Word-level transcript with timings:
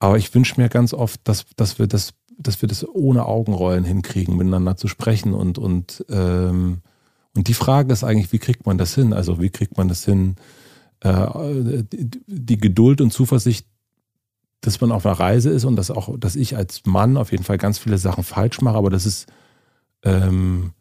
Aber 0.00 0.16
ich 0.16 0.34
wünsche 0.34 0.60
mir 0.60 0.68
ganz 0.68 0.92
oft, 0.94 1.20
dass, 1.24 1.44
dass 1.56 1.78
wir 1.78 1.86
das, 1.86 2.14
dass 2.38 2.60
wir 2.62 2.68
das 2.68 2.88
ohne 2.88 3.26
Augenrollen 3.26 3.84
hinkriegen, 3.84 4.36
miteinander 4.36 4.76
zu 4.76 4.88
sprechen. 4.88 5.34
Und, 5.34 5.58
und, 5.58 6.04
ähm, 6.08 6.78
und 7.36 7.48
die 7.48 7.54
Frage 7.54 7.92
ist 7.92 8.02
eigentlich, 8.02 8.32
wie 8.32 8.38
kriegt 8.38 8.66
man 8.66 8.78
das 8.78 8.94
hin? 8.94 9.12
Also 9.12 9.40
wie 9.40 9.50
kriegt 9.50 9.76
man 9.76 9.88
das 9.88 10.04
hin, 10.04 10.36
äh, 11.00 11.82
die, 11.84 12.10
die 12.26 12.58
Geduld 12.58 13.02
und 13.02 13.12
Zuversicht, 13.12 13.66
dass 14.62 14.80
man 14.80 14.90
auf 14.90 15.06
einer 15.06 15.20
Reise 15.20 15.50
ist 15.50 15.64
und 15.64 15.76
dass 15.76 15.90
auch, 15.90 16.18
dass 16.18 16.34
ich 16.34 16.56
als 16.56 16.84
Mann 16.86 17.16
auf 17.16 17.30
jeden 17.30 17.44
Fall 17.44 17.58
ganz 17.58 17.78
viele 17.78 17.98
Sachen 17.98 18.24
falsch 18.24 18.60
mache, 18.60 18.76
aber 18.76 18.90
das 18.90 19.06
ist, 19.06 19.26
ähm, 20.02 20.72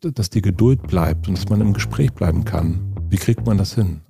dass 0.00 0.30
die 0.30 0.42
Geduld 0.42 0.86
bleibt 0.86 1.28
und 1.28 1.36
dass 1.36 1.48
man 1.48 1.60
im 1.60 1.72
Gespräch 1.72 2.12
bleiben 2.12 2.44
kann. 2.44 2.94
Wie 3.08 3.16
kriegt 3.16 3.46
man 3.46 3.58
das 3.58 3.74
hin? 3.74 4.00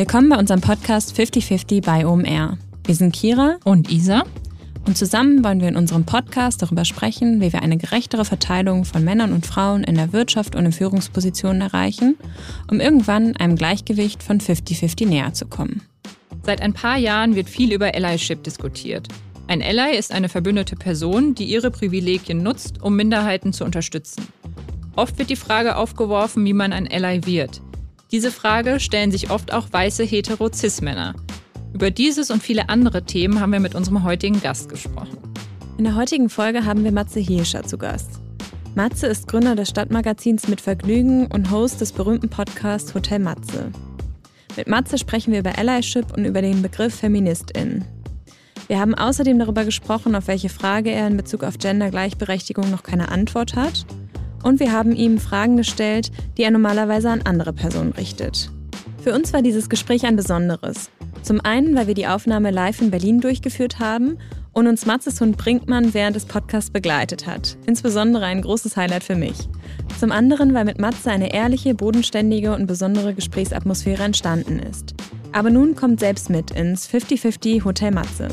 Willkommen 0.00 0.30
bei 0.30 0.38
unserem 0.38 0.62
Podcast 0.62 1.14
5050 1.14 1.82
bei 1.82 2.06
OMR. 2.06 2.56
Wir 2.86 2.94
sind 2.94 3.14
Kira 3.14 3.58
und 3.64 3.92
Isa 3.92 4.22
und 4.86 4.96
zusammen 4.96 5.44
wollen 5.44 5.60
wir 5.60 5.68
in 5.68 5.76
unserem 5.76 6.06
Podcast 6.06 6.62
darüber 6.62 6.86
sprechen, 6.86 7.42
wie 7.42 7.52
wir 7.52 7.60
eine 7.60 7.76
gerechtere 7.76 8.24
Verteilung 8.24 8.86
von 8.86 9.04
Männern 9.04 9.34
und 9.34 9.44
Frauen 9.44 9.84
in 9.84 9.96
der 9.96 10.14
Wirtschaft 10.14 10.56
und 10.56 10.64
in 10.64 10.72
Führungspositionen 10.72 11.60
erreichen, 11.60 12.16
um 12.70 12.80
irgendwann 12.80 13.36
einem 13.36 13.56
Gleichgewicht 13.56 14.22
von 14.22 14.40
50-50 14.40 15.06
näher 15.06 15.34
zu 15.34 15.44
kommen. 15.44 15.82
Seit 16.44 16.62
ein 16.62 16.72
paar 16.72 16.96
Jahren 16.96 17.34
wird 17.34 17.50
viel 17.50 17.70
über 17.70 17.94
Allyship 17.94 18.42
diskutiert. 18.42 19.06
Ein 19.48 19.60
Ally 19.60 19.98
ist 19.98 20.12
eine 20.12 20.30
verbündete 20.30 20.76
Person, 20.76 21.34
die 21.34 21.44
ihre 21.44 21.70
Privilegien 21.70 22.42
nutzt, 22.42 22.80
um 22.80 22.96
Minderheiten 22.96 23.52
zu 23.52 23.66
unterstützen. 23.66 24.26
Oft 24.96 25.18
wird 25.18 25.28
die 25.28 25.36
Frage 25.36 25.76
aufgeworfen, 25.76 26.46
wie 26.46 26.54
man 26.54 26.72
ein 26.72 26.90
Ally 26.90 27.26
wird. 27.26 27.60
Diese 28.12 28.32
Frage 28.32 28.80
stellen 28.80 29.12
sich 29.12 29.30
oft 29.30 29.52
auch 29.52 29.68
weiße 29.70 30.02
hetero-cis-Männer. 30.02 31.14
Über 31.72 31.92
dieses 31.92 32.32
und 32.32 32.42
viele 32.42 32.68
andere 32.68 33.04
Themen 33.04 33.38
haben 33.38 33.52
wir 33.52 33.60
mit 33.60 33.76
unserem 33.76 34.02
heutigen 34.02 34.40
Gast 34.40 34.68
gesprochen. 34.68 35.18
In 35.78 35.84
der 35.84 35.94
heutigen 35.94 36.28
Folge 36.28 36.64
haben 36.64 36.82
wir 36.82 36.90
Matze 36.90 37.20
Hirscher 37.20 37.62
zu 37.62 37.78
Gast. 37.78 38.18
Matze 38.74 39.06
ist 39.06 39.28
Gründer 39.28 39.54
des 39.54 39.68
Stadtmagazins 39.68 40.48
Mit 40.48 40.60
Vergnügen 40.60 41.28
und 41.28 41.52
Host 41.52 41.80
des 41.80 41.92
berühmten 41.92 42.28
Podcasts 42.28 42.94
Hotel 42.94 43.20
Matze. 43.20 43.70
Mit 44.56 44.66
Matze 44.66 44.98
sprechen 44.98 45.32
wir 45.32 45.38
über 45.38 45.56
Allyship 45.56 46.12
und 46.16 46.24
über 46.24 46.42
den 46.42 46.62
Begriff 46.62 46.96
Feministin. 46.96 47.84
Wir 48.66 48.80
haben 48.80 48.96
außerdem 48.96 49.38
darüber 49.38 49.64
gesprochen, 49.64 50.16
auf 50.16 50.26
welche 50.26 50.48
Frage 50.48 50.90
er 50.90 51.06
in 51.06 51.16
Bezug 51.16 51.44
auf 51.44 51.58
Gendergleichberechtigung 51.58 52.72
noch 52.72 52.82
keine 52.82 53.08
Antwort 53.08 53.54
hat 53.54 53.86
und 54.42 54.60
wir 54.60 54.72
haben 54.72 54.94
ihm 54.94 55.18
Fragen 55.18 55.56
gestellt, 55.56 56.10
die 56.36 56.42
er 56.42 56.50
normalerweise 56.50 57.10
an 57.10 57.22
andere 57.22 57.52
Personen 57.52 57.92
richtet. 57.92 58.50
Für 59.02 59.14
uns 59.14 59.32
war 59.32 59.42
dieses 59.42 59.68
Gespräch 59.68 60.04
ein 60.04 60.16
besonderes. 60.16 60.90
Zum 61.22 61.40
einen, 61.40 61.74
weil 61.74 61.86
wir 61.86 61.94
die 61.94 62.06
Aufnahme 62.06 62.50
live 62.50 62.80
in 62.80 62.90
Berlin 62.90 63.20
durchgeführt 63.20 63.78
haben 63.78 64.18
und 64.52 64.66
uns 64.66 64.86
Matzes 64.86 65.20
Hund 65.20 65.36
Brinkmann 65.36 65.94
während 65.94 66.16
des 66.16 66.24
Podcasts 66.24 66.70
begleitet 66.70 67.26
hat. 67.26 67.56
Insbesondere 67.66 68.24
ein 68.24 68.42
großes 68.42 68.76
Highlight 68.76 69.04
für 69.04 69.14
mich. 69.14 69.48
Zum 69.98 70.12
anderen, 70.12 70.54
weil 70.54 70.64
mit 70.64 70.78
Matze 70.78 71.10
eine 71.10 71.32
ehrliche, 71.32 71.74
bodenständige 71.74 72.54
und 72.54 72.66
besondere 72.66 73.14
Gesprächsatmosphäre 73.14 74.02
entstanden 74.02 74.58
ist. 74.58 74.94
Aber 75.32 75.50
nun 75.50 75.76
kommt 75.76 76.00
selbst 76.00 76.30
mit 76.30 76.50
ins 76.50 76.88
50-50 76.88 77.64
Hotel 77.64 77.92
Matze. 77.92 78.28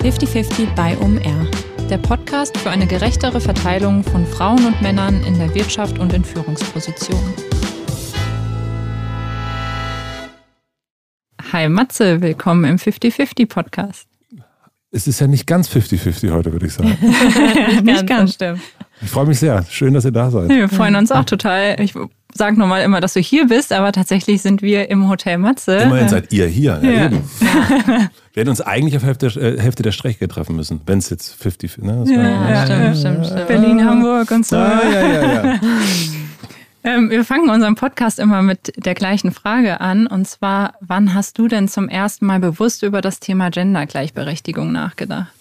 50-50 0.00 0.74
bei 0.74 0.98
OMR 0.98 1.48
der 1.90 1.98
Podcast 1.98 2.56
für 2.56 2.70
eine 2.70 2.86
gerechtere 2.86 3.40
Verteilung 3.40 4.02
von 4.04 4.26
Frauen 4.26 4.64
und 4.66 4.80
Männern 4.80 5.22
in 5.24 5.38
der 5.38 5.54
Wirtschaft 5.54 5.98
und 5.98 6.14
in 6.14 6.24
Führungspositionen. 6.24 7.34
Hi 11.52 11.68
Matze, 11.68 12.22
willkommen 12.22 12.64
im 12.64 12.76
50-50 12.76 13.48
Podcast. 13.48 14.08
Es 14.90 15.06
ist 15.06 15.20
ja 15.20 15.26
nicht 15.26 15.46
ganz 15.46 15.68
50-50 15.68 16.32
heute, 16.32 16.52
würde 16.52 16.66
ich 16.66 16.72
sagen. 16.72 16.96
nicht 17.82 18.06
ganz, 18.06 18.34
stimmt. 18.34 18.60
Ich 19.02 19.10
freue 19.10 19.26
mich 19.26 19.38
sehr. 19.38 19.64
Schön, 19.68 19.92
dass 19.92 20.04
ihr 20.04 20.12
da 20.12 20.30
seid. 20.30 20.48
Wir 20.48 20.68
freuen 20.68 20.96
uns 20.96 21.12
auch 21.12 21.24
total. 21.24 21.80
Ich 21.80 21.94
sage 22.34 22.58
nochmal 22.58 22.82
immer, 22.82 23.00
dass 23.00 23.14
du 23.14 23.20
hier 23.20 23.46
bist, 23.46 23.72
aber 23.72 23.92
tatsächlich 23.92 24.42
sind 24.42 24.60
wir 24.60 24.90
im 24.90 25.08
Hotel 25.08 25.38
Matze. 25.38 25.76
Immerhin 25.76 26.08
seid 26.08 26.32
ihr 26.32 26.46
hier. 26.46 26.80
Ja, 26.82 26.90
ja. 26.90 27.04
Eben. 27.06 27.22
Wir 28.34 28.40
hätten 28.40 28.50
uns 28.50 28.60
eigentlich 28.60 28.96
auf 28.96 29.04
Hälfte, 29.04 29.26
äh, 29.26 29.60
Hälfte 29.60 29.84
der 29.84 29.92
Strecke 29.92 30.26
treffen 30.26 30.56
müssen, 30.56 30.80
wenn 30.86 30.98
es 30.98 31.08
jetzt 31.08 31.40
50, 31.40 31.78
ne? 31.78 32.04
ja, 32.08 32.50
ja, 32.50 32.64
stimmt, 32.64 32.96
stimmt, 32.96 33.26
stimmt. 33.26 33.46
Berlin, 33.46 33.84
Hamburg 33.84 34.28
und 34.32 34.44
so. 34.44 34.56
Ah, 34.56 34.82
ja, 34.82 35.08
ja, 35.08 35.44
ja. 35.44 35.60
ähm, 36.82 37.10
wir 37.10 37.24
fangen 37.24 37.48
unseren 37.48 37.76
Podcast 37.76 38.18
immer 38.18 38.42
mit 38.42 38.72
der 38.84 38.94
gleichen 38.94 39.30
Frage 39.30 39.80
an. 39.80 40.08
Und 40.08 40.26
zwar, 40.26 40.74
wann 40.80 41.14
hast 41.14 41.38
du 41.38 41.46
denn 41.46 41.68
zum 41.68 41.88
ersten 41.88 42.26
Mal 42.26 42.40
bewusst 42.40 42.82
über 42.82 43.00
das 43.00 43.20
Thema 43.20 43.50
Gendergleichberechtigung 43.50 44.72
nachgedacht? 44.72 45.32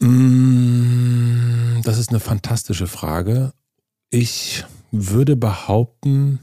Mm, 0.00 1.82
das 1.84 1.98
ist 1.98 2.10
eine 2.10 2.18
fantastische 2.18 2.88
Frage. 2.88 3.52
Ich 4.10 4.64
würde 4.94 5.36
behaupten, 5.36 6.38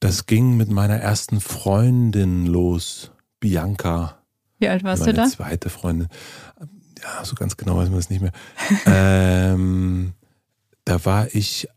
das 0.00 0.26
ging 0.26 0.56
mit 0.56 0.70
meiner 0.70 0.96
ersten 0.96 1.40
Freundin 1.40 2.46
los, 2.46 3.12
Bianca. 3.40 4.18
Wie 4.58 4.68
alt 4.68 4.84
warst 4.84 5.06
du 5.06 5.12
da? 5.12 5.26
Zweite 5.26 5.70
Freundin. 5.70 6.08
Ja, 7.02 7.24
so 7.24 7.34
ganz 7.34 7.56
genau 7.56 7.76
weiß 7.76 7.90
man 7.90 7.98
es 7.98 8.10
nicht 8.10 8.20
mehr. 8.20 8.32
ähm, 8.86 10.12
da 10.84 11.04
war 11.04 11.34
ich 11.34 11.68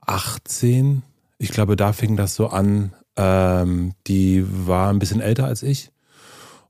18. 0.00 1.02
Ich 1.38 1.50
glaube, 1.50 1.76
da 1.76 1.92
fing 1.92 2.16
das 2.16 2.34
so 2.34 2.48
an. 2.48 2.92
Ähm, 3.16 3.94
die 4.06 4.44
war 4.66 4.90
ein 4.90 4.98
bisschen 4.98 5.20
älter 5.20 5.44
als 5.44 5.62
ich. 5.62 5.90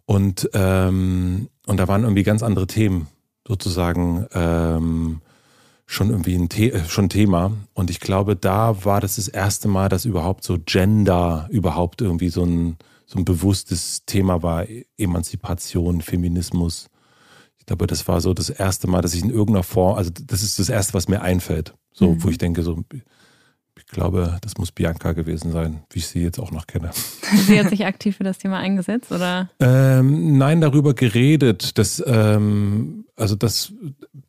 Und, 0.04 0.50
ähm, 0.54 1.48
und 1.66 1.76
da 1.78 1.88
waren 1.88 2.02
irgendwie 2.02 2.24
ganz 2.24 2.42
andere 2.42 2.66
Themen 2.66 3.08
sozusagen 3.46 4.26
ähm, 4.34 5.20
schon 5.92 6.10
irgendwie 6.10 6.34
ein 6.34 6.48
The 6.50 6.72
äh, 6.72 6.84
schon 6.88 7.08
Thema. 7.08 7.52
Und 7.74 7.90
ich 7.90 8.00
glaube, 8.00 8.34
da 8.34 8.84
war 8.84 9.00
das 9.00 9.16
das 9.16 9.28
erste 9.28 9.68
Mal, 9.68 9.88
dass 9.88 10.04
überhaupt 10.04 10.42
so 10.44 10.58
Gender 10.64 11.48
überhaupt 11.50 12.00
irgendwie 12.00 12.30
so 12.30 12.44
ein, 12.44 12.76
so 13.06 13.18
ein 13.18 13.24
bewusstes 13.24 14.04
Thema 14.06 14.42
war. 14.42 14.66
Emanzipation, 14.96 16.00
Feminismus. 16.00 16.88
Ich 17.58 17.66
glaube, 17.66 17.86
das 17.86 18.08
war 18.08 18.20
so 18.20 18.34
das 18.34 18.50
erste 18.50 18.88
Mal, 18.88 19.02
dass 19.02 19.14
ich 19.14 19.22
in 19.22 19.30
irgendeiner 19.30 19.62
Form, 19.62 19.96
also 19.96 20.10
das 20.10 20.42
ist 20.42 20.58
das 20.58 20.68
erste, 20.68 20.94
was 20.94 21.08
mir 21.08 21.22
einfällt. 21.22 21.74
So, 21.92 22.12
mhm. 22.12 22.24
wo 22.24 22.28
ich 22.28 22.38
denke, 22.38 22.62
so, 22.62 22.82
ich 23.76 23.86
glaube, 23.86 24.38
das 24.40 24.56
muss 24.56 24.72
Bianca 24.72 25.12
gewesen 25.12 25.52
sein, 25.52 25.82
wie 25.90 25.98
ich 25.98 26.06
sie 26.06 26.22
jetzt 26.22 26.38
auch 26.38 26.50
noch 26.50 26.66
kenne. 26.66 26.90
Sie 27.46 27.58
hat 27.58 27.68
sich 27.68 27.84
aktiv 27.84 28.16
für 28.16 28.24
das 28.24 28.38
Thema 28.38 28.58
eingesetzt, 28.58 29.12
oder? 29.12 29.50
Ähm, 29.60 30.38
nein, 30.38 30.60
darüber 30.60 30.94
geredet. 30.94 31.76
Das, 31.78 32.02
ähm, 32.06 33.04
also 33.16 33.36
das, 33.36 33.72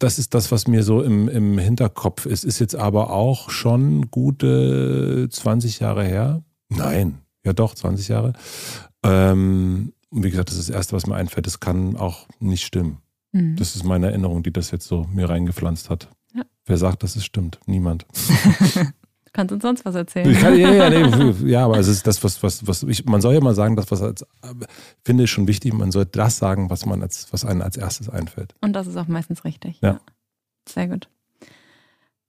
das 0.04 0.20
ist 0.20 0.34
das, 0.34 0.52
was 0.52 0.68
mir 0.68 0.84
so 0.84 1.02
im, 1.02 1.30
im 1.30 1.58
Hinterkopf 1.58 2.26
ist. 2.26 2.44
Ist 2.44 2.60
jetzt 2.60 2.76
aber 2.76 3.12
auch 3.12 3.50
schon 3.50 4.12
gute 4.12 5.30
20 5.30 5.80
Jahre 5.80 6.04
her. 6.04 6.44
Nein, 6.68 7.20
ja 7.46 7.54
doch, 7.54 7.74
20 7.74 8.10
Jahre. 8.10 8.34
Ähm, 9.04 9.94
und 10.10 10.24
wie 10.24 10.30
gesagt, 10.30 10.50
das 10.50 10.58
ist 10.58 10.68
das 10.70 10.76
Erste, 10.76 10.96
was 10.96 11.08
mir 11.08 11.16
einfällt. 11.16 11.48
Das 11.48 11.62
kann 11.62 11.96
auch 11.96 12.28
nicht 12.40 12.66
stimmen. 12.66 12.98
Mhm. 13.32 13.56
Das 13.56 13.78
ist 13.78 13.86
meine 13.86 14.08
Erinnerung, 14.08 14.44
die 14.44 14.52
das 14.52 14.72
jetzt 14.72 14.88
so 14.88 15.08
mir 15.14 15.30
reingepflanzt 15.30 15.90
hat. 15.90 16.10
Ja. 16.36 16.44
Wer 16.66 16.78
sagt, 16.78 17.04
dass 17.04 17.16
es 17.16 17.24
stimmt? 17.24 17.60
Niemand. 17.66 18.06
kannst 19.34 19.52
uns 19.52 19.64
sonst 19.64 19.84
was 19.84 19.96
erzählen. 19.96 20.34
Kann, 20.36 20.58
ja, 20.58 20.72
ja, 20.72 20.90
nee, 20.90 21.34
ja, 21.52 21.66
aber 21.66 21.78
es 21.80 21.88
ist 21.88 22.08
das, 22.08 22.24
was, 22.24 22.42
was, 22.44 22.66
was 22.68 22.84
ich, 22.84 23.06
man 23.06 23.20
soll 23.20 23.34
ja 23.34 23.42
mal 23.42 23.56
sagen, 23.56 23.76
das, 23.76 23.92
was 23.92 24.02
als, 24.02 24.26
finde 25.04 25.26
ich 25.26 25.32
schon 25.32 25.48
wichtig, 25.48 25.74
man 25.74 25.92
soll 25.92 26.06
das 26.06 26.38
sagen, 26.38 26.70
was 26.70 26.86
man 26.86 27.02
als, 27.02 27.28
was 27.32 27.44
einem 27.44 27.62
als 27.62 27.76
erstes 27.76 28.10
einfällt. 28.10 28.56
Und 28.62 28.74
das 28.74 28.88
ist 28.88 28.96
auch 28.96 29.08
meistens 29.08 29.44
richtig. 29.44 29.80
Ja. 29.82 29.94
ja. 29.94 30.00
Sehr 30.70 30.88
gut. 30.88 31.10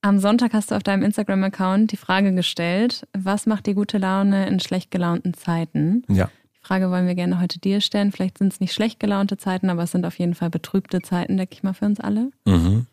Am 0.01 0.19
Sonntag 0.19 0.53
hast 0.53 0.69
du 0.69 0.75
auf 0.75 0.83
deinem 0.83 1.03
Instagram-Account 1.03 1.91
die 1.91 1.97
Frage 1.97 2.33
gestellt, 2.33 3.07
was 3.17 3.47
macht 3.47 3.65
dir 3.65 3.73
gute 3.73 3.97
Laune 3.97 4.47
in 4.47 4.59
schlecht 4.59 4.91
gelaunten 4.91 5.33
Zeiten? 5.33 6.03
Ja. 6.09 6.29
Die 6.55 6.59
Frage 6.61 6.91
wollen 6.91 7.07
wir 7.07 7.15
gerne 7.15 7.39
heute 7.39 7.59
dir 7.59 7.81
stellen. 7.81 8.11
Vielleicht 8.11 8.37
sind 8.37 8.53
es 8.53 8.59
nicht 8.59 8.73
schlecht 8.73 8.99
gelaunte 8.99 9.37
Zeiten, 9.37 9.69
aber 9.69 9.83
es 9.83 9.91
sind 9.91 10.05
auf 10.05 10.17
jeden 10.19 10.35
Fall 10.35 10.49
betrübte 10.49 11.01
Zeiten, 11.01 11.37
denke 11.37 11.53
ich 11.53 11.63
mal, 11.63 11.73
für 11.73 11.85
uns 11.85 11.99
alle. 11.99 12.29
Mhm. 12.45 12.85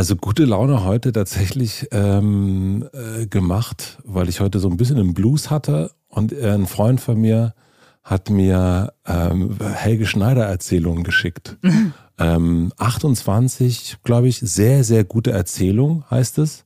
Also 0.00 0.16
gute 0.16 0.46
Laune 0.46 0.82
heute 0.82 1.12
tatsächlich 1.12 1.88
ähm, 1.92 2.88
äh, 2.94 3.26
gemacht, 3.26 3.98
weil 4.02 4.30
ich 4.30 4.40
heute 4.40 4.58
so 4.58 4.70
ein 4.70 4.78
bisschen 4.78 4.96
einen 4.96 5.12
Blues 5.12 5.50
hatte 5.50 5.90
und 6.08 6.32
äh, 6.32 6.52
ein 6.52 6.66
Freund 6.66 7.02
von 7.02 7.20
mir 7.20 7.52
hat 8.02 8.30
mir 8.30 8.94
ähm, 9.06 9.58
Helge 9.60 10.06
Schneider 10.06 10.46
Erzählungen 10.46 11.04
geschickt. 11.04 11.58
ähm, 12.18 12.72
28, 12.78 13.98
glaube 14.02 14.28
ich, 14.28 14.38
sehr, 14.38 14.84
sehr 14.84 15.04
gute 15.04 15.32
Erzählung 15.32 16.02
heißt 16.10 16.38
es. 16.38 16.64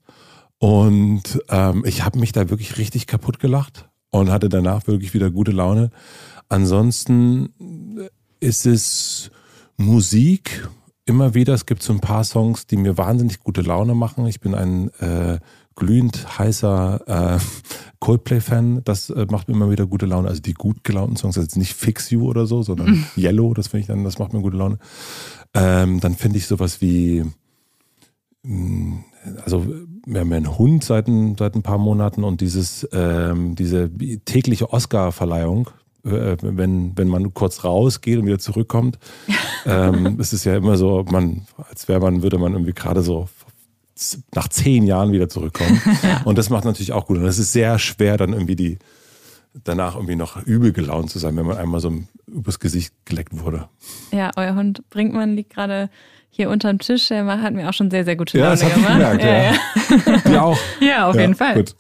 Und 0.59 1.43
ähm, 1.49 1.83
ich 1.87 2.05
habe 2.05 2.21
mich 2.21 2.31
da 2.31 2.51
wirklich 2.51 2.79
richtig 2.79 3.09
kaputt 3.09 3.41
gelacht 3.41 3.89
und 4.11 4.31
hatte 4.31 4.49
danach 4.49 4.87
wirklich 4.87 5.13
wieder 5.13 5.33
gute 5.33 5.51
Laune. 5.51 5.91
Ansonsten 6.49 7.53
ist 8.39 8.65
es 8.65 9.33
Musik, 9.77 10.69
immer 11.07 11.35
wieder. 11.35 11.55
Es 11.55 11.67
gibt 11.67 11.83
so 11.83 11.93
ein 11.93 12.01
paar 12.01 12.25
Songs, 12.25 12.67
die 12.67 12.77
mir 12.77 12.97
wahnsinnig 12.97 13.41
gute 13.41 13.63
Laune 13.63 13.95
machen. 13.95 14.27
Ich 14.27 14.41
bin 14.41 14.55
ein 14.55 14.89
äh, 15.01 15.39
glühend 15.75 16.39
heißer 16.39 17.37
äh, 17.37 17.39
Coldplay-Fan. 18.01 18.83
Das 18.85 19.11
äh, 19.11 19.27
macht 19.31 19.49
mir 19.49 19.55
immer 19.55 19.71
wieder 19.71 19.87
gute 19.87 20.07
Laune. 20.07 20.29
Also 20.29 20.41
die 20.41 20.55
gut 20.55 20.85
gelaunten 20.85 21.17
Songs, 21.17 21.37
also 21.37 21.59
nicht 21.59 21.75
Fix 21.75 22.11
You 22.11 22.29
oder 22.29 22.47
so, 22.47 22.63
sondern 22.63 22.91
mhm. 22.91 23.07
Yellow, 23.17 23.55
das 23.55 23.69
finde 23.69 23.81
ich 23.83 23.87
dann, 23.87 24.05
das 24.05 24.19
macht 24.19 24.33
mir 24.33 24.41
gute 24.41 24.57
Laune. 24.57 24.79
Ähm, 25.53 26.01
dann 26.01 26.15
finde 26.15 26.39
ich 26.39 26.47
sowas 26.47 26.81
wie, 26.81 27.25
mh, 28.43 28.55
mm, 28.55 29.05
also 29.45 29.67
wir 30.07 30.21
haben 30.21 30.31
ja 30.31 30.37
einen 30.37 30.59
Hund 30.59 30.85
seit 30.85 31.09
ein, 31.09 31.37
seit 31.39 31.55
ein 31.55 31.63
paar 31.63 31.79
Monaten 31.79 32.25
und 32.25 32.41
dieses, 32.41 32.87
ähm, 32.93 33.55
diese 33.55 33.91
tägliche 34.25 34.71
Oscar-Verleihung, 34.71 35.71
äh, 36.05 36.37
wenn, 36.41 36.97
wenn 36.97 37.09
man 37.09 37.35
kurz 37.35 37.65
rausgeht 37.65 38.19
und 38.19 38.27
wieder 38.27 38.39
zurückkommt, 38.39 38.99
ähm, 39.67 40.19
es 40.21 40.33
ist 40.33 40.45
ja 40.45 40.57
immer 40.57 40.77
so, 40.77 41.05
man, 41.11 41.47
als 41.69 41.89
wäre 41.89 42.01
man, 42.01 42.23
würde 42.23 42.39
man 42.39 42.53
irgendwie 42.53 42.75
gerade 42.75 43.03
so 43.03 43.29
nach 44.35 44.49
zehn 44.49 44.85
Jahren 44.85 45.13
wieder 45.13 45.29
zurückkommen. 45.29 45.81
Und 46.25 46.37
das 46.37 46.51
macht 46.51 46.65
natürlich 46.65 46.93
auch 46.93 47.07
gut. 47.07 47.19
Und 47.19 47.27
es 47.27 47.39
ist 47.39 47.53
sehr 47.53 47.79
schwer, 47.79 48.17
dann 48.17 48.33
irgendwie 48.33 48.57
die 48.57 48.79
danach 49.63 49.95
irgendwie 49.95 50.17
noch 50.17 50.43
übel 50.45 50.73
gelaunt 50.73 51.11
zu 51.11 51.21
sein, 51.21 51.37
wenn 51.37 51.47
man 51.47 51.57
einmal 51.57 51.79
so 51.79 51.93
übers 52.27 52.59
Gesicht 52.59 52.93
geleckt 53.05 53.39
wurde. 53.39 53.69
Ja, 54.11 54.33
euer 54.35 54.57
Hund 54.57 54.83
Brinkmann 54.91 55.37
liegt 55.37 55.55
gerade 55.55 55.91
hier 56.31 56.51
unterm 56.51 56.81
Tisch. 56.81 57.13
Er 57.13 57.25
hat 57.41 57.55
mir 57.55 57.69
auch 57.69 57.73
schon 57.73 57.91
sehr, 57.91 58.05
sehr 58.05 58.17
gute 58.17 58.37
Laune 58.39 58.61
ja, 58.61 58.67
das 58.67 58.75
gemacht. 58.75 58.93
Gemerkt, 58.93 59.23
ja, 59.23 59.37
ja. 59.37 59.53
ja. 60.25 60.33
ja 60.33 60.43
auch. 60.43 60.59
Ja, 60.81 61.09
auf 61.09 61.15
jeden 61.15 61.37
Fall. 61.37 61.55
Gut. 61.55 61.77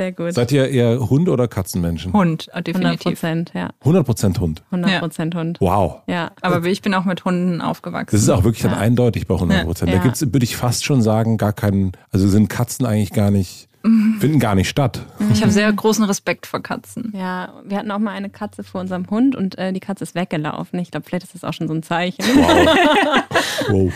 Sehr 0.00 0.12
gut. 0.12 0.32
Seid 0.32 0.50
ihr 0.50 0.66
eher 0.66 1.10
Hund- 1.10 1.28
oder 1.28 1.46
Katzenmenschen? 1.46 2.14
Hund, 2.14 2.48
äh, 2.54 2.62
definitiv. 2.62 2.80
100 2.80 3.02
Prozent, 3.02 3.52
ja. 3.52 3.68
100 3.80 4.06
Prozent 4.06 4.40
Hund? 4.40 4.62
100 4.70 4.98
Prozent 4.98 5.34
Hund. 5.34 5.58
Wow. 5.60 6.00
Ja. 6.06 6.30
Aber 6.40 6.64
ich 6.64 6.80
bin 6.80 6.94
auch 6.94 7.04
mit 7.04 7.26
Hunden 7.26 7.60
aufgewachsen. 7.60 8.16
Das 8.16 8.22
ist 8.22 8.30
auch 8.30 8.42
wirklich 8.42 8.62
dann 8.62 8.72
eindeutig 8.72 9.26
bei 9.26 9.34
100 9.34 9.66
Prozent. 9.66 9.92
Da 9.92 9.98
gibt 9.98 10.16
es, 10.16 10.22
würde 10.22 10.44
ich 10.44 10.56
fast 10.56 10.86
schon 10.86 11.02
sagen, 11.02 11.36
gar 11.36 11.52
keinen, 11.52 11.92
also 12.10 12.28
sind 12.28 12.48
Katzen 12.48 12.86
eigentlich 12.86 13.12
gar 13.12 13.30
nicht 13.30 13.68
finden 14.18 14.40
gar 14.40 14.54
nicht 14.54 14.68
statt. 14.68 15.00
Ich 15.32 15.40
habe 15.40 15.50
sehr 15.50 15.72
großen 15.72 16.04
Respekt 16.04 16.46
vor 16.46 16.62
Katzen. 16.62 17.14
Ja, 17.16 17.54
wir 17.64 17.78
hatten 17.78 17.90
auch 17.90 17.98
mal 17.98 18.10
eine 18.10 18.28
Katze 18.28 18.62
vor 18.62 18.82
unserem 18.82 19.08
Hund 19.08 19.34
und 19.34 19.56
äh, 19.56 19.72
die 19.72 19.80
Katze 19.80 20.04
ist 20.04 20.14
weggelaufen. 20.14 20.78
Ich 20.80 20.90
glaube, 20.90 21.06
vielleicht 21.06 21.24
ist 21.24 21.34
das 21.34 21.44
auch 21.44 21.54
schon 21.54 21.66
so 21.66 21.72
ein 21.72 21.82
Zeichen. 21.82 22.22
Wow. 22.22 22.68
wow. 23.68 23.92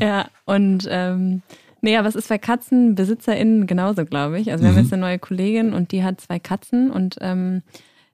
Ja, 0.00 0.28
und 0.46 0.88
ähm, 0.90 1.42
Nee, 1.80 1.96
aber 1.96 2.08
es 2.08 2.14
ist 2.14 2.28
bei 2.28 2.38
KatzenbesitzerInnen 2.38 3.66
genauso, 3.66 4.04
glaube 4.04 4.40
ich. 4.40 4.50
Also 4.50 4.64
wir 4.64 4.70
mhm. 4.70 4.76
haben 4.76 4.82
jetzt 4.82 4.92
eine 4.92 5.02
neue 5.02 5.18
Kollegin 5.18 5.72
und 5.72 5.92
die 5.92 6.02
hat 6.02 6.20
zwei 6.20 6.38
Katzen 6.38 6.90
und 6.90 7.16
ähm, 7.20 7.62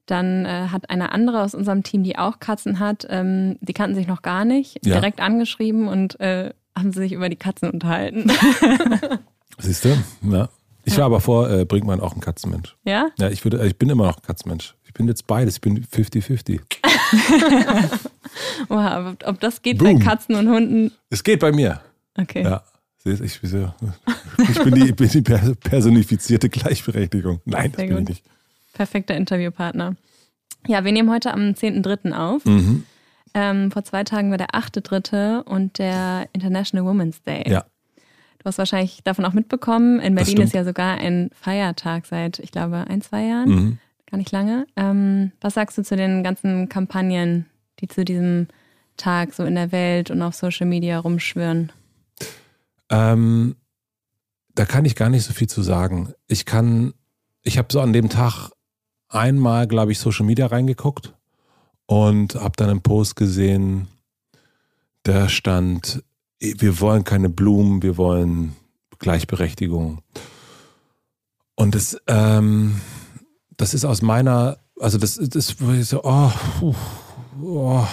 dann 0.06 0.44
äh, 0.44 0.68
hat 0.68 0.90
eine 0.90 1.12
andere 1.12 1.42
aus 1.42 1.54
unserem 1.54 1.82
Team, 1.82 2.02
die 2.02 2.18
auch 2.18 2.38
Katzen 2.38 2.78
hat, 2.78 3.06
ähm, 3.08 3.56
die 3.60 3.72
kannten 3.72 3.96
sich 3.96 4.06
noch 4.06 4.22
gar 4.22 4.44
nicht, 4.44 4.84
ja. 4.84 4.94
direkt 4.94 5.20
angeschrieben 5.20 5.88
und 5.88 6.20
äh, 6.20 6.52
haben 6.76 6.92
sie 6.92 7.00
sich 7.00 7.12
über 7.12 7.28
die 7.28 7.36
Katzen 7.36 7.70
unterhalten. 7.70 8.30
Siehst 9.58 9.84
du? 9.84 9.96
Ja. 10.30 10.48
Ich 10.84 10.98
war 10.98 11.06
aber 11.06 11.20
vor 11.20 11.48
äh, 11.50 11.64
Brinkmann 11.64 12.00
auch 12.00 12.14
ein 12.14 12.20
Katzenmensch. 12.20 12.76
Ja? 12.84 13.08
Ja, 13.18 13.30
ich, 13.30 13.42
würde, 13.44 13.66
ich 13.66 13.78
bin 13.78 13.88
immer 13.88 14.06
noch 14.06 14.18
ein 14.18 14.22
Katzenmensch. 14.22 14.74
Ich 14.84 14.92
bin 14.92 15.08
jetzt 15.08 15.26
beides. 15.26 15.54
Ich 15.54 15.60
bin 15.62 15.82
50-50. 15.82 16.60
wow, 18.68 19.12
ob, 19.12 19.26
ob 19.26 19.40
das 19.40 19.62
geht 19.62 19.78
Boom. 19.78 19.98
bei 19.98 20.04
Katzen 20.04 20.34
und 20.34 20.48
Hunden? 20.48 20.92
Es 21.08 21.24
geht 21.24 21.40
bei 21.40 21.52
mir. 21.52 21.80
Okay. 22.18 22.42
Ja. 22.42 22.62
Ich, 23.04 23.20
ich 23.20 23.40
bin 23.40 24.74
die, 24.74 24.92
bin 24.92 25.08
die 25.08 25.20
personifizierte 25.20 26.48
Gleichberechtigung. 26.48 27.40
Nein, 27.44 27.72
das 27.72 27.86
bin 27.86 27.98
ich 27.98 28.08
nicht. 28.08 28.24
Perfekter 28.72 29.14
Interviewpartner. 29.14 29.96
Ja, 30.66 30.84
wir 30.84 30.92
nehmen 30.92 31.10
heute 31.10 31.32
am 31.32 31.50
10.3. 31.50 32.12
auf. 32.12 32.44
Mhm. 32.46 32.84
Ähm, 33.34 33.70
vor 33.70 33.84
zwei 33.84 34.04
Tagen 34.04 34.30
war 34.30 34.38
der 34.38 34.50
8.3. 34.50 35.42
und 35.42 35.78
der 35.78 36.28
International 36.32 36.86
Women's 36.86 37.22
Day. 37.22 37.44
Ja. 37.46 37.66
Du 38.38 38.44
hast 38.46 38.58
wahrscheinlich 38.58 39.02
davon 39.04 39.24
auch 39.24 39.32
mitbekommen. 39.32 40.00
In 40.00 40.14
Berlin 40.14 40.40
ist 40.40 40.54
ja 40.54 40.64
sogar 40.64 40.98
ein 40.98 41.30
Feiertag 41.34 42.06
seit, 42.06 42.38
ich 42.38 42.52
glaube, 42.52 42.86
ein, 42.88 43.02
zwei 43.02 43.26
Jahren. 43.26 43.48
Mhm. 43.48 43.78
Gar 44.10 44.18
nicht 44.18 44.32
lange. 44.32 44.66
Ähm, 44.76 45.32
was 45.40 45.54
sagst 45.54 45.76
du 45.76 45.82
zu 45.82 45.96
den 45.96 46.22
ganzen 46.22 46.68
Kampagnen, 46.68 47.46
die 47.80 47.88
zu 47.88 48.04
diesem 48.04 48.48
Tag 48.96 49.34
so 49.34 49.44
in 49.44 49.56
der 49.56 49.72
Welt 49.72 50.10
und 50.10 50.22
auf 50.22 50.34
Social 50.34 50.66
Media 50.66 50.98
rumschwirren? 50.98 51.72
Ähm, 52.90 53.56
da 54.54 54.64
kann 54.64 54.84
ich 54.84 54.94
gar 54.94 55.10
nicht 55.10 55.24
so 55.24 55.32
viel 55.32 55.48
zu 55.48 55.62
sagen. 55.62 56.12
Ich 56.26 56.44
kann, 56.44 56.94
ich 57.42 57.58
habe 57.58 57.68
so 57.70 57.80
an 57.80 57.92
dem 57.92 58.08
Tag 58.08 58.50
einmal, 59.08 59.66
glaube 59.66 59.92
ich, 59.92 59.98
Social 59.98 60.26
Media 60.26 60.46
reingeguckt 60.46 61.14
und 61.86 62.34
habe 62.34 62.54
dann 62.56 62.70
einen 62.70 62.82
Post 62.82 63.16
gesehen, 63.16 63.88
der 65.06 65.28
stand, 65.28 66.02
wir 66.40 66.80
wollen 66.80 67.04
keine 67.04 67.28
Blumen, 67.28 67.82
wir 67.82 67.96
wollen 67.96 68.56
Gleichberechtigung. 68.98 70.00
Und 71.56 71.74
das, 71.74 71.96
ähm, 72.06 72.80
das 73.56 73.74
ist 73.74 73.84
aus 73.84 74.02
meiner, 74.02 74.58
also 74.80 74.98
das, 74.98 75.16
das 75.16 75.56
so, 75.82 76.02
oh, 76.04 76.32
oh. 77.42 77.86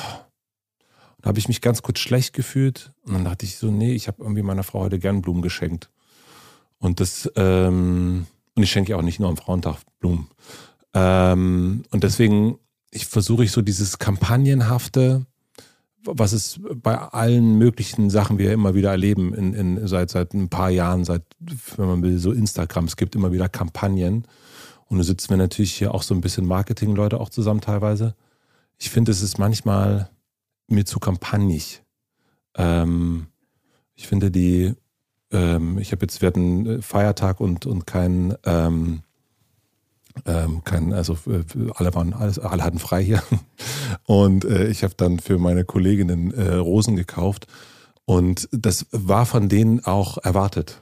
Da 1.21 1.29
habe 1.29 1.39
ich 1.39 1.47
mich 1.47 1.61
ganz 1.61 1.81
kurz 1.81 1.99
schlecht 1.99 2.33
gefühlt 2.33 2.93
und 3.03 3.13
dann 3.13 3.25
dachte 3.25 3.45
ich 3.45 3.57
so, 3.57 3.69
nee, 3.69 3.93
ich 3.93 4.07
habe 4.07 4.21
irgendwie 4.21 4.41
meiner 4.41 4.63
Frau 4.63 4.79
heute 4.79 4.99
gern 4.99 5.21
Blumen 5.21 5.41
geschenkt. 5.41 5.89
Und 6.79 6.99
das, 6.99 7.31
ähm, 7.35 8.25
und 8.55 8.63
ich 8.63 8.71
schenke 8.71 8.91
ja 8.91 8.97
auch 8.97 9.03
nicht 9.03 9.19
nur 9.19 9.29
am 9.29 9.37
Frauentag 9.37 9.77
Blumen. 9.99 10.27
Ähm, 10.93 11.83
und 11.91 12.03
deswegen 12.03 12.57
ich 12.91 13.07
versuche 13.07 13.45
ich 13.45 13.51
so 13.51 13.61
dieses 13.61 13.97
Kampagnenhafte, 13.97 15.25
was 16.03 16.33
es 16.33 16.59
bei 16.75 16.97
allen 16.97 17.57
möglichen 17.57 18.09
Sachen 18.09 18.37
wir 18.37 18.51
immer 18.51 18.75
wieder 18.75 18.91
erleben, 18.91 19.33
in, 19.33 19.53
in, 19.53 19.87
seit, 19.87 20.09
seit 20.09 20.33
ein 20.33 20.49
paar 20.49 20.69
Jahren, 20.69 21.05
seit, 21.05 21.23
wenn 21.77 21.87
man 21.87 22.03
will, 22.03 22.17
so 22.17 22.31
Instagram, 22.31 22.85
es 22.85 22.97
gibt 22.97 23.15
immer 23.15 23.31
wieder 23.31 23.47
Kampagnen. 23.49 24.25
Und 24.87 24.97
da 24.97 25.03
sitzen 25.03 25.29
wir 25.29 25.37
natürlich 25.37 25.73
hier 25.73 25.93
auch 25.93 26.03
so 26.03 26.13
ein 26.13 26.21
bisschen 26.21 26.45
Marketing-Leute 26.45 27.19
auch 27.19 27.29
zusammen 27.29 27.61
teilweise. 27.61 28.13
Ich 28.77 28.89
finde, 28.89 29.11
es 29.11 29.21
ist 29.21 29.37
manchmal 29.37 30.09
mir 30.71 30.85
zu 30.85 30.99
kampagnig. 30.99 31.83
Ähm, 32.55 33.27
ich 33.95 34.07
finde 34.07 34.31
die, 34.31 34.73
ähm, 35.31 35.77
ich 35.77 35.91
habe 35.91 36.03
jetzt, 36.03 36.21
wir 36.21 36.27
hatten 36.27 36.81
Feiertag 36.81 37.39
und, 37.39 37.65
und 37.65 37.85
kein, 37.85 38.35
ähm, 38.45 39.03
ähm, 40.25 40.63
kein, 40.63 40.93
also 40.93 41.13
äh, 41.27 41.43
alle 41.75 41.93
waren, 41.93 42.13
alles, 42.13 42.39
alle 42.39 42.63
hatten 42.63 42.79
frei 42.79 43.03
hier. 43.03 43.23
Und 44.05 44.45
äh, 44.45 44.67
ich 44.67 44.83
habe 44.83 44.93
dann 44.95 45.19
für 45.19 45.37
meine 45.37 45.63
Kolleginnen 45.63 46.33
äh, 46.33 46.55
Rosen 46.55 46.95
gekauft. 46.95 47.47
Und 48.05 48.49
das 48.51 48.87
war 48.91 49.25
von 49.25 49.47
denen 49.47 49.85
auch 49.85 50.17
erwartet. 50.17 50.81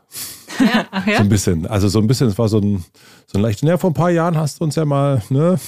Ja, 0.60 0.86
ja. 1.06 1.18
So 1.18 1.24
ein 1.24 1.30
bisschen. 1.30 1.66
Also 1.68 1.88
so 1.88 2.00
ein 2.00 2.08
bisschen, 2.08 2.28
es 2.28 2.38
war 2.38 2.50
so 2.50 2.60
ein, 2.60 2.84
so 3.28 3.38
ein 3.38 3.42
leichtes, 3.42 3.68
ja, 3.68 3.78
vor 3.78 3.90
ein 3.92 3.96
paar 3.96 4.12
Jahren 4.12 4.38
hast 4.38 4.60
du 4.60 4.64
uns 4.64 4.76
ja 4.76 4.86
mal, 4.86 5.22
ne? 5.30 5.60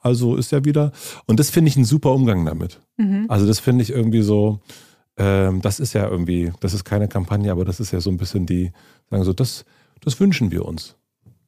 Also 0.00 0.36
ist 0.36 0.52
ja 0.52 0.64
wieder. 0.64 0.92
Und 1.26 1.38
das 1.38 1.50
finde 1.50 1.68
ich 1.68 1.76
ein 1.76 1.84
super 1.84 2.12
Umgang 2.12 2.44
damit. 2.44 2.80
Mhm. 2.96 3.26
Also 3.28 3.46
das 3.46 3.60
finde 3.60 3.82
ich 3.82 3.90
irgendwie 3.90 4.22
so, 4.22 4.60
ähm, 5.16 5.60
das 5.62 5.80
ist 5.80 5.92
ja 5.92 6.08
irgendwie, 6.08 6.52
das 6.60 6.74
ist 6.74 6.84
keine 6.84 7.08
Kampagne, 7.08 7.52
aber 7.52 7.64
das 7.64 7.80
ist 7.80 7.92
ja 7.92 8.00
so 8.00 8.10
ein 8.10 8.16
bisschen 8.16 8.46
die, 8.46 8.72
sagen 9.10 9.24
so, 9.24 9.32
das, 9.32 9.64
das 10.00 10.18
wünschen 10.18 10.50
wir 10.50 10.64
uns. 10.64 10.96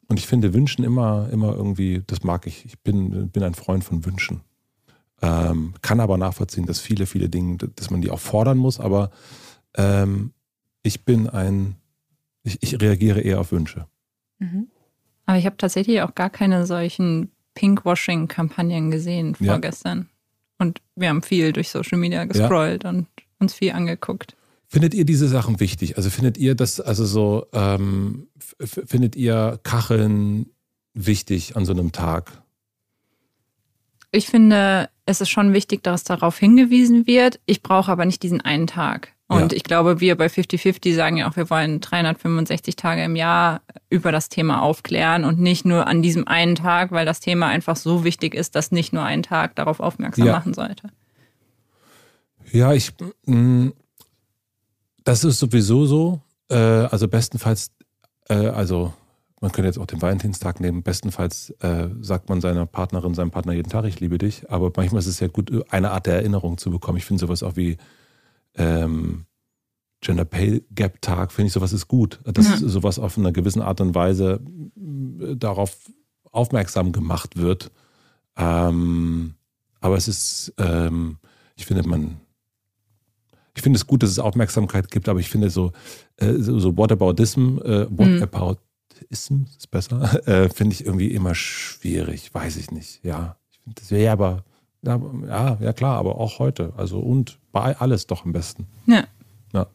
Und 0.08 0.18
ich 0.18 0.26
finde 0.26 0.52
Wünschen 0.52 0.84
immer, 0.84 1.28
immer 1.32 1.54
irgendwie, 1.54 2.02
das 2.06 2.22
mag 2.22 2.46
ich. 2.46 2.64
Ich 2.66 2.78
bin, 2.80 3.30
bin 3.30 3.42
ein 3.42 3.54
Freund 3.54 3.84
von 3.84 4.04
Wünschen. 4.04 4.42
Ähm, 5.22 5.74
kann 5.80 6.00
aber 6.00 6.18
nachvollziehen, 6.18 6.66
dass 6.66 6.80
viele, 6.80 7.06
viele 7.06 7.28
Dinge, 7.28 7.56
dass 7.56 7.90
man 7.90 8.02
die 8.02 8.10
auch 8.10 8.20
fordern 8.20 8.58
muss, 8.58 8.78
aber 8.78 9.10
ähm, 9.76 10.32
ich 10.82 11.04
bin 11.04 11.28
ein, 11.28 11.76
ich, 12.44 12.62
ich 12.62 12.80
reagiere 12.80 13.20
eher 13.20 13.40
auf 13.40 13.50
Wünsche. 13.52 13.86
Mhm. 14.38 14.68
Aber 15.26 15.38
ich 15.38 15.46
habe 15.46 15.56
tatsächlich 15.56 16.02
auch 16.02 16.14
gar 16.14 16.30
keine 16.30 16.66
solchen 16.66 17.30
Pinkwashing-Kampagnen 17.54 18.90
gesehen 18.90 19.34
vorgestern. 19.34 19.98
Ja. 19.98 20.06
Und 20.58 20.80
wir 20.94 21.08
haben 21.08 21.22
viel 21.22 21.52
durch 21.52 21.70
Social 21.70 21.98
Media 21.98 22.24
gescrollt 22.24 22.84
ja. 22.84 22.90
und 22.90 23.06
uns 23.38 23.54
viel 23.54 23.72
angeguckt. 23.72 24.36
Findet 24.66 24.94
ihr 24.94 25.04
diese 25.04 25.28
Sachen 25.28 25.60
wichtig? 25.60 25.96
Also 25.96 26.10
findet 26.10 26.36
ihr 26.36 26.54
das, 26.54 26.80
also 26.80 27.04
so, 27.04 27.46
ähm, 27.52 28.28
findet 28.60 29.16
ihr 29.16 29.60
Kacheln 29.62 30.46
wichtig 30.94 31.56
an 31.56 31.64
so 31.64 31.72
einem 31.72 31.92
Tag? 31.92 32.42
Ich 34.10 34.26
finde, 34.26 34.88
es 35.06 35.20
ist 35.20 35.30
schon 35.30 35.52
wichtig, 35.52 35.82
dass 35.82 36.04
darauf 36.04 36.38
hingewiesen 36.38 37.06
wird. 37.06 37.40
Ich 37.46 37.62
brauche 37.62 37.90
aber 37.90 38.04
nicht 38.04 38.22
diesen 38.22 38.40
einen 38.40 38.66
Tag. 38.66 39.13
Und 39.26 39.52
ja. 39.52 39.56
ich 39.56 39.64
glaube, 39.64 40.00
wir 40.00 40.16
bei 40.16 40.26
50-50 40.26 40.94
sagen 40.94 41.16
ja 41.16 41.28
auch, 41.28 41.36
wir 41.36 41.48
wollen 41.48 41.80
365 41.80 42.76
Tage 42.76 43.04
im 43.04 43.16
Jahr 43.16 43.62
über 43.88 44.12
das 44.12 44.28
Thema 44.28 44.60
aufklären 44.60 45.24
und 45.24 45.38
nicht 45.38 45.64
nur 45.64 45.86
an 45.86 46.02
diesem 46.02 46.28
einen 46.28 46.56
Tag, 46.56 46.92
weil 46.92 47.06
das 47.06 47.20
Thema 47.20 47.46
einfach 47.46 47.76
so 47.76 48.04
wichtig 48.04 48.34
ist, 48.34 48.54
dass 48.54 48.70
nicht 48.70 48.92
nur 48.92 49.02
ein 49.02 49.22
Tag 49.22 49.56
darauf 49.56 49.80
aufmerksam 49.80 50.26
ja. 50.26 50.32
machen 50.34 50.52
sollte. 50.52 50.90
Ja, 52.52 52.74
ich, 52.74 52.92
mh, 53.24 53.34
mm, 53.34 53.72
das 55.04 55.24
ist 55.24 55.38
sowieso 55.38 55.86
so. 55.86 56.20
Äh, 56.50 56.56
also 56.56 57.08
bestenfalls, 57.08 57.70
äh, 58.28 58.48
also 58.48 58.92
man 59.40 59.52
könnte 59.52 59.66
jetzt 59.66 59.78
auch 59.78 59.86
den 59.86 60.02
Valentinstag 60.02 60.60
nehmen. 60.60 60.82
Bestenfalls 60.82 61.50
äh, 61.60 61.88
sagt 62.00 62.28
man 62.28 62.40
seiner 62.40 62.66
Partnerin, 62.66 63.14
seinem 63.14 63.30
Partner 63.30 63.52
jeden 63.52 63.70
Tag, 63.70 63.84
ich 63.84 64.00
liebe 64.00 64.18
dich. 64.18 64.50
Aber 64.50 64.70
manchmal 64.76 65.00
ist 65.00 65.06
es 65.06 65.20
ja 65.20 65.28
gut, 65.28 65.50
eine 65.70 65.90
Art 65.90 66.06
der 66.06 66.16
Erinnerung 66.16 66.58
zu 66.58 66.70
bekommen. 66.70 66.98
Ich 66.98 67.04
finde 67.04 67.20
sowas 67.20 67.42
auch 67.42 67.56
wie 67.56 67.76
ähm, 68.56 69.26
Gender 70.00 70.24
Pay 70.24 70.62
Gap 70.74 71.00
Tag, 71.00 71.32
finde 71.32 71.46
ich, 71.48 71.52
sowas 71.54 71.72
ist 71.72 71.88
gut. 71.88 72.20
Dass 72.24 72.46
Ja. 72.60 72.68
sowas 72.68 72.98
auf 72.98 73.16
eine 73.16 73.32
gewisse 73.32 73.64
Art 73.64 73.80
und 73.80 73.94
Weise 73.94 74.40
äh, 75.20 75.36
darauf 75.36 75.76
aufmerksam 76.30 76.92
gemacht 76.92 77.36
wird. 77.36 77.70
Ähm, 78.36 79.34
aber 79.80 79.96
es 79.96 80.08
ist, 80.08 80.52
ähm, 80.58 81.18
ich 81.56 81.66
finde, 81.66 81.88
man, 81.88 82.16
ich 83.54 83.62
finde 83.62 83.76
es 83.76 83.86
gut, 83.86 84.02
dass 84.02 84.10
es 84.10 84.18
Aufmerksamkeit 84.18 84.90
gibt, 84.90 85.08
aber 85.08 85.20
ich 85.20 85.30
finde 85.30 85.48
so, 85.50 85.72
äh, 86.16 86.34
so, 86.34 86.58
so 86.58 86.76
Whataboutism, 86.76 87.58
äh, 87.58 87.86
Whataboutism 87.90 89.44
ist 89.56 89.70
besser, 89.70 90.26
äh, 90.26 90.48
finde 90.48 90.74
ich 90.74 90.84
irgendwie 90.84 91.12
immer 91.12 91.34
schwierig, 91.34 92.34
weiß 92.34 92.56
ich 92.56 92.70
nicht. 92.72 93.04
Ja, 93.04 93.36
ich 93.52 93.58
finde 93.60 93.80
das 93.80 93.90
wäre 93.90 94.12
aber, 94.12 94.44
ja, 94.84 95.58
ja, 95.60 95.72
klar, 95.72 95.98
aber 95.98 96.18
auch 96.18 96.38
heute. 96.38 96.72
Also 96.76 96.98
und 97.00 97.38
bei 97.52 97.76
alles 97.78 98.06
doch 98.06 98.24
am 98.24 98.32
besten. 98.32 98.66
Ja. 98.86 99.04
Ja. 99.52 99.66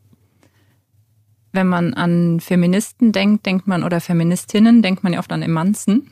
Wenn 1.52 1.68
man 1.68 1.94
an 1.96 2.40
Feministen 2.40 3.12
denkt, 3.12 3.46
denkt 3.46 3.68
man, 3.68 3.84
oder 3.84 4.00
Feministinnen, 4.02 4.82
denkt 4.82 5.04
man 5.04 5.14
ja 5.14 5.20
oft 5.20 5.32
an 5.32 5.42
Emanzen. 5.42 6.12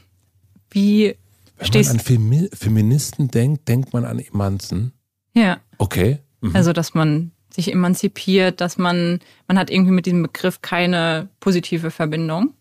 Wie 0.72 1.16
Wenn 1.58 1.68
stehst 1.68 1.90
man 1.90 2.00
an 2.00 2.04
Femi 2.06 2.50
Feministen 2.54 3.28
denkt, 3.30 3.68
denkt 3.68 3.94
man 3.94 4.04
an 4.06 4.20
Emanzen. 4.20 4.94
Ja, 5.34 5.58
Okay. 5.78 6.20
Mhm. 6.42 6.56
also 6.56 6.74
dass 6.74 6.94
man 6.94 7.32
sich 7.52 7.72
emanzipiert, 7.72 8.62
dass 8.62 8.78
man, 8.78 9.20
man 9.48 9.58
hat 9.58 9.70
irgendwie 9.72 9.92
mit 9.92 10.06
diesem 10.06 10.22
Begriff 10.24 10.62
keine 10.62 11.30
positive 11.40 11.90
Verbindung. 11.92 12.54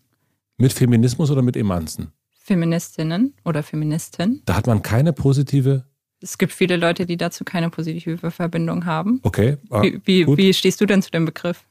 mit 0.57 0.73
Feminismus 0.73 1.29
oder 1.29 1.41
mit 1.43 1.55
Emanzen? 1.55 2.11
Feministinnen 2.39 3.33
oder 3.45 3.61
Feministin. 3.61 4.41
Da 4.45 4.55
hat 4.55 4.65
man 4.67 4.81
keine 4.81 5.13
positive. 5.13 5.83
Es 6.21 6.37
gibt 6.37 6.51
viele 6.51 6.77
Leute, 6.77 7.05
die 7.05 7.17
dazu 7.17 7.43
keine 7.43 7.69
positive 7.69 8.31
Verbindung 8.31 8.85
haben. 8.85 9.19
Okay. 9.23 9.57
ah, 9.69 9.83
Wie, 9.83 10.01
wie, 10.05 10.25
wie 10.37 10.53
stehst 10.53 10.81
du 10.81 10.85
denn 10.85 11.01
zu 11.01 11.11
dem 11.11 11.25
Begriff? 11.25 11.63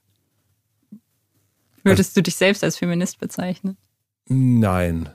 Würdest 1.83 2.17
du 2.17 2.23
dich 2.23 2.37
selbst 2.37 2.65
als 2.65 2.77
Feminist 2.77 3.19
bezeichnen? 3.21 3.77
Nein, 4.29 5.09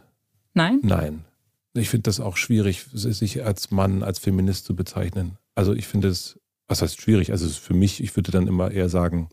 Nein? 0.53 0.79
nein. 0.83 1.25
Ich 1.73 1.89
finde 1.89 2.03
das 2.03 2.19
auch 2.19 2.35
schwierig, 2.37 2.85
sich 2.91 3.45
als 3.45 3.71
Mann, 3.71 4.03
als 4.03 4.19
Feminist 4.19 4.65
zu 4.65 4.75
bezeichnen. 4.75 5.37
Also 5.55 5.73
ich 5.73 5.87
finde 5.87 6.09
es, 6.09 6.39
was 6.67 6.81
heißt 6.81 6.99
schwierig? 6.99 7.31
Also 7.31 7.47
für 7.49 7.73
mich, 7.73 8.03
ich 8.03 8.15
würde 8.15 8.31
dann 8.31 8.47
immer 8.47 8.71
eher 8.71 8.89
sagen, 8.89 9.29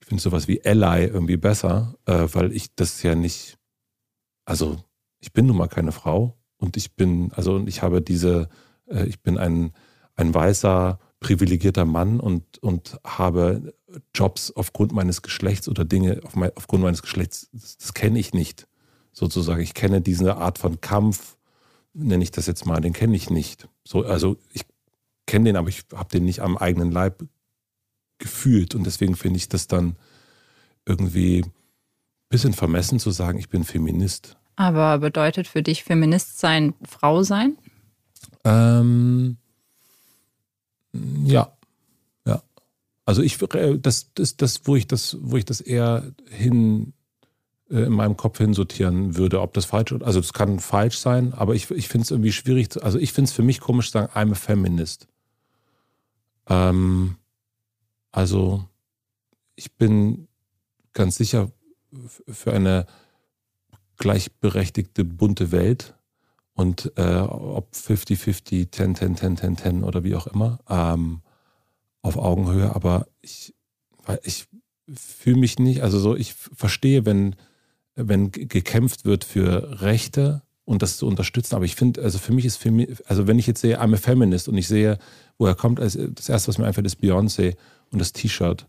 ich 0.00 0.06
finde 0.08 0.22
sowas 0.22 0.48
wie 0.48 0.64
Ally 0.64 1.06
irgendwie 1.06 1.36
besser, 1.36 1.94
äh, 2.06 2.26
weil 2.32 2.52
ich 2.52 2.74
das 2.74 3.02
ja 3.02 3.14
nicht, 3.14 3.56
also 4.44 4.82
ich 5.20 5.32
bin 5.32 5.46
nun 5.46 5.56
mal 5.56 5.68
keine 5.68 5.92
Frau 5.92 6.36
und 6.56 6.76
ich 6.76 6.94
bin, 6.96 7.32
also 7.32 7.54
und 7.54 7.68
ich 7.68 7.82
habe 7.82 8.00
diese, 8.02 8.48
äh, 8.90 9.06
ich 9.06 9.20
bin 9.20 9.38
ein, 9.38 9.72
ein 10.16 10.34
weißer, 10.34 10.98
privilegierter 11.20 11.84
Mann 11.84 12.18
und, 12.18 12.58
und 12.58 12.98
habe 13.04 13.74
Jobs 14.14 14.50
aufgrund 14.50 14.92
meines 14.92 15.22
Geschlechts 15.22 15.68
oder 15.68 15.84
Dinge 15.84 16.20
auf 16.24 16.34
mein, 16.34 16.50
aufgrund 16.56 16.82
meines 16.82 17.02
Geschlechts, 17.02 17.48
das, 17.52 17.76
das 17.78 17.94
kenne 17.94 18.18
ich 18.18 18.32
nicht, 18.32 18.66
sozusagen. 19.12 19.60
Ich 19.60 19.74
kenne 19.74 20.00
diese 20.00 20.36
Art 20.36 20.58
von 20.58 20.80
Kampf, 20.80 21.36
nenne 21.92 22.22
ich 22.22 22.30
das 22.30 22.46
jetzt 22.46 22.64
mal, 22.66 22.80
den 22.80 22.92
kenne 22.92 23.16
ich 23.16 23.30
nicht. 23.30 23.68
So, 23.84 24.04
also 24.04 24.38
ich 24.52 24.62
kenne 25.26 25.46
den, 25.46 25.56
aber 25.56 25.68
ich 25.68 25.82
habe 25.94 26.08
den 26.08 26.24
nicht 26.24 26.40
am 26.40 26.56
eigenen 26.56 26.90
Leib 26.90 27.22
gefühlt 28.18 28.74
und 28.74 28.84
deswegen 28.84 29.16
finde 29.16 29.38
ich 29.38 29.48
das 29.48 29.66
dann 29.66 29.96
irgendwie 30.86 31.42
ein 31.42 31.52
bisschen 32.30 32.52
vermessen 32.52 32.98
zu 32.98 33.10
sagen, 33.10 33.38
ich 33.38 33.48
bin 33.48 33.64
Feminist. 33.64 34.36
Aber 34.56 34.98
bedeutet 34.98 35.46
für 35.46 35.62
dich 35.62 35.84
Feminist 35.84 36.38
sein 36.38 36.74
Frau 36.82 37.22
sein? 37.22 37.56
Ähm, 38.44 39.36
ja, 41.24 41.52
ja. 42.26 42.42
Also 43.04 43.22
ich 43.22 43.40
äh, 43.54 43.78
das 43.78 44.12
das 44.14 44.36
das 44.36 44.62
wo 44.64 44.76
ich 44.76 44.86
das 44.86 45.16
wo 45.20 45.36
ich 45.36 45.44
das 45.44 45.60
eher 45.60 46.12
hin 46.28 46.92
äh, 47.70 47.82
in 47.82 47.92
meinem 47.92 48.16
Kopf 48.16 48.38
hinsortieren 48.38 49.16
würde, 49.16 49.40
ob 49.40 49.54
das 49.54 49.64
falsch 49.64 49.92
ist. 49.92 50.02
Also 50.02 50.20
es 50.20 50.32
kann 50.32 50.58
falsch 50.58 50.98
sein, 50.98 51.32
aber 51.34 51.54
ich, 51.54 51.70
ich 51.70 51.88
finde 51.88 52.04
es 52.04 52.10
irgendwie 52.10 52.32
schwierig. 52.32 52.70
Zu, 52.70 52.82
also 52.82 52.98
ich 52.98 53.12
finde 53.12 53.28
es 53.28 53.32
für 53.32 53.42
mich 53.42 53.60
komisch 53.60 53.86
zu 53.86 53.92
sagen, 53.92 54.12
I'm 54.12 54.32
a 54.32 54.34
feminist. 54.34 55.06
Ähm, 56.48 57.16
also 58.10 58.64
ich 59.54 59.72
bin 59.72 60.26
ganz 60.92 61.16
sicher 61.16 61.50
für 62.28 62.52
eine 62.52 62.86
gleichberechtigte, 63.98 65.04
bunte 65.04 65.52
Welt 65.52 65.94
und 66.54 66.92
äh, 66.96 67.16
ob 67.20 67.72
50-50, 67.72 68.70
10, 68.72 68.94
10, 68.94 69.16
10, 69.16 69.36
10, 69.36 69.56
10 69.56 69.84
oder 69.84 70.04
wie 70.04 70.14
auch 70.14 70.26
immer, 70.26 70.60
ähm, 70.68 71.22
auf 72.02 72.16
Augenhöhe, 72.16 72.74
aber 72.74 73.06
ich, 73.20 73.54
ich 74.22 74.46
fühle 74.94 75.38
mich 75.38 75.58
nicht, 75.58 75.82
also 75.82 75.98
so, 75.98 76.16
ich 76.16 76.34
verstehe, 76.34 77.04
wenn, 77.06 77.36
wenn 77.94 78.30
gekämpft 78.30 79.04
wird 79.04 79.24
für 79.24 79.80
Rechte 79.82 80.42
und 80.64 80.82
das 80.82 80.96
zu 80.96 81.06
unterstützen, 81.06 81.54
aber 81.54 81.64
ich 81.64 81.76
finde, 81.76 82.02
also 82.02 82.18
für 82.18 82.32
mich 82.32 82.44
ist 82.44 82.56
für 82.56 82.70
mich, 82.70 82.88
also 83.08 83.26
wenn 83.26 83.38
ich 83.38 83.46
jetzt 83.46 83.60
sehe, 83.60 83.80
I'm 83.80 83.94
a 83.94 83.98
Feminist 83.98 84.48
und 84.48 84.56
ich 84.56 84.68
sehe, 84.68 84.98
woher 85.38 85.54
kommt, 85.54 85.80
also 85.80 86.06
das 86.06 86.28
erste, 86.28 86.48
was 86.48 86.58
mir 86.58 86.66
einfällt, 86.66 86.86
ist 86.86 87.00
Beyoncé 87.00 87.56
und 87.90 87.98
das 87.98 88.12
T-Shirt. 88.12 88.66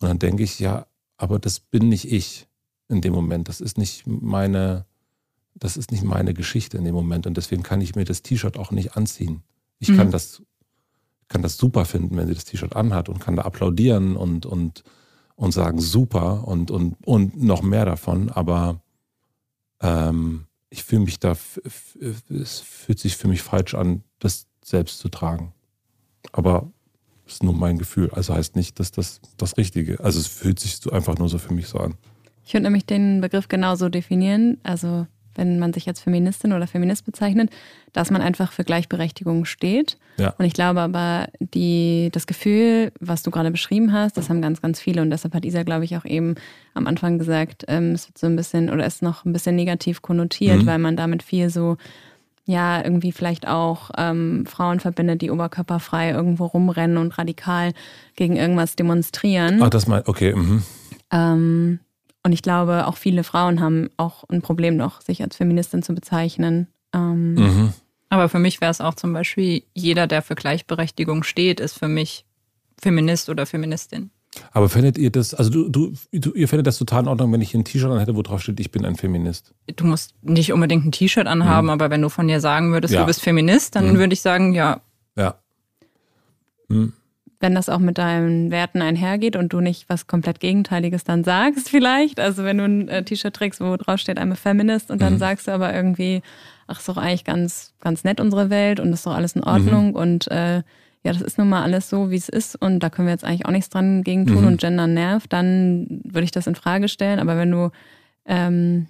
Und 0.00 0.08
dann 0.08 0.18
denke 0.18 0.42
ich, 0.42 0.58
ja, 0.58 0.86
aber 1.16 1.38
das 1.38 1.60
bin 1.60 1.88
nicht 1.88 2.10
ich 2.10 2.46
in 2.88 3.00
dem 3.00 3.12
Moment. 3.12 3.48
Das 3.48 3.60
ist 3.60 3.78
nicht 3.78 4.06
meine, 4.06 4.86
das 5.58 5.76
ist 5.76 5.90
nicht 5.92 6.04
meine 6.04 6.34
Geschichte 6.34 6.76
in 6.78 6.84
dem 6.84 6.94
Moment. 6.94 7.26
Und 7.26 7.36
deswegen 7.36 7.62
kann 7.62 7.80
ich 7.80 7.94
mir 7.94 8.04
das 8.04 8.22
T-Shirt 8.22 8.56
auch 8.56 8.70
nicht 8.70 8.96
anziehen. 8.96 9.42
Ich 9.78 9.88
kann 9.88 10.08
Mhm. 10.08 10.12
das, 10.12 10.42
kann 11.28 11.42
das 11.42 11.56
super 11.56 11.84
finden, 11.84 12.16
wenn 12.16 12.26
sie 12.26 12.34
das 12.34 12.44
T-Shirt 12.44 12.74
anhat 12.76 13.08
und 13.08 13.20
kann 13.20 13.36
da 13.36 13.42
applaudieren 13.42 14.16
und, 14.16 14.46
und, 14.46 14.82
und 15.36 15.52
sagen, 15.52 15.80
super 15.80 16.46
und, 16.48 16.70
und, 16.70 16.96
und 17.06 17.42
noch 17.42 17.62
mehr 17.62 17.84
davon. 17.84 18.30
Aber 18.30 18.80
ähm, 19.80 20.46
ich 20.70 20.84
fühle 20.84 21.02
mich 21.02 21.18
da, 21.18 21.36
es 22.30 22.60
fühlt 22.60 22.98
sich 22.98 23.16
für 23.16 23.28
mich 23.28 23.42
falsch 23.42 23.74
an, 23.74 24.02
das 24.18 24.46
selbst 24.64 24.98
zu 24.98 25.08
tragen. 25.08 25.52
Aber 26.32 26.70
es 27.26 27.34
ist 27.34 27.42
nur 27.42 27.54
mein 27.54 27.78
Gefühl. 27.78 28.10
Also 28.10 28.34
heißt 28.34 28.56
nicht, 28.56 28.78
dass 28.80 28.90
das 28.90 29.20
das 29.36 29.56
Richtige. 29.56 30.00
Also 30.00 30.18
es 30.20 30.26
fühlt 30.26 30.58
sich 30.60 30.76
so 30.78 30.90
einfach 30.90 31.18
nur 31.18 31.28
so 31.28 31.38
für 31.38 31.54
mich 31.54 31.68
so 31.68 31.78
an. 31.78 31.94
Ich 32.44 32.54
würde 32.54 32.64
nämlich 32.64 32.86
den 32.86 33.20
Begriff 33.20 33.48
genauso 33.48 33.88
definieren. 33.88 34.58
Also 34.62 35.06
wenn 35.38 35.58
man 35.58 35.72
sich 35.72 35.88
als 35.88 36.00
Feministin 36.00 36.52
oder 36.52 36.66
Feminist 36.66 37.06
bezeichnet, 37.06 37.50
dass 37.94 38.10
man 38.10 38.20
einfach 38.20 38.52
für 38.52 38.64
Gleichberechtigung 38.64 39.46
steht. 39.46 39.96
Ja. 40.18 40.34
Und 40.36 40.44
ich 40.44 40.52
glaube 40.52 40.80
aber, 40.80 41.28
die, 41.40 42.10
das 42.12 42.26
Gefühl, 42.26 42.92
was 43.00 43.22
du 43.22 43.30
gerade 43.30 43.50
beschrieben 43.50 43.92
hast, 43.92 44.16
das 44.18 44.28
haben 44.28 44.42
ganz, 44.42 44.60
ganz 44.60 44.80
viele. 44.80 45.00
Und 45.00 45.10
deshalb 45.10 45.32
hat 45.32 45.44
Isa, 45.46 45.62
glaube 45.62 45.84
ich, 45.84 45.96
auch 45.96 46.04
eben 46.04 46.34
am 46.74 46.86
Anfang 46.86 47.18
gesagt, 47.18 47.64
ähm, 47.68 47.92
es 47.92 48.08
wird 48.08 48.18
so 48.18 48.26
ein 48.26 48.36
bisschen 48.36 48.68
oder 48.68 48.84
ist 48.84 49.00
noch 49.00 49.24
ein 49.24 49.32
bisschen 49.32 49.56
negativ 49.56 50.02
konnotiert, 50.02 50.62
Mhm. 50.62 50.66
weil 50.66 50.78
man 50.78 50.96
damit 50.96 51.22
viel 51.22 51.48
so, 51.50 51.76
ja, 52.44 52.82
irgendwie 52.82 53.12
vielleicht 53.12 53.46
auch 53.46 53.90
ähm, 53.96 54.44
Frauen 54.46 54.80
verbindet, 54.80 55.22
die 55.22 55.30
oberkörperfrei 55.30 56.10
irgendwo 56.10 56.46
rumrennen 56.46 56.96
und 56.96 57.16
radikal 57.18 57.72
gegen 58.16 58.36
irgendwas 58.36 58.74
demonstrieren. 58.74 59.62
Ah, 59.62 59.70
das 59.70 59.86
mein, 59.86 60.02
okay. 60.06 60.34
Mhm. 60.34 60.62
Ähm, 61.12 61.78
und 62.24 62.32
ich 62.32 62.42
glaube, 62.42 62.86
auch 62.86 62.96
viele 62.96 63.24
Frauen 63.24 63.60
haben 63.60 63.90
auch 63.96 64.24
ein 64.28 64.42
Problem 64.42 64.76
noch, 64.76 65.00
sich 65.00 65.22
als 65.22 65.36
Feministin 65.36 65.82
zu 65.82 65.94
bezeichnen. 65.94 66.66
Ähm, 66.94 67.34
Mhm. 67.34 67.72
Aber 68.10 68.28
für 68.30 68.38
mich 68.38 68.60
wäre 68.62 68.70
es 68.70 68.80
auch 68.80 68.94
zum 68.94 69.12
Beispiel, 69.12 69.62
jeder, 69.74 70.06
der 70.06 70.22
für 70.22 70.34
Gleichberechtigung 70.34 71.22
steht, 71.24 71.60
ist 71.60 71.78
für 71.78 71.88
mich 71.88 72.24
Feminist 72.80 73.28
oder 73.28 73.44
Feministin. 73.44 74.10
Aber 74.52 74.68
findet 74.68 74.96
ihr 74.98 75.10
das, 75.10 75.34
also 75.34 75.50
du, 75.50 75.68
du, 75.68 75.92
du, 76.12 76.32
ihr 76.32 76.48
findet 76.48 76.66
das 76.66 76.78
total 76.78 77.02
in 77.02 77.08
Ordnung, 77.08 77.32
wenn 77.32 77.40
ich 77.42 77.54
ein 77.54 77.64
T-Shirt 77.64 77.90
an 77.90 77.98
hätte, 77.98 78.14
wo 78.16 78.22
drauf 78.22 78.40
steht, 78.42 78.60
ich 78.60 78.70
bin 78.70 78.84
ein 78.86 78.94
Feminist. 78.96 79.52
Du 79.76 79.84
musst 79.84 80.14
nicht 80.22 80.52
unbedingt 80.52 80.84
ein 80.86 80.92
T-Shirt 80.92 81.26
anhaben, 81.26 81.66
Mhm. 81.66 81.70
aber 81.72 81.90
wenn 81.90 82.00
du 82.00 82.08
von 82.08 82.28
dir 82.28 82.40
sagen 82.40 82.72
würdest, 82.72 82.94
Ja. 82.94 83.00
du 83.00 83.06
bist 83.06 83.20
Feminist, 83.20 83.74
dann 83.76 83.92
Mhm. 83.92 83.98
würde 83.98 84.12
ich 84.14 84.20
sagen, 84.22 84.54
ja, 84.54 84.80
Ja. 85.16 85.34
Hm. 86.70 86.92
Wenn 87.40 87.54
das 87.54 87.68
auch 87.68 87.78
mit 87.78 87.98
deinen 87.98 88.50
Werten 88.50 88.82
einhergeht 88.82 89.36
und 89.36 89.52
du 89.52 89.60
nicht 89.60 89.88
was 89.88 90.06
komplett 90.08 90.40
Gegenteiliges 90.40 91.04
dann 91.04 91.22
sagst, 91.24 91.68
vielleicht. 91.70 92.18
Also 92.20 92.44
wenn 92.44 92.58
du 92.58 92.64
ein 92.64 92.88
äh, 92.88 93.04
T-Shirt 93.04 93.34
trägst, 93.34 93.60
wo 93.60 93.76
drauf 93.76 94.00
steht, 94.00 94.18
I'm 94.18 94.32
a 94.32 94.34
Feminist 94.34 94.90
und 94.90 95.00
dann 95.00 95.14
Mhm. 95.14 95.18
sagst 95.18 95.46
du 95.46 95.52
aber 95.52 95.72
irgendwie, 95.74 96.22
ach, 96.66 96.78
ist 96.80 96.88
doch 96.88 96.96
eigentlich 96.96 97.24
ganz, 97.24 97.74
ganz 97.80 98.02
nett 98.04 98.20
unsere 98.20 98.50
Welt 98.50 98.80
und 98.80 98.92
ist 98.92 99.06
doch 99.06 99.14
alles 99.14 99.34
in 99.36 99.44
Ordnung 99.44 99.94
und 99.94 100.28
äh, 100.30 100.62
ja, 101.04 101.12
das 101.12 101.22
ist 101.22 101.38
nun 101.38 101.48
mal 101.48 101.62
alles 101.62 101.88
so, 101.88 102.10
wie 102.10 102.16
es 102.16 102.28
ist 102.28 102.56
und 102.60 102.80
da 102.80 102.90
können 102.90 103.06
wir 103.06 103.12
jetzt 103.12 103.24
eigentlich 103.24 103.46
auch 103.46 103.52
nichts 103.52 103.70
dran 103.70 104.02
gegen 104.02 104.26
tun 104.26 104.40
Mhm. 104.40 104.46
und 104.48 104.60
Gender 104.60 104.88
nervt, 104.88 105.32
dann 105.32 106.00
würde 106.04 106.24
ich 106.24 106.32
das 106.32 106.48
in 106.48 106.56
Frage 106.56 106.88
stellen. 106.88 107.20
Aber 107.20 107.36
wenn 107.38 107.52
du 107.52 107.70
ähm, 108.26 108.88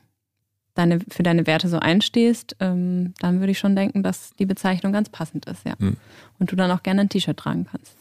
deine, 0.74 1.00
für 1.10 1.22
deine 1.22 1.46
Werte 1.46 1.68
so 1.68 1.78
einstehst, 1.80 2.56
ähm, 2.60 3.12
dann 3.20 3.40
würde 3.40 3.50
ich 3.52 3.58
schon 3.58 3.76
denken, 3.76 4.02
dass 4.02 4.30
die 4.38 4.46
Bezeichnung 4.46 4.92
ganz 4.94 5.10
passend 5.10 5.44
ist, 5.44 5.66
ja. 5.66 5.74
Mhm. 5.78 5.98
Und 6.38 6.50
du 6.50 6.56
dann 6.56 6.70
auch 6.70 6.82
gerne 6.82 7.02
ein 7.02 7.08
T-Shirt 7.10 7.36
tragen 7.36 7.66
kannst. 7.70 7.92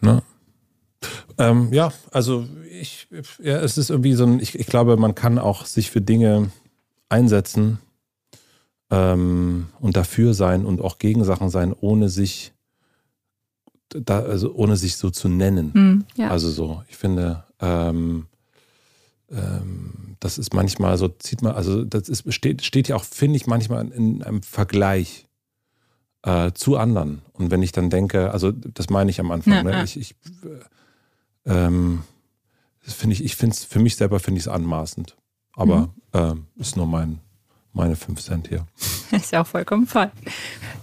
Ne? 0.00 0.22
Ähm, 1.38 1.72
ja, 1.72 1.92
also 2.10 2.46
ich, 2.70 3.08
ja, 3.42 3.58
es 3.58 3.78
ist 3.78 3.90
irgendwie 3.90 4.14
so 4.14 4.24
ein, 4.24 4.40
ich, 4.40 4.58
ich 4.58 4.66
glaube, 4.66 4.96
man 4.96 5.14
kann 5.14 5.38
auch 5.38 5.66
sich 5.66 5.90
für 5.90 6.00
Dinge 6.00 6.50
einsetzen 7.08 7.78
ähm, 8.90 9.68
und 9.80 9.96
dafür 9.96 10.34
sein 10.34 10.64
und 10.64 10.80
auch 10.80 10.98
gegen 10.98 11.24
Sachen 11.24 11.50
sein, 11.50 11.72
ohne 11.72 12.08
sich 12.08 12.52
da, 13.88 14.20
also 14.20 14.54
ohne 14.54 14.76
sich 14.76 14.96
so 14.96 15.10
zu 15.10 15.28
nennen. 15.28 15.72
Hm, 15.72 16.04
ja. 16.16 16.30
Also 16.30 16.50
so, 16.50 16.82
ich 16.88 16.96
finde, 16.96 17.44
ähm, 17.60 18.26
ähm, 19.30 20.16
das 20.20 20.38
ist 20.38 20.54
manchmal 20.54 20.96
so, 20.98 21.08
zieht 21.08 21.42
man, 21.42 21.54
also 21.54 21.84
das 21.84 22.08
ist, 22.08 22.32
steht, 22.32 22.64
steht 22.64 22.88
ja 22.88 22.96
auch, 22.96 23.04
finde 23.04 23.36
ich, 23.36 23.46
manchmal 23.46 23.86
in 23.88 24.22
einem 24.22 24.42
Vergleich 24.42 25.26
äh, 26.22 26.52
zu 26.52 26.76
anderen. 26.76 27.22
Und 27.32 27.50
wenn 27.50 27.62
ich 27.62 27.72
dann 27.72 27.90
denke, 27.90 28.32
also 28.32 28.50
das 28.52 28.90
meine 28.90 29.10
ich 29.10 29.20
am 29.20 29.30
Anfang, 29.30 29.52
Ja, 29.52 29.62
ne? 29.62 29.70
ja. 29.72 29.84
ich, 29.84 29.98
ich 29.98 30.10
äh, 30.42 30.60
ähm, 31.46 32.02
finde 32.80 33.14
ich, 33.14 33.24
ich 33.24 33.36
finde 33.36 33.54
es, 33.54 33.64
für 33.64 33.78
mich 33.78 33.96
selber 33.96 34.20
finde 34.20 34.38
ich 34.38 34.44
es 34.44 34.48
anmaßend. 34.48 35.16
Aber 35.56 35.80
Mhm. 35.80 35.90
ähm, 36.12 36.46
ist 36.56 36.76
nur 36.76 36.86
mein, 36.86 37.20
meine 37.72 37.96
5 37.96 38.20
Cent 38.20 38.48
hier. 38.48 38.66
Ist 39.12 39.32
ja 39.32 39.42
auch 39.42 39.46
vollkommen 39.46 39.86
fein. 39.86 40.10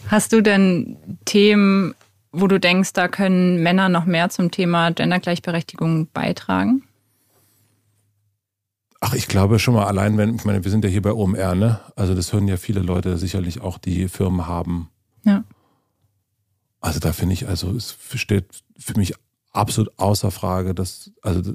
Hast 0.07 0.31
du 0.33 0.41
denn 0.41 0.97
Themen, 1.25 1.93
wo 2.31 2.47
du 2.47 2.59
denkst, 2.59 2.93
da 2.93 3.07
können 3.09 3.61
Männer 3.61 3.89
noch 3.89 4.05
mehr 4.05 4.29
zum 4.29 4.51
Thema 4.51 4.91
Gendergleichberechtigung 4.91 6.07
beitragen? 6.13 6.83
Ach, 9.01 9.13
ich 9.15 9.27
glaube 9.27 9.57
schon 9.59 9.73
mal 9.73 9.85
allein, 9.87 10.17
wenn, 10.17 10.35
ich 10.35 10.45
meine, 10.45 10.63
wir 10.63 10.69
sind 10.71 10.83
ja 10.85 10.89
hier 10.89 11.01
bei 11.01 11.11
OMR, 11.11 11.55
ne? 11.55 11.81
Also 11.95 12.13
das 12.13 12.31
hören 12.33 12.47
ja 12.47 12.57
viele 12.57 12.81
Leute 12.81 13.17
sicherlich 13.17 13.59
auch, 13.59 13.77
die 13.79 14.07
Firmen 14.07 14.45
haben. 14.47 14.89
Ja. 15.23 15.43
Also 16.81 16.99
da 16.99 17.11
finde 17.11 17.33
ich, 17.33 17.47
also 17.47 17.71
es 17.75 17.97
steht 18.15 18.45
für 18.77 18.97
mich 18.97 19.15
absolut 19.51 19.91
außer 19.97 20.31
Frage, 20.31 20.73
dass, 20.73 21.11
also 21.21 21.53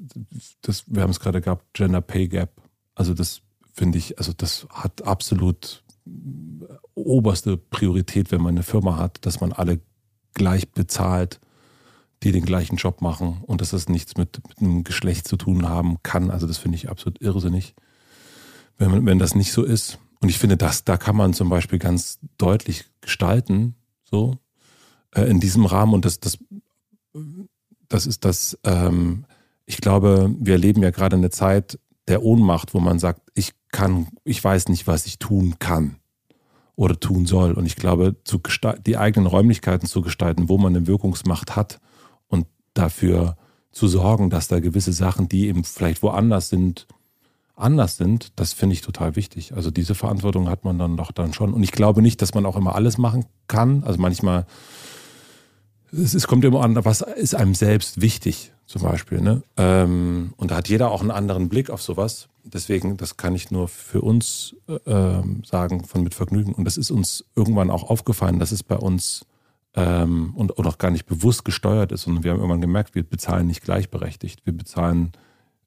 das, 0.63 0.85
wir 0.87 1.03
haben 1.03 1.11
es 1.11 1.21
gerade 1.21 1.41
gehabt, 1.41 1.65
Gender 1.73 2.01
Pay 2.01 2.29
Gap. 2.29 2.63
Also 2.95 3.15
das 3.15 3.43
finde 3.73 3.99
ich, 3.99 4.19
also 4.19 4.33
das 4.33 4.67
hat 4.71 5.03
absolut 5.03 5.83
oberste 6.95 7.57
Priorität, 7.57 8.31
wenn 8.31 8.41
man 8.41 8.55
eine 8.55 8.63
Firma 8.63 8.97
hat, 8.97 9.25
dass 9.27 9.41
man 9.41 9.53
alle 9.53 9.81
gleich 10.35 10.71
bezahlt, 10.71 11.41
die 12.23 12.33
den 12.33 12.45
gleichen 12.45 12.77
Job 12.77 13.03
machen 13.03 13.43
und 13.47 13.61
dass 13.61 13.71
das 13.71 13.89
nichts 13.89 14.17
mit, 14.17 14.41
mit 14.49 14.59
einem 14.59 14.85
Geschlecht 14.85 15.29
zu 15.29 15.37
tun 15.37 15.69
haben 15.69 16.03
kann. 16.03 16.31
Also 16.31 16.47
das 16.47 16.59
finde 16.59 16.77
ich 16.77 16.89
absolut 16.89 17.21
irrsinnig, 17.21 17.75
wenn, 18.79 18.91
man, 18.91 19.07
wenn 19.07 19.19
das 19.19 19.35
nicht 19.35 19.53
so 19.53 19.63
ist. 19.63 19.99
Und 20.21 20.29
ich 20.29 20.39
finde, 20.39 20.57
das, 20.57 20.85
da 20.85 20.97
kann 20.97 21.17
man 21.17 21.35
zum 21.35 21.49
Beispiel 21.49 21.79
ganz 21.79 22.19
deutlich 22.39 22.87
gestalten, 23.01 23.75
so 24.05 24.39
äh, 25.15 25.23
in 25.23 25.41
diesem 25.41 25.67
Rahmen. 25.67 25.93
Und 25.93 26.05
das, 26.05 26.21
das, 26.21 26.39
das 27.89 28.07
ist 28.07 28.25
das, 28.25 28.59
ähm, 28.65 29.25
ich 29.65 29.79
glaube, 29.79 30.35
wir 30.39 30.55
erleben 30.55 30.83
ja 30.83 30.91
gerade 30.91 31.17
eine 31.17 31.31
Zeit 31.31 31.79
der 32.09 32.23
Ohnmacht, 32.23 32.75
wo 32.75 32.81
man 32.81 32.99
sagt, 32.99 33.21
ich 33.35 33.53
kann, 33.73 34.09
ich 34.25 34.43
weiß 34.43 34.69
nicht, 34.69 34.87
was 34.87 35.07
ich 35.07 35.19
tun 35.19 35.57
kann 35.59 35.97
oder 36.77 36.99
tun 37.01 37.27
soll. 37.27 37.53
Und 37.53 37.67
ich 37.67 37.77
glaube, 37.77 38.17
zu 38.25 38.41
die 38.87 38.97
eigenen 38.97 39.27
Räumlichkeiten 39.27 39.89
zu 39.89 40.03
gestalten, 40.03 40.49
wo 40.49 40.59
man 40.59 40.77
eine 40.77 40.87
Wirkungsmacht 40.87 41.57
hat 41.57 41.81
und 42.29 42.47
dafür 42.75 43.37
zu 43.73 43.89
sorgen, 43.89 44.31
dass 44.31 44.49
da 44.49 44.61
gewisse 44.61 44.93
Sachen, 44.93 45.29
die 45.29 45.49
eben 45.49 45.65
vielleicht 45.65 46.03
woanders 46.03 46.49
sind, 46.49 46.87
anders 47.57 47.97
sind, 47.97 48.33
das 48.37 48.53
finde 48.53 48.75
ich 48.75 48.83
total 48.83 49.17
wichtig. 49.17 49.55
Also 49.55 49.71
diese 49.71 49.95
Verantwortung 49.95 50.49
hat 50.49 50.65
man 50.65 50.79
dann 50.79 50.97
doch 50.97 51.11
dann 51.11 51.33
schon. 51.33 51.55
Und 51.55 51.63
ich 51.63 51.73
glaube 51.73 52.03
nicht, 52.03 52.21
dass 52.23 52.35
man 52.35 52.47
auch 52.47 52.57
immer 52.57 52.75
alles 52.75 52.99
machen 52.99 53.25
kann. 53.49 53.83
Also 53.85 54.01
manchmal, 54.01 54.47
es, 55.97 56.15
es 56.15 56.27
kommt 56.27 56.45
immer 56.45 56.63
an, 56.63 56.85
was 56.85 57.01
ist 57.01 57.35
einem 57.35 57.55
selbst 57.55 58.01
wichtig, 58.01 58.53
zum 58.67 58.83
Beispiel. 58.83 59.21
Ne? 59.21 59.43
Ähm, 59.57 60.35
und 60.37 60.51
da 60.51 60.57
hat 60.57 60.69
jeder 60.69 60.91
auch 60.91 61.01
einen 61.01 61.11
anderen 61.11 61.49
Blick 61.49 61.71
auf 61.71 61.83
sowas. 61.83 62.29
Deswegen, 62.45 62.97
das 62.97 63.17
kann 63.17 63.35
ich 63.35 63.51
nur 63.51 63.69
für 63.69 64.01
uns 64.01 64.55
äh, 64.69 64.79
ähm, 64.87 65.43
sagen, 65.45 65.85
von 65.85 66.03
mit 66.03 66.15
Vergnügen. 66.15 66.53
Und 66.53 66.65
das 66.65 66.77
ist 66.77 66.91
uns 66.91 67.25
irgendwann 67.35 67.71
auch 67.71 67.91
aufgefallen, 67.91 68.39
dass 68.39 68.53
es 68.53 68.63
bei 68.63 68.77
uns 68.77 69.27
ähm, 69.75 70.33
und, 70.35 70.53
und 70.53 70.67
auch 70.67 70.79
gar 70.79 70.91
nicht 70.91 71.07
bewusst 71.07 71.45
gesteuert 71.45 71.93
ist. 71.93 72.07
Und 72.07 72.25
wir 72.25 72.31
haben 72.31 72.39
irgendwann 72.39 72.61
gemerkt, 72.61 72.95
wir 72.95 73.03
bezahlen 73.03 73.47
nicht 73.47 73.63
gleichberechtigt. 73.63 74.45
Wir 74.45 74.57
bezahlen 74.57 75.13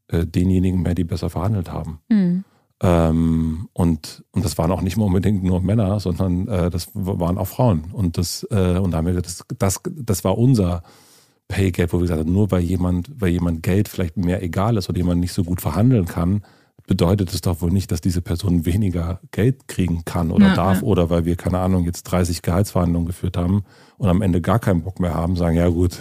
äh, 0.08 0.26
denjenigen 0.26 0.82
mehr, 0.82 0.96
die 0.96 1.04
besser 1.04 1.30
verhandelt 1.30 1.72
haben. 1.72 2.00
Mhm. 2.10 2.44
Ähm, 2.82 3.68
und, 3.74 4.24
und 4.32 4.46
das 4.46 4.58
waren 4.58 4.72
auch 4.72 4.82
nicht 4.82 4.96
mal 4.96 5.06
unbedingt 5.06 5.44
nur 5.44 5.62
Männer, 5.62 6.00
sondern 6.00 6.48
äh, 6.48 6.70
das 6.70 6.90
waren 6.94 7.38
auch 7.38 7.48
Frauen. 7.48 7.92
Und 7.92 8.18
das, 8.18 8.48
äh, 8.52 8.78
und 8.78 8.92
da 8.92 8.98
haben 8.98 9.06
wir 9.06 9.14
gesagt, 9.14 9.52
das, 9.52 9.58
das, 9.58 9.82
das 10.02 10.24
war 10.24 10.38
unser 10.38 10.84
Pay 11.50 11.72
Gap, 11.72 11.92
wo 11.92 11.98
wir 11.98 12.04
gesagt 12.04 12.22
haben, 12.22 12.32
nur 12.32 12.52
weil 12.52 12.62
jemand, 12.62 13.10
weil 13.20 13.30
jemand 13.30 13.64
Geld 13.64 13.90
vielleicht 13.90 14.18
mehr 14.18 14.42
egal 14.44 14.78
ist 14.78 14.88
oder 14.88 14.98
jemand 14.98 15.20
nicht 15.20 15.34
so 15.34 15.44
gut 15.44 15.62
verhandeln 15.62 16.06
kann, 16.06 16.44
bedeutet 16.88 17.34
es 17.34 17.42
doch 17.42 17.62
wohl 17.62 17.72
nicht, 17.72 17.92
dass 17.92 18.02
diese 18.02 18.22
Person 18.22 18.66
weniger 18.66 19.20
Geld 19.32 19.68
kriegen 19.68 20.06
kann 20.06 20.32
oder 20.32 20.48
Ja, 20.48 20.56
darf 20.56 20.82
ja. 20.82 20.88
oder 20.88 21.10
weil 21.10 21.26
wir, 21.26 21.36
keine 21.36 21.60
Ahnung, 21.60 21.86
jetzt 21.86 22.04
30 22.04 22.42
Gehaltsverhandlungen 22.42 23.08
geführt 23.08 23.36
haben 23.38 23.64
und 23.98 24.10
am 24.10 24.22
Ende 24.22 24.42
gar 24.42 24.60
keinen 24.60 24.82
Bock 24.84 25.00
mehr 25.00 25.14
haben, 25.14 25.36
sagen, 25.36 25.56
ja 25.56 25.68
gut, 25.70 26.00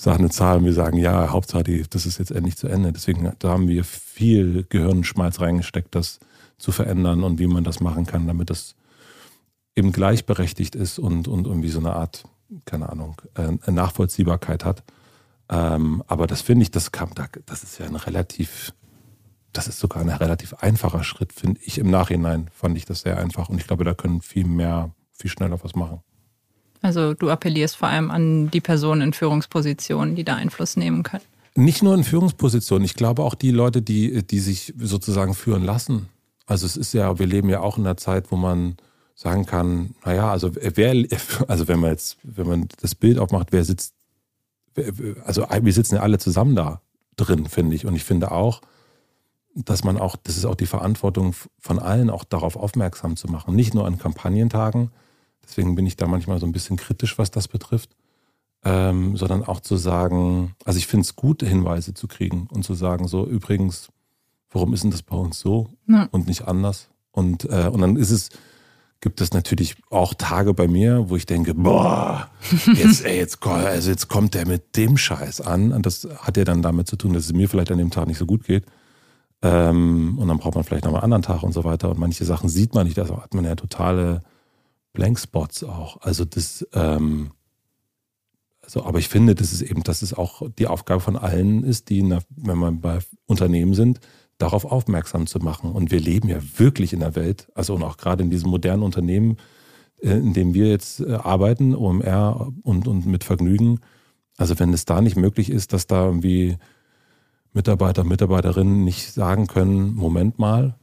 äh, 0.00 0.04
sag 0.04 0.18
eine 0.18 0.30
Zahl 0.30 0.64
wir 0.64 0.72
sagen, 0.72 0.96
ja, 0.98 1.30
Hauptsache, 1.30 1.64
die, 1.64 1.82
das 1.88 2.06
ist 2.06 2.18
jetzt 2.18 2.30
endlich 2.30 2.56
zu 2.56 2.68
Ende. 2.68 2.92
Deswegen 2.92 3.32
da 3.38 3.48
haben 3.50 3.68
wir 3.68 3.84
viel 3.84 4.64
Gehirnschmalz 4.68 5.40
reingesteckt, 5.40 5.94
das 5.94 6.20
zu 6.58 6.72
verändern 6.72 7.22
und 7.24 7.38
wie 7.38 7.46
man 7.46 7.64
das 7.64 7.80
machen 7.80 8.06
kann, 8.06 8.26
damit 8.26 8.50
das 8.50 8.74
eben 9.76 9.92
gleichberechtigt 9.92 10.74
ist 10.74 10.98
und, 10.98 11.28
und 11.28 11.46
irgendwie 11.46 11.68
so 11.68 11.78
eine 11.78 11.94
Art, 11.94 12.24
keine 12.64 12.88
Ahnung, 12.90 13.20
äh, 13.34 13.70
Nachvollziehbarkeit 13.70 14.64
hat. 14.64 14.82
Ähm, 15.48 16.02
aber 16.06 16.26
das 16.26 16.42
finde 16.42 16.62
ich, 16.64 16.70
das 16.70 16.92
kam, 16.92 17.14
da- 17.14 17.28
das 17.46 17.62
ist 17.62 17.78
ja 17.78 17.86
ein 17.86 17.96
relativ, 17.96 18.72
das 19.52 19.68
ist 19.68 19.78
sogar 19.80 20.02
ein 20.02 20.08
relativ 20.08 20.54
einfacher 20.54 21.02
Schritt, 21.02 21.32
finde 21.32 21.60
ich. 21.64 21.78
Im 21.78 21.90
Nachhinein 21.90 22.48
fand 22.52 22.76
ich 22.76 22.84
das 22.84 23.00
sehr 23.02 23.18
einfach 23.18 23.48
und 23.48 23.58
ich 23.58 23.66
glaube, 23.66 23.84
da 23.84 23.94
können 23.94 24.20
viel 24.20 24.46
mehr, 24.46 24.94
viel 25.12 25.30
schneller 25.30 25.58
was 25.62 25.74
machen. 25.74 26.00
Also 26.82 27.14
du 27.14 27.30
appellierst 27.30 27.76
vor 27.76 27.88
allem 27.88 28.10
an 28.10 28.50
die 28.50 28.60
Personen 28.60 29.02
in 29.02 29.12
Führungspositionen, 29.12 30.14
die 30.14 30.24
da 30.24 30.36
Einfluss 30.36 30.76
nehmen 30.76 31.02
können. 31.02 31.24
Nicht 31.54 31.82
nur 31.82 31.94
in 31.94 32.04
Führungspositionen, 32.04 32.84
ich 32.84 32.94
glaube 32.94 33.22
auch 33.22 33.34
die 33.34 33.50
Leute, 33.50 33.82
die, 33.82 34.26
die 34.26 34.38
sich 34.38 34.72
sozusagen 34.78 35.34
führen 35.34 35.64
lassen. 35.64 36.08
Also 36.46 36.66
es 36.66 36.76
ist 36.76 36.94
ja, 36.94 37.18
wir 37.18 37.26
leben 37.26 37.48
ja 37.48 37.60
auch 37.60 37.76
in 37.76 37.84
einer 37.84 37.96
Zeit, 37.96 38.30
wo 38.30 38.36
man 38.36 38.76
sagen 39.14 39.44
kann, 39.44 39.94
naja, 40.04 40.30
also 40.30 40.52
wer, 40.54 41.06
also 41.48 41.68
wenn 41.68 41.80
man 41.80 41.90
jetzt, 41.90 42.16
wenn 42.22 42.46
man 42.46 42.68
das 42.80 42.94
Bild 42.94 43.18
aufmacht, 43.18 43.48
wer 43.50 43.64
sitzt, 43.64 43.94
also 45.24 45.46
wir 45.62 45.72
sitzen 45.72 45.96
ja 45.96 46.00
alle 46.00 46.18
zusammen 46.18 46.56
da 46.56 46.80
drin, 47.16 47.46
finde 47.46 47.76
ich. 47.76 47.84
Und 47.84 47.94
ich 47.94 48.04
finde 48.04 48.32
auch, 48.32 48.62
dass 49.54 49.84
man 49.84 49.98
auch, 49.98 50.16
das 50.16 50.36
ist 50.36 50.44
auch 50.44 50.54
die 50.54 50.66
Verantwortung 50.66 51.34
von 51.58 51.78
allen, 51.78 52.08
auch 52.08 52.24
darauf 52.24 52.56
aufmerksam 52.56 53.16
zu 53.16 53.28
machen. 53.28 53.54
Nicht 53.54 53.74
nur 53.74 53.86
an 53.86 53.98
Kampagnentagen, 53.98 54.90
deswegen 55.44 55.74
bin 55.74 55.86
ich 55.86 55.96
da 55.96 56.06
manchmal 56.06 56.38
so 56.40 56.46
ein 56.46 56.52
bisschen 56.52 56.76
kritisch, 56.76 57.18
was 57.18 57.30
das 57.30 57.48
betrifft, 57.48 57.90
ähm, 58.64 59.16
sondern 59.16 59.44
auch 59.44 59.60
zu 59.60 59.76
sagen, 59.76 60.54
also 60.64 60.78
ich 60.78 60.86
finde 60.86 61.02
es 61.02 61.16
gut, 61.16 61.42
Hinweise 61.42 61.94
zu 61.94 62.08
kriegen 62.08 62.48
und 62.52 62.64
zu 62.64 62.74
sagen, 62.74 63.08
so 63.08 63.26
übrigens, 63.26 63.88
warum 64.50 64.74
ist 64.74 64.82
denn 64.84 64.90
das 64.90 65.02
bei 65.02 65.16
uns 65.16 65.40
so 65.40 65.70
Ja. 65.86 66.08
und 66.10 66.26
nicht 66.26 66.46
anders? 66.46 66.88
Und, 67.12 67.44
äh, 67.44 67.68
und 67.72 67.80
dann 67.80 67.96
ist 67.96 68.10
es, 68.10 68.28
gibt 69.00 69.20
es 69.22 69.32
natürlich 69.32 69.76
auch 69.90 70.12
Tage 70.14 70.52
bei 70.52 70.68
mir, 70.68 71.08
wo 71.08 71.16
ich 71.16 71.24
denke, 71.24 71.54
boah, 71.54 72.28
jetzt, 72.74 73.02
ey, 73.04 73.16
jetzt, 73.16 73.44
also 73.46 73.88
jetzt 73.90 74.08
kommt 74.08 74.34
der 74.34 74.46
mit 74.46 74.76
dem 74.76 74.98
Scheiß 74.98 75.40
an. 75.40 75.72
Und 75.72 75.86
das 75.86 76.06
hat 76.18 76.36
ja 76.36 76.44
dann 76.44 76.60
damit 76.60 76.86
zu 76.86 76.96
tun, 76.96 77.14
dass 77.14 77.24
es 77.24 77.32
mir 77.32 77.48
vielleicht 77.48 77.72
an 77.72 77.78
dem 77.78 77.90
Tag 77.90 78.06
nicht 78.08 78.18
so 78.18 78.26
gut 78.26 78.44
geht. 78.44 78.66
Ähm, 79.42 80.18
und 80.18 80.28
dann 80.28 80.36
braucht 80.38 80.54
man 80.54 80.64
vielleicht 80.64 80.84
noch 80.84 80.92
einen 80.92 81.02
anderen 81.02 81.22
Tag 81.22 81.42
und 81.42 81.52
so 81.52 81.64
weiter. 81.64 81.88
Und 81.90 81.98
manche 81.98 82.24
Sachen 82.26 82.48
sieht 82.50 82.74
man 82.74 82.86
nicht, 82.86 82.98
da 82.98 83.08
hat 83.08 83.32
man 83.32 83.44
ja 83.46 83.54
totale 83.54 84.22
Blankspots 84.92 85.64
auch. 85.64 86.00
Also 86.02 86.24
das, 86.24 86.66
ähm, 86.72 87.32
also, 88.62 88.84
aber 88.84 88.98
ich 88.98 89.08
finde, 89.08 89.34
das 89.34 89.52
ist 89.52 89.62
eben, 89.62 89.82
dass 89.82 90.02
es 90.02 90.14
auch 90.14 90.42
die 90.58 90.66
Aufgabe 90.66 91.00
von 91.00 91.16
allen 91.16 91.64
ist, 91.64 91.88
die, 91.88 92.06
der, 92.08 92.22
wenn 92.36 92.58
man 92.58 92.80
bei 92.80 93.00
Unternehmen 93.26 93.74
sind, 93.74 94.00
darauf 94.38 94.64
aufmerksam 94.64 95.26
zu 95.26 95.38
machen. 95.38 95.72
Und 95.72 95.90
wir 95.90 96.00
leben 96.00 96.28
ja 96.28 96.38
wirklich 96.56 96.92
in 96.92 97.00
der 97.00 97.14
Welt, 97.14 97.48
also 97.54 97.74
und 97.74 97.82
auch 97.82 97.96
gerade 97.96 98.22
in 98.22 98.30
diesem 98.30 98.50
modernen 98.50 98.82
Unternehmen, 98.82 99.36
äh, 100.02 100.10
in 100.12 100.32
dem 100.32 100.54
wir 100.54 100.68
jetzt 100.68 101.00
äh, 101.00 101.14
arbeiten, 101.14 101.74
OMR 101.74 102.52
und, 102.62 102.88
und 102.88 103.06
mit 103.06 103.24
Vergnügen. 103.24 103.80
Also 104.36 104.58
wenn 104.58 104.72
es 104.72 104.84
da 104.84 105.00
nicht 105.00 105.16
möglich 105.16 105.50
ist, 105.50 105.72
dass 105.72 105.86
da 105.86 106.06
irgendwie 106.06 106.56
Mitarbeiter, 107.52 108.04
Mitarbeiterinnen 108.04 108.84
nicht 108.84 109.12
sagen 109.12 109.46
können, 109.46 109.94
Moment 109.94 110.38
mal, 110.38 110.76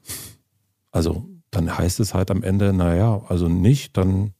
also 0.91 1.25
dann 1.51 1.77
heißt 1.77 1.99
es 1.99 2.13
halt 2.13 2.31
am 2.31 2.43
Ende, 2.43 2.73
naja, 2.73 3.21
also 3.27 3.47
nicht, 3.47 3.97
dann 3.97 4.33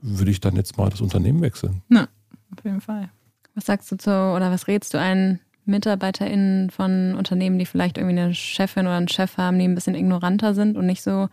würde 0.00 0.30
ich 0.30 0.40
dann 0.40 0.56
jetzt 0.56 0.76
mal 0.76 0.90
das 0.90 1.00
Unternehmen 1.00 1.40
wechseln. 1.40 1.82
Auf 1.90 2.64
jeden 2.64 2.80
Fall. 2.80 3.10
Was 3.54 3.66
sagst 3.66 3.90
du 3.92 3.96
zu, 3.96 4.10
oder 4.10 4.50
was 4.50 4.66
rätst 4.66 4.94
du 4.94 4.98
einen 4.98 5.40
MitarbeiterInnen 5.64 6.70
von 6.70 7.14
Unternehmen, 7.14 7.58
die 7.58 7.66
vielleicht 7.66 7.98
irgendwie 7.98 8.18
eine 8.18 8.34
Chefin 8.34 8.86
oder 8.86 8.96
einen 8.96 9.08
Chef 9.08 9.36
haben, 9.36 9.58
die 9.58 9.64
ein 9.64 9.74
bisschen 9.74 9.94
ignoranter 9.94 10.54
sind 10.54 10.76
und 10.76 10.86
nicht 10.86 11.02
so 11.02 11.28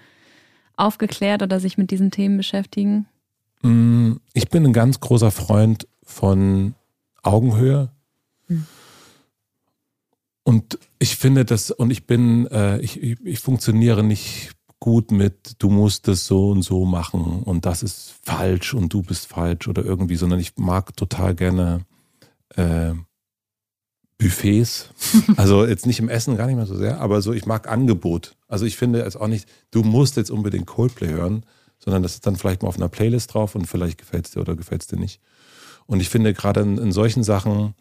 aufgeklärt 0.76 1.44
oder 1.44 1.60
sich 1.60 1.78
mit 1.78 1.92
diesen 1.92 2.12
Themen 2.12 2.38
beschäftigen? 2.38 3.08
Mm, 3.62 4.14
Ich 4.34 4.50
bin 4.50 4.66
ein 4.66 4.74
ganz 4.74 5.00
großer 5.00 5.32
Freund 5.32 5.88
von 6.04 6.76
Augenhöhe. 7.24 7.90
Hm. 8.48 8.66
Und 10.44 10.80
ich 11.00 11.18
finde 11.18 11.46
das, 11.46 11.70
und 11.72 11.92
ich 11.92 12.08
bin, 12.08 12.48
äh, 12.48 12.80
ich, 12.80 13.02
ich, 13.02 13.20
ich 13.24 13.40
funktioniere 13.40 14.04
nicht 14.04 14.52
gut 14.80 15.12
mit, 15.12 15.56
du 15.60 15.70
musst 15.70 16.08
es 16.08 16.26
so 16.26 16.52
und 16.52 16.62
so 16.62 16.86
machen 16.86 17.44
und 17.44 17.66
das 17.66 17.84
ist 17.84 18.16
falsch 18.24 18.74
und 18.74 18.94
du 18.94 19.02
bist 19.02 19.28
falsch 19.28 19.68
oder 19.68 19.84
irgendwie, 19.84 20.16
sondern 20.16 20.40
ich 20.40 20.56
mag 20.58 20.96
total 20.96 21.36
gerne 21.36 21.86
äh, 22.56 22.94
Buffets. 24.18 24.90
Also 25.38 25.66
jetzt 25.66 25.86
nicht 25.86 26.00
im 26.00 26.10
Essen, 26.10 26.38
gar 26.38 26.48
nicht 26.48 26.56
mehr 26.56 26.66
so 26.66 26.76
sehr, 26.76 27.02
aber 27.02 27.22
so, 27.22 27.34
ich 27.34 27.46
mag 27.46 27.68
Angebot. 27.68 28.36
Also 28.48 28.66
ich 28.66 28.78
finde 28.78 29.02
es 29.02 29.16
auch 29.16 29.28
nicht, 29.28 29.50
du 29.72 29.84
musst 29.84 30.18
jetzt 30.18 30.32
unbedingt 30.32 30.68
Coldplay 30.68 31.10
hören, 31.10 31.46
sondern 31.80 32.04
das 32.04 32.16
ist 32.16 32.26
dann 32.26 32.36
vielleicht 32.36 32.62
mal 32.62 32.70
auf 32.70 32.78
einer 32.78 32.90
Playlist 32.90 33.34
drauf 33.34 33.56
und 33.56 33.66
vielleicht 33.66 33.98
gefällt 33.98 34.26
es 34.26 34.32
dir 34.32 34.42
oder 34.42 34.56
gefällt 34.56 34.82
es 34.82 34.88
dir 34.88 35.00
nicht. 35.00 35.22
Und 35.88 36.02
ich 36.02 36.10
finde 36.10 36.34
gerade 36.34 36.62
in, 36.62 36.78
in 36.78 36.92
solchen 36.92 37.24
Sachen 37.24 37.74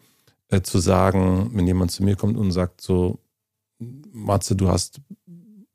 äh, 0.49 0.61
zu 0.61 0.79
sagen, 0.79 1.51
wenn 1.53 1.67
jemand 1.67 1.91
zu 1.91 2.03
mir 2.03 2.15
kommt 2.15 2.37
und 2.37 2.51
sagt 2.51 2.81
so, 2.81 3.19
Matze, 3.79 4.55
du 4.55 4.67
hast 4.67 4.99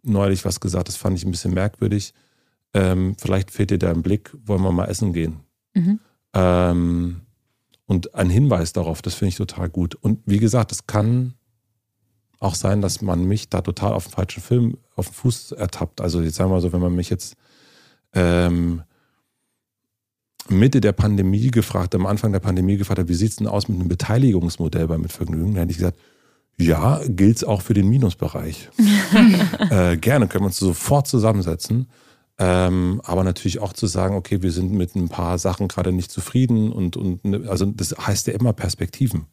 neulich 0.04 0.44
was 0.44 0.60
gesagt, 0.60 0.88
das 0.88 0.96
fand 0.96 1.16
ich 1.16 1.24
ein 1.24 1.30
bisschen 1.30 1.54
merkwürdig. 1.54 2.14
Ähm, 2.72 3.16
vielleicht 3.18 3.50
fehlt 3.50 3.70
dir 3.70 3.78
da 3.78 3.90
ein 3.90 4.02
Blick, 4.02 4.34
wollen 4.44 4.62
wir 4.62 4.72
mal 4.72 4.86
essen 4.86 5.12
gehen. 5.12 5.40
Mhm. 5.74 6.00
Ähm, 6.32 7.20
und 7.86 8.14
ein 8.14 8.30
Hinweis 8.30 8.72
darauf, 8.72 9.02
das 9.02 9.14
finde 9.14 9.30
ich 9.30 9.36
total 9.36 9.68
gut. 9.68 9.94
Und 9.94 10.20
wie 10.26 10.38
gesagt, 10.38 10.72
es 10.72 10.86
kann 10.86 11.34
auch 12.40 12.54
sein, 12.54 12.80
dass 12.80 13.00
man 13.00 13.24
mich 13.24 13.48
da 13.48 13.60
total 13.60 13.92
auf 13.92 14.06
den 14.06 14.12
falschen 14.12 14.42
Film, 14.42 14.78
auf 14.96 15.08
den 15.08 15.14
Fuß 15.14 15.52
ertappt. 15.52 16.00
Also 16.00 16.20
jetzt 16.20 16.36
sagen 16.36 16.50
wir 16.50 16.56
mal 16.56 16.60
so, 16.60 16.72
wenn 16.72 16.80
man 16.80 16.94
mich 16.94 17.10
jetzt 17.10 17.36
ähm, 18.12 18.82
Mitte 20.48 20.80
der 20.80 20.92
Pandemie 20.92 21.50
gefragt, 21.50 21.94
am 21.94 22.06
Anfang 22.06 22.32
der 22.32 22.40
Pandemie 22.40 22.76
gefragt 22.76 23.00
hat, 23.00 23.08
wie 23.08 23.14
sieht 23.14 23.30
es 23.30 23.36
denn 23.36 23.46
aus 23.46 23.68
mit 23.68 23.78
einem 23.78 23.88
Beteiligungsmodell 23.88 24.86
bei 24.86 24.98
Mitvergnügen, 24.98 25.54
dann 25.54 25.60
hätte 25.62 25.70
ich 25.72 25.78
gesagt, 25.78 25.98
ja, 26.58 27.00
gilt 27.06 27.38
es 27.38 27.44
auch 27.44 27.62
für 27.62 27.74
den 27.74 27.88
Minusbereich. 27.88 28.70
äh, 29.70 29.96
gerne 29.96 30.28
können 30.28 30.44
wir 30.44 30.46
uns 30.46 30.58
sofort 30.58 31.06
zusammensetzen. 31.06 31.88
Ähm, 32.36 33.00
aber 33.04 33.22
natürlich 33.22 33.60
auch 33.60 33.72
zu 33.72 33.86
sagen, 33.86 34.16
okay, 34.16 34.42
wir 34.42 34.50
sind 34.50 34.72
mit 34.72 34.96
ein 34.96 35.08
paar 35.08 35.38
Sachen 35.38 35.68
gerade 35.68 35.92
nicht 35.92 36.10
zufrieden 36.10 36.72
und, 36.72 36.96
und 36.96 37.24
ne, 37.24 37.48
also 37.48 37.66
das 37.66 37.94
heißt 37.96 38.26
ja 38.26 38.32
immer 38.34 38.52
Perspektiven. 38.52 39.26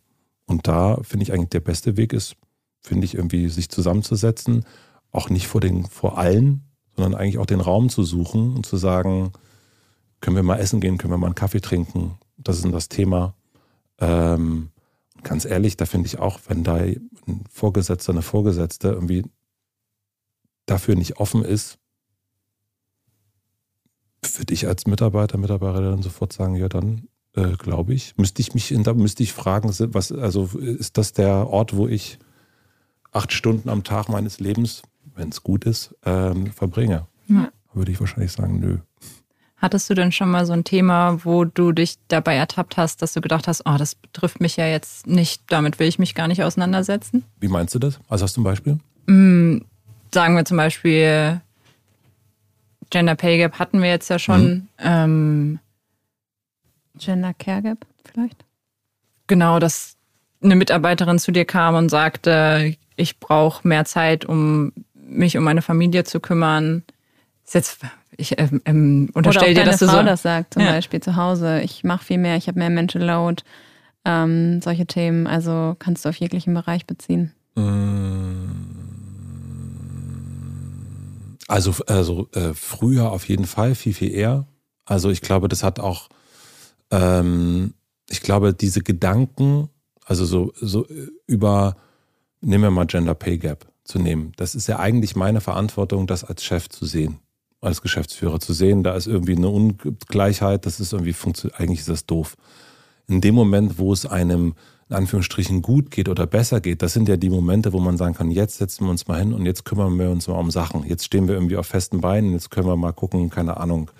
Und 0.45 0.67
da 0.67 0.97
finde 1.01 1.23
ich 1.23 1.33
eigentlich 1.33 1.49
der 1.49 1.61
beste 1.61 1.97
Weg 1.97 2.13
ist, 2.13 2.35
finde 2.79 3.05
ich 3.05 3.15
irgendwie 3.15 3.49
sich 3.49 3.69
zusammenzusetzen, 3.69 4.65
auch 5.11 5.29
nicht 5.29 5.47
vor 5.47 5.61
den, 5.61 5.85
vor 5.85 6.17
allen, 6.17 6.63
sondern 6.95 7.15
eigentlich 7.19 7.39
auch 7.39 7.45
den 7.45 7.61
Raum 7.61 7.89
zu 7.89 8.03
suchen 8.03 8.55
und 8.55 8.65
zu 8.65 8.77
sagen, 8.77 9.31
können 10.19 10.35
wir 10.35 10.43
mal 10.43 10.57
essen 10.57 10.79
gehen, 10.79 10.97
können 10.99 11.13
wir 11.13 11.17
mal 11.17 11.27
einen 11.27 11.35
Kaffee 11.35 11.61
trinken, 11.61 12.15
das 12.37 12.57
ist 12.57 12.71
das 12.71 12.89
Thema. 12.89 13.33
Ähm, 13.99 14.69
ganz 15.23 15.45
ehrlich, 15.45 15.77
da 15.77 15.85
finde 15.85 16.07
ich 16.07 16.19
auch, 16.19 16.39
wenn 16.47 16.63
da 16.63 16.75
ein 16.75 17.09
Vorgesetzter, 17.49 18.11
eine 18.11 18.21
Vorgesetzte 18.21 18.89
irgendwie 18.89 19.23
dafür 20.65 20.95
nicht 20.95 21.17
offen 21.17 21.43
ist, 21.43 21.77
würde 24.37 24.53
ich 24.53 24.67
als 24.67 24.85
Mitarbeiter, 24.85 25.37
Mitarbeiterin 25.37 26.03
sofort 26.03 26.31
sagen, 26.33 26.55
ja, 26.55 26.69
dann 26.69 27.07
äh, 27.35 27.53
glaube 27.57 27.93
ich, 27.93 28.15
müsste 28.17 28.41
ich 28.41 28.53
mich 28.53 28.71
in, 28.71 28.83
da 28.83 28.93
müsste 28.93 29.23
ich 29.23 29.33
fragen, 29.33 29.73
was, 29.93 30.11
also 30.11 30.45
ist 30.59 30.97
das 30.97 31.13
der 31.13 31.47
Ort, 31.47 31.75
wo 31.75 31.87
ich 31.87 32.19
acht 33.11 33.33
Stunden 33.33 33.69
am 33.69 33.83
Tag 33.83 34.09
meines 34.09 34.39
Lebens, 34.39 34.83
wenn 35.15 35.29
es 35.29 35.43
gut 35.43 35.65
ist, 35.65 35.95
ähm, 36.05 36.51
verbringe? 36.51 37.07
Ja. 37.27 37.51
Würde 37.73 37.91
ich 37.91 37.99
wahrscheinlich 37.99 38.31
sagen, 38.31 38.59
nö. 38.59 38.79
Hattest 39.61 39.87
du 39.91 39.93
denn 39.93 40.11
schon 40.11 40.31
mal 40.31 40.47
so 40.47 40.53
ein 40.53 40.63
Thema, 40.63 41.23
wo 41.23 41.45
du 41.45 41.71
dich 41.71 41.97
dabei 42.07 42.35
ertappt 42.35 42.77
hast, 42.77 43.03
dass 43.03 43.13
du 43.13 43.21
gedacht 43.21 43.47
hast, 43.47 43.61
oh, 43.65 43.77
das 43.77 43.93
betrifft 43.93 44.41
mich 44.41 44.57
ja 44.57 44.65
jetzt 44.65 45.05
nicht, 45.05 45.43
damit 45.49 45.77
will 45.77 45.87
ich 45.87 45.99
mich 45.99 46.15
gar 46.15 46.27
nicht 46.27 46.43
auseinandersetzen? 46.43 47.23
Wie 47.39 47.47
meinst 47.47 47.75
du 47.75 47.79
das? 47.79 47.99
Also 48.09 48.23
hast 48.23 48.35
du 48.35 48.41
ein 48.41 48.43
Beispiel? 48.43 48.79
Mm, 49.05 49.59
sagen 50.11 50.35
wir 50.35 50.45
zum 50.45 50.57
Beispiel, 50.57 51.41
Gender 52.89 53.13
Pay 53.13 53.37
Gap 53.37 53.59
hatten 53.59 53.83
wir 53.83 53.89
jetzt 53.89 54.09
ja 54.09 54.17
schon. 54.17 54.43
Mhm. 54.43 54.67
Ähm, 54.79 55.59
Gender 56.97 57.35
Care 57.35 57.61
Gap 57.61 57.85
vielleicht? 58.03 58.43
Genau, 59.27 59.59
dass 59.59 59.95
eine 60.41 60.55
Mitarbeiterin 60.55 61.19
zu 61.19 61.31
dir 61.31 61.45
kam 61.45 61.75
und 61.75 61.89
sagte, 61.89 62.75
ich 62.95 63.19
brauche 63.19 63.67
mehr 63.67 63.85
Zeit, 63.85 64.25
um 64.25 64.73
mich 64.95 65.37
um 65.37 65.43
meine 65.43 65.61
Familie 65.61 66.03
zu 66.03 66.19
kümmern. 66.19 66.83
Ist 67.45 67.53
jetzt 67.53 67.79
ich 68.17 68.37
ähm, 68.37 68.61
ähm, 68.65 69.09
unterstelle 69.13 69.53
dir, 69.53 69.63
dass 69.63 69.79
du 69.79 69.87
Frau 69.87 69.99
so 69.99 70.03
das 70.03 70.21
sagt, 70.21 70.53
zum 70.53 70.63
ja. 70.63 70.71
Beispiel 70.71 70.99
zu 70.99 71.15
Hause. 71.15 71.61
Ich 71.61 71.83
mache 71.83 72.05
viel 72.05 72.17
mehr, 72.17 72.35
ich 72.35 72.47
habe 72.47 72.59
mehr 72.59 72.69
Mental 72.69 73.01
Load. 73.01 73.43
Ähm, 74.03 74.61
solche 74.61 74.85
Themen, 74.85 75.27
also 75.27 75.75
kannst 75.77 76.03
du 76.03 76.09
auf 76.09 76.15
jeglichen 76.15 76.53
Bereich 76.53 76.85
beziehen. 76.87 77.33
Also, 81.47 81.75
also 81.85 82.27
äh, 82.33 82.53
früher 82.53 83.11
auf 83.11 83.27
jeden 83.27 83.45
Fall 83.45 83.75
viel, 83.75 83.93
viel 83.93 84.11
eher. 84.11 84.47
Also 84.85 85.09
ich 85.09 85.21
glaube, 85.21 85.47
das 85.47 85.63
hat 85.63 85.79
auch, 85.79 86.09
ähm, 86.89 87.75
ich 88.09 88.21
glaube, 88.21 88.53
diese 88.53 88.81
Gedanken, 88.81 89.69
also 90.05 90.25
so, 90.25 90.51
so 90.59 90.87
über, 91.27 91.75
nehmen 92.41 92.63
wir 92.63 92.71
mal 92.71 92.87
Gender 92.87 93.13
Pay 93.13 93.37
Gap 93.37 93.67
zu 93.83 93.99
nehmen. 93.99 94.31
Das 94.37 94.55
ist 94.55 94.67
ja 94.67 94.79
eigentlich 94.79 95.15
meine 95.15 95.41
Verantwortung, 95.41 96.07
das 96.07 96.23
als 96.23 96.43
Chef 96.43 96.69
zu 96.69 96.85
sehen 96.85 97.19
als 97.61 97.81
Geschäftsführer 97.81 98.39
zu 98.39 98.53
sehen, 98.53 98.83
da 98.83 98.95
ist 98.95 99.07
irgendwie 99.07 99.35
eine 99.35 99.49
Ungleichheit, 99.49 100.65
das 100.65 100.79
ist 100.79 100.93
irgendwie 100.93 101.13
funktioniert, 101.13 101.59
eigentlich 101.59 101.79
ist 101.79 101.89
das 101.89 102.05
doof. 102.07 102.35
In 103.07 103.21
dem 103.21 103.35
Moment, 103.35 103.77
wo 103.77 103.93
es 103.93 104.05
einem 104.05 104.55
in 104.89 104.95
Anführungsstrichen 104.95 105.61
gut 105.61 105.91
geht 105.91 106.09
oder 106.09 106.27
besser 106.27 106.59
geht, 106.59 106.81
das 106.81 106.93
sind 106.93 107.07
ja 107.07 107.17
die 107.17 107.29
Momente, 107.29 107.71
wo 107.71 107.79
man 107.79 107.97
sagen 107.97 108.15
kann, 108.15 108.31
jetzt 108.31 108.57
setzen 108.57 108.85
wir 108.85 108.91
uns 108.91 109.07
mal 109.07 109.19
hin 109.19 109.33
und 109.33 109.45
jetzt 109.45 109.63
kümmern 109.63 109.97
wir 109.97 110.09
uns 110.09 110.27
mal 110.27 110.39
um 110.39 110.51
Sachen. 110.51 110.85
Jetzt 110.85 111.05
stehen 111.05 111.27
wir 111.27 111.35
irgendwie 111.35 111.55
auf 111.55 111.67
festen 111.67 112.01
Beinen, 112.01 112.33
jetzt 112.33 112.49
können 112.49 112.67
wir 112.67 112.75
mal 112.75 112.91
gucken, 112.91 113.29
keine 113.29 113.57
Ahnung. 113.57 113.91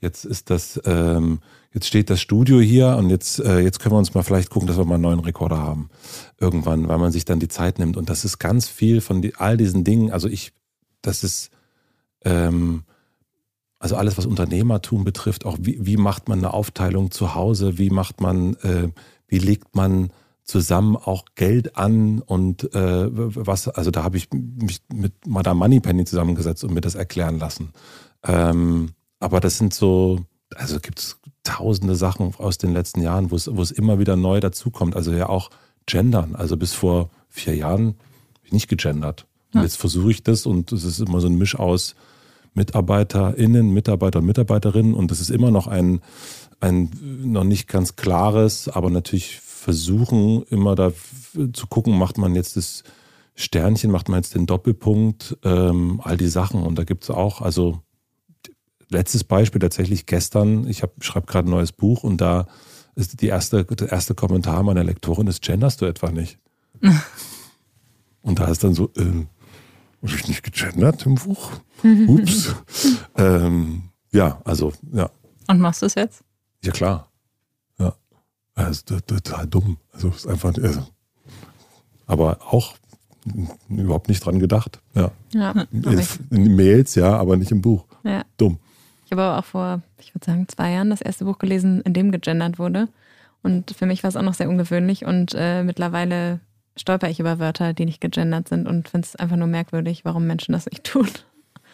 Jetzt 0.00 0.24
ist 0.24 0.48
das, 0.48 0.80
ähm, 0.86 1.40
jetzt 1.74 1.86
steht 1.86 2.08
das 2.08 2.20
Studio 2.20 2.58
hier 2.60 2.96
und 2.96 3.10
jetzt, 3.10 3.38
äh, 3.40 3.58
jetzt 3.60 3.80
können 3.80 3.94
wir 3.94 3.98
uns 3.98 4.14
mal 4.14 4.22
vielleicht 4.22 4.48
gucken, 4.48 4.66
dass 4.66 4.78
wir 4.78 4.86
mal 4.86 4.94
einen 4.94 5.02
neuen 5.02 5.20
Rekorder 5.20 5.58
haben. 5.58 5.90
Irgendwann, 6.38 6.88
weil 6.88 6.96
man 6.96 7.12
sich 7.12 7.26
dann 7.26 7.38
die 7.38 7.48
Zeit 7.48 7.78
nimmt. 7.78 7.98
Und 7.98 8.08
das 8.08 8.24
ist 8.24 8.38
ganz 8.38 8.66
viel 8.66 9.02
von 9.02 9.20
die, 9.20 9.34
all 9.34 9.58
diesen 9.58 9.84
Dingen. 9.84 10.10
Also 10.10 10.26
ich, 10.28 10.52
das 11.02 11.22
ist, 11.22 11.50
ähm, 12.24 12.84
also 13.80 13.96
alles, 13.96 14.18
was 14.18 14.26
Unternehmertum 14.26 15.04
betrifft, 15.04 15.46
auch 15.46 15.56
wie, 15.60 15.84
wie 15.84 15.96
macht 15.96 16.28
man 16.28 16.38
eine 16.38 16.52
Aufteilung 16.52 17.10
zu 17.10 17.34
Hause, 17.34 17.78
wie 17.78 17.90
macht 17.90 18.20
man, 18.20 18.54
äh, 18.56 18.88
wie 19.26 19.38
legt 19.38 19.74
man 19.74 20.12
zusammen 20.44 20.96
auch 20.96 21.24
Geld 21.34 21.76
an 21.76 22.20
und 22.20 22.74
äh, 22.74 23.06
was, 23.10 23.68
also 23.68 23.90
da 23.90 24.02
habe 24.02 24.18
ich 24.18 24.28
mich 24.32 24.82
mit 24.92 25.26
Madame 25.26 25.58
Moneypenny 25.58 26.04
zusammengesetzt 26.04 26.62
und 26.62 26.74
mir 26.74 26.82
das 26.82 26.94
erklären 26.94 27.38
lassen. 27.38 27.72
Ähm, 28.22 28.90
aber 29.18 29.40
das 29.40 29.56
sind 29.56 29.72
so, 29.72 30.20
also 30.54 30.78
gibt 30.78 30.98
es 30.98 31.18
tausende 31.42 31.94
Sachen 31.94 32.34
aus 32.36 32.58
den 32.58 32.74
letzten 32.74 33.00
Jahren, 33.00 33.30
wo 33.30 33.36
es, 33.36 33.48
wo 33.54 33.62
es 33.62 33.70
immer 33.70 33.98
wieder 33.98 34.16
neu 34.16 34.40
dazukommt. 34.40 34.94
Also 34.94 35.12
ja 35.12 35.28
auch 35.28 35.50
Gendern. 35.86 36.34
Also 36.34 36.58
bis 36.58 36.74
vor 36.74 37.08
vier 37.28 37.56
Jahren 37.56 37.86
habe 38.34 38.44
ich 38.44 38.52
nicht 38.52 38.68
gegendert. 38.68 39.26
Und 39.54 39.62
jetzt 39.62 39.78
versuche 39.78 40.10
ich 40.10 40.22
das 40.22 40.44
und 40.44 40.70
es 40.70 40.84
ist 40.84 41.00
immer 41.00 41.20
so 41.20 41.28
ein 41.28 41.38
Misch 41.38 41.58
aus 41.58 41.94
MitarbeiterInnen, 42.54 43.70
Mitarbeiter 43.70 44.20
und 44.20 44.26
Mitarbeiterinnen. 44.26 44.94
Und 44.94 45.10
das 45.10 45.20
ist 45.20 45.30
immer 45.30 45.50
noch 45.50 45.66
ein, 45.66 46.00
ein 46.60 46.90
noch 47.22 47.44
nicht 47.44 47.68
ganz 47.68 47.96
klares, 47.96 48.68
aber 48.68 48.90
natürlich 48.90 49.40
versuchen 49.40 50.42
immer 50.44 50.74
da 50.74 50.92
zu 51.52 51.66
gucken, 51.66 51.98
macht 51.98 52.18
man 52.18 52.34
jetzt 52.34 52.56
das 52.56 52.82
Sternchen, 53.34 53.90
macht 53.90 54.08
man 54.08 54.18
jetzt 54.18 54.34
den 54.34 54.46
Doppelpunkt, 54.46 55.36
ähm, 55.44 56.00
all 56.02 56.16
die 56.16 56.28
Sachen. 56.28 56.62
Und 56.62 56.78
da 56.78 56.84
gibt 56.84 57.04
es 57.04 57.10
auch, 57.10 57.40
also 57.40 57.80
letztes 58.88 59.24
Beispiel 59.24 59.60
tatsächlich 59.60 60.06
gestern, 60.06 60.66
ich 60.66 60.82
schreibe 61.00 61.26
gerade 61.26 61.48
ein 61.48 61.52
neues 61.52 61.72
Buch 61.72 62.04
und 62.04 62.20
da 62.20 62.46
ist 62.96 63.20
die 63.20 63.28
erste, 63.28 63.64
der 63.64 63.92
erste 63.92 64.14
Kommentar 64.14 64.62
meiner 64.62 64.84
Lektorin 64.84 65.26
ist, 65.26 65.42
genderst 65.42 65.80
du 65.80 65.86
etwa 65.86 66.10
nicht? 66.10 66.38
und 68.22 68.38
da 68.38 68.46
ist 68.46 68.64
dann 68.64 68.74
so, 68.74 68.90
äh, 68.96 69.26
habe 70.02 70.14
ich 70.14 70.28
nicht 70.28 70.42
gegendert 70.42 71.04
im 71.06 71.16
Buch? 71.16 71.52
Ups. 71.82 72.54
ähm, 73.16 73.90
ja, 74.12 74.40
also, 74.44 74.72
ja. 74.92 75.10
Und 75.48 75.60
machst 75.60 75.82
du 75.82 75.86
es 75.86 75.94
jetzt? 75.94 76.22
Ja, 76.64 76.72
klar. 76.72 77.10
Ja. 77.78 77.94
Ist 78.68 78.86
total 78.86 79.46
dumm. 79.46 79.78
Also, 79.92 80.08
ist 80.08 80.26
einfach, 80.26 80.54
also, 80.56 80.86
aber 82.06 82.38
auch 82.40 82.74
überhaupt 83.68 84.08
nicht 84.08 84.24
dran 84.24 84.38
gedacht. 84.38 84.80
Ja. 84.94 85.10
ja 85.32 85.66
in, 85.70 86.06
in 86.30 86.56
Mails, 86.56 86.94
ja, 86.94 87.16
aber 87.16 87.36
nicht 87.36 87.50
im 87.50 87.60
Buch. 87.60 87.84
Ja. 88.02 88.24
Dumm. 88.36 88.58
Ich 89.04 89.12
habe 89.12 89.22
aber 89.22 89.38
auch 89.38 89.44
vor, 89.44 89.82
ich 89.98 90.14
würde 90.14 90.24
sagen, 90.24 90.48
zwei 90.48 90.70
Jahren 90.70 90.90
das 90.90 91.00
erste 91.00 91.24
Buch 91.24 91.38
gelesen, 91.38 91.80
in 91.82 91.94
dem 91.94 92.12
gegendert 92.12 92.58
wurde. 92.58 92.88
Und 93.42 93.72
für 93.72 93.86
mich 93.86 94.02
war 94.02 94.08
es 94.08 94.16
auch 94.16 94.22
noch 94.22 94.34
sehr 94.34 94.48
ungewöhnlich. 94.48 95.04
Und 95.04 95.34
äh, 95.36 95.62
mittlerweile 95.64 96.40
stolper 96.76 97.08
ich 97.08 97.20
über 97.20 97.38
Wörter, 97.38 97.72
die 97.72 97.84
nicht 97.84 98.00
gegendert 98.00 98.48
sind 98.48 98.66
und 98.66 98.88
finde 98.88 99.06
es 99.06 99.16
einfach 99.16 99.36
nur 99.36 99.48
merkwürdig, 99.48 100.04
warum 100.04 100.26
Menschen 100.26 100.52
das 100.52 100.66
nicht 100.66 100.84
tun. 100.84 101.08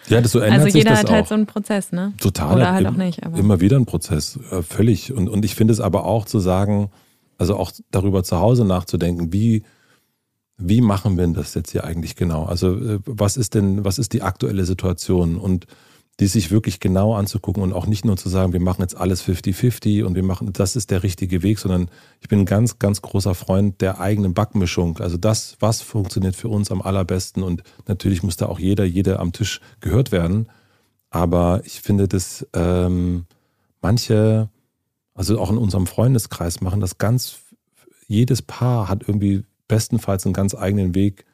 Ja, 0.09 0.21
das 0.21 0.33
so 0.33 0.39
ändert 0.39 0.65
also 0.65 0.79
jeder 0.79 0.91
hat 0.91 0.99
halt 0.99 1.09
auch. 1.09 1.13
halt 1.13 1.29
so 1.29 1.35
einen 1.35 1.47
Prozess, 1.47 1.93
ne? 1.93 2.13
Total. 2.21 2.57
Oder 2.57 2.73
halt 2.73 2.87
auch 2.87 2.93
nicht. 2.93 3.25
Aber. 3.27 3.37
Immer 3.39 3.61
wieder 3.61 3.77
ein 3.77 3.87
Prozess, 3.87 4.39
äh, 4.51 4.63
völlig. 4.63 5.13
Und, 5.13 5.29
und 5.29 5.45
ich 5.45 5.55
finde 5.55 5.73
es 5.73 5.81
aber 5.81 6.05
auch 6.05 6.27
zu 6.27 6.39
sagen, 6.39 6.91
also 7.39 7.57
auch 7.57 7.73
darüber 7.91 8.23
zu 8.23 8.39
Hause 8.39 8.65
nachzudenken, 8.65 9.33
wie, 9.33 9.65
wie 10.59 10.81
machen 10.81 11.19
wir 11.19 11.27
das 11.29 11.55
jetzt 11.55 11.73
hier 11.73 11.85
eigentlich 11.85 12.15
genau? 12.17 12.45
Also 12.45 12.77
äh, 12.77 12.99
was 13.05 13.37
ist 13.37 13.55
denn, 13.55 13.85
was 13.85 13.99
ist 13.99 14.13
die 14.13 14.23
aktuelle 14.23 14.65
Situation? 14.65 15.37
Und 15.37 15.67
die 16.19 16.27
sich 16.27 16.51
wirklich 16.51 16.81
genau 16.81 17.15
anzugucken 17.15 17.63
und 17.63 17.75
auch 17.75 17.87
nicht 17.87 18.07
nur 18.07 18.17
zu 18.17 18.31
sagen, 18.31 18.55
wir 18.55 18.61
machen 18.61 18.81
jetzt 18.81 18.97
alles 18.97 19.23
50-50 19.23 20.05
und 20.05 20.15
wir 20.15 20.23
machen, 20.23 20.51
das 20.53 20.75
ist 20.75 20.91
der 20.91 21.03
richtige 21.03 21.43
Weg, 21.43 21.59
sondern 21.59 21.91
ich 22.21 22.29
bin 22.29 22.41
ein 22.41 22.47
ganz, 22.47 22.79
ganz 22.79 23.03
großer 23.03 23.35
Freund 23.35 23.83
der 23.83 24.01
eigenen 24.01 24.33
Backmischung. 24.33 24.99
Also 24.99 25.19
das, 25.19 25.57
was 25.61 25.83
funktioniert 25.83 26.35
für 26.35 26.49
uns 26.49 26.71
am 26.71 26.81
allerbesten 26.81 27.43
und 27.43 27.63
natürlich 27.87 28.23
muss 28.23 28.37
da 28.37 28.47
auch 28.47 28.59
jeder, 28.59 28.85
jeder 28.85 29.21
am 29.21 29.33
Tisch 29.33 29.61
gehört 29.81 30.11
werden. 30.11 30.49
Aber 31.11 31.61
ich 31.65 31.83
finde, 31.83 32.09
dass 32.09 32.47
ähm, 32.55 33.27
manche, 33.83 34.49
also 35.13 35.39
auch 35.39 35.51
in 35.51 35.59
unserem 35.59 35.87
Freundeskreis 35.87 36.63
machen 36.63 36.81
das 36.81 36.97
ganz, 36.97 37.41
jedes 38.09 38.41
Paar 38.41 38.89
hat 38.89 39.03
irgendwie 39.07 39.45
bestenfalls 39.69 40.25
einen 40.25 40.33
ganz 40.33 40.55
eigenen 40.55 40.95
Weg, 40.95 41.27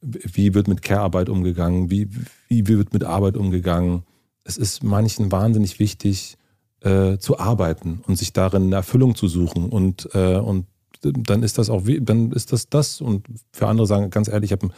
wie 0.00 0.54
wird 0.54 0.68
mit 0.68 0.82
Care-Arbeit 0.82 1.28
umgegangen, 1.28 1.90
wie, 1.90 2.08
wie 2.48 2.68
wird 2.68 2.92
mit 2.92 3.02
Arbeit 3.02 3.36
umgegangen 3.36 4.04
es 4.44 4.56
ist 4.56 4.82
manchen 4.82 5.30
wahnsinnig 5.32 5.78
wichtig, 5.78 6.36
äh, 6.80 7.18
zu 7.18 7.38
arbeiten 7.38 8.02
und 8.06 8.16
sich 8.16 8.32
darin 8.32 8.64
eine 8.64 8.76
Erfüllung 8.76 9.14
zu 9.14 9.28
suchen. 9.28 9.68
Und, 9.68 10.08
äh, 10.14 10.36
und 10.36 10.66
dann 11.02 11.42
ist 11.42 11.58
das 11.58 11.70
auch, 11.70 11.82
dann 12.00 12.32
ist 12.32 12.52
das 12.52 12.68
das. 12.68 13.00
Und 13.00 13.26
für 13.52 13.68
andere 13.68 13.86
sagen, 13.86 14.10
ganz 14.10 14.28
ehrlich, 14.28 14.50
ich 14.50 14.52
habe 14.52 14.72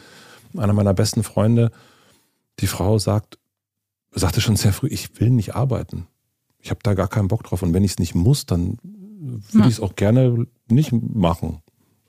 einer 0.57 0.73
meiner 0.73 0.93
besten 0.93 1.23
Freunde, 1.23 1.71
die 2.59 2.67
Frau 2.67 2.99
sagt, 2.99 3.37
sagte 4.11 4.41
schon 4.41 4.55
sehr 4.55 4.73
früh, 4.73 4.87
ich 4.87 5.19
will 5.19 5.29
nicht 5.29 5.55
arbeiten. 5.55 6.07
Ich 6.59 6.69
habe 6.69 6.79
da 6.83 6.93
gar 6.93 7.07
keinen 7.07 7.27
Bock 7.27 7.43
drauf. 7.43 7.61
Und 7.61 7.73
wenn 7.73 7.83
ich 7.83 7.91
es 7.91 7.99
nicht 7.99 8.15
muss, 8.15 8.45
dann 8.45 8.77
würde 8.83 9.67
ich 9.67 9.75
es 9.75 9.79
auch 9.79 9.95
gerne 9.95 10.47
nicht 10.67 10.91
machen. 10.91 11.61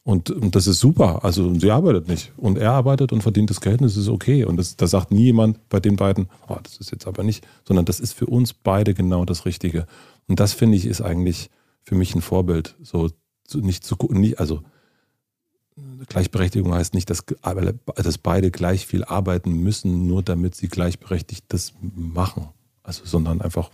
Und, 0.07 0.31
und 0.31 0.55
das 0.55 0.69
ist 0.69 0.79
super. 0.79 1.25
Also 1.25 1.53
sie 1.59 1.73
arbeitet 1.73 2.07
nicht. 2.07 2.31
Und 2.37 2.59
er 2.59 2.71
arbeitet 2.71 3.13
und 3.13 3.23
verdient 3.23 3.51
das 3.51 3.61
Geld 3.61 3.81
und 3.81 3.89
das 3.89 3.97
ist 3.97 4.09
okay. 4.09 4.45
Und 4.45 4.57
das, 4.57 4.77
da 4.77 4.87
sagt 4.87 5.11
nie 5.11 5.25
jemand 5.25 5.69
bei 5.69 5.81
den 5.81 5.97
beiden, 5.97 6.29
oh, 6.47 6.57
das 6.63 6.77
ist 6.77 6.93
jetzt 6.93 7.09
aber 7.09 7.25
nicht, 7.25 7.45
sondern 7.67 7.87
das 7.87 7.99
ist 7.99 8.13
für 8.13 8.27
uns 8.27 8.55
beide 8.55 8.95
genau 8.95 9.25
das 9.25 9.47
Richtige. 9.47 9.89
Und 10.29 10.39
das 10.39 10.53
finde 10.53 10.77
ich 10.77 10.87
ist 10.87 11.01
eigentlich 11.01 11.51
für 11.83 11.97
mich 11.97 12.15
ein 12.15 12.21
Vorbild. 12.21 12.77
So 12.85 13.11
nicht 13.53 13.83
zu 13.83 13.97
nicht, 14.11 14.39
also 14.39 14.63
Gleichberechtigung 16.07 16.73
heißt 16.73 16.95
nicht, 16.95 17.11
dass, 17.11 17.25
dass 17.97 18.19
beide 18.19 18.53
gleich 18.53 18.87
viel 18.87 19.03
arbeiten 19.03 19.55
müssen, 19.55 20.07
nur 20.07 20.23
damit 20.23 20.55
sie 20.55 20.69
gleichberechtigt 20.69 21.47
das 21.49 21.75
machen. 21.81 22.51
Also, 22.85 23.05
sondern 23.05 23.41
einfach, 23.41 23.71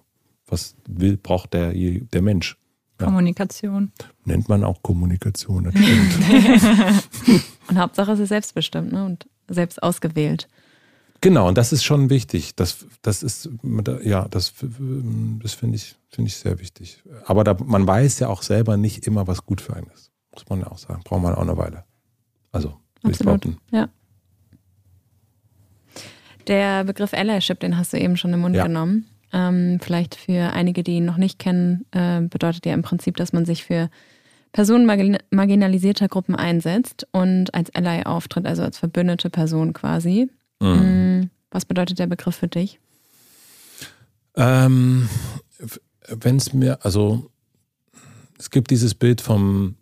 was 0.46 0.76
will, 0.88 1.18
braucht 1.18 1.52
der, 1.52 1.74
der 1.74 2.22
Mensch. 2.22 2.56
Kommunikation. 3.04 3.92
Nennt 4.24 4.48
man 4.48 4.64
auch 4.64 4.82
Kommunikation, 4.82 5.64
das 5.64 5.74
stimmt. 5.74 7.44
und 7.68 7.78
Hauptsache, 7.78 8.12
es 8.12 8.20
ist 8.20 8.28
selbstbestimmt 8.28 8.92
ne? 8.92 9.04
und 9.04 9.26
selbst 9.48 9.82
ausgewählt. 9.82 10.48
Genau, 11.20 11.46
und 11.46 11.56
das 11.56 11.72
ist 11.72 11.84
schon 11.84 12.10
wichtig. 12.10 12.56
Das, 12.56 12.84
das 13.00 13.22
ist, 13.22 13.48
ja, 14.02 14.26
das, 14.28 14.54
das 15.40 15.54
finde 15.54 15.76
ich, 15.76 15.94
finde 16.08 16.28
ich 16.28 16.36
sehr 16.36 16.58
wichtig. 16.58 17.02
Aber 17.26 17.44
da, 17.44 17.56
man 17.64 17.86
weiß 17.86 18.18
ja 18.18 18.28
auch 18.28 18.42
selber 18.42 18.76
nicht 18.76 19.06
immer, 19.06 19.28
was 19.28 19.46
gut 19.46 19.60
für 19.60 19.76
einen 19.76 19.86
ist. 19.94 20.10
Muss 20.32 20.48
man 20.48 20.60
ja 20.60 20.66
auch 20.66 20.78
sagen. 20.78 21.02
Braucht 21.04 21.22
man 21.22 21.34
auch 21.34 21.42
eine 21.42 21.56
Weile. 21.56 21.84
Also, 22.50 22.74
will 23.02 23.12
Absolut. 23.12 23.44
ich 23.44 23.56
Ja. 23.70 23.88
Der 26.48 26.82
Begriff 26.82 27.14
Allyship, 27.14 27.60
den 27.60 27.78
hast 27.78 27.92
du 27.92 27.98
eben 27.98 28.16
schon 28.16 28.32
im 28.32 28.40
Mund 28.40 28.56
ja. 28.56 28.64
genommen. 28.64 29.06
Ähm, 29.32 29.78
vielleicht 29.80 30.14
für 30.14 30.52
einige, 30.52 30.82
die 30.82 30.96
ihn 30.96 31.04
noch 31.04 31.16
nicht 31.16 31.38
kennen, 31.38 31.86
äh, 31.92 32.20
bedeutet 32.20 32.66
ja 32.66 32.74
im 32.74 32.82
Prinzip, 32.82 33.16
dass 33.16 33.32
man 33.32 33.44
sich 33.46 33.64
für 33.64 33.88
Personen 34.52 34.86
marginalisierter 35.30 36.08
Gruppen 36.08 36.36
einsetzt 36.36 37.06
und 37.12 37.54
als 37.54 37.74
Ally 37.74 38.02
auftritt, 38.04 38.46
also 38.46 38.62
als 38.62 38.78
verbündete 38.78 39.30
Person 39.30 39.72
quasi. 39.72 40.28
Mhm. 40.60 40.68
Mm, 40.68 41.30
was 41.50 41.64
bedeutet 41.64 41.98
der 41.98 42.06
Begriff 42.06 42.36
für 42.36 42.48
dich? 42.48 42.78
Ähm, 44.36 45.08
Wenn 46.08 46.36
es 46.36 46.52
mir, 46.52 46.84
also 46.84 47.30
es 48.38 48.50
gibt 48.50 48.70
dieses 48.70 48.94
Bild 48.94 49.22
vom, 49.22 49.76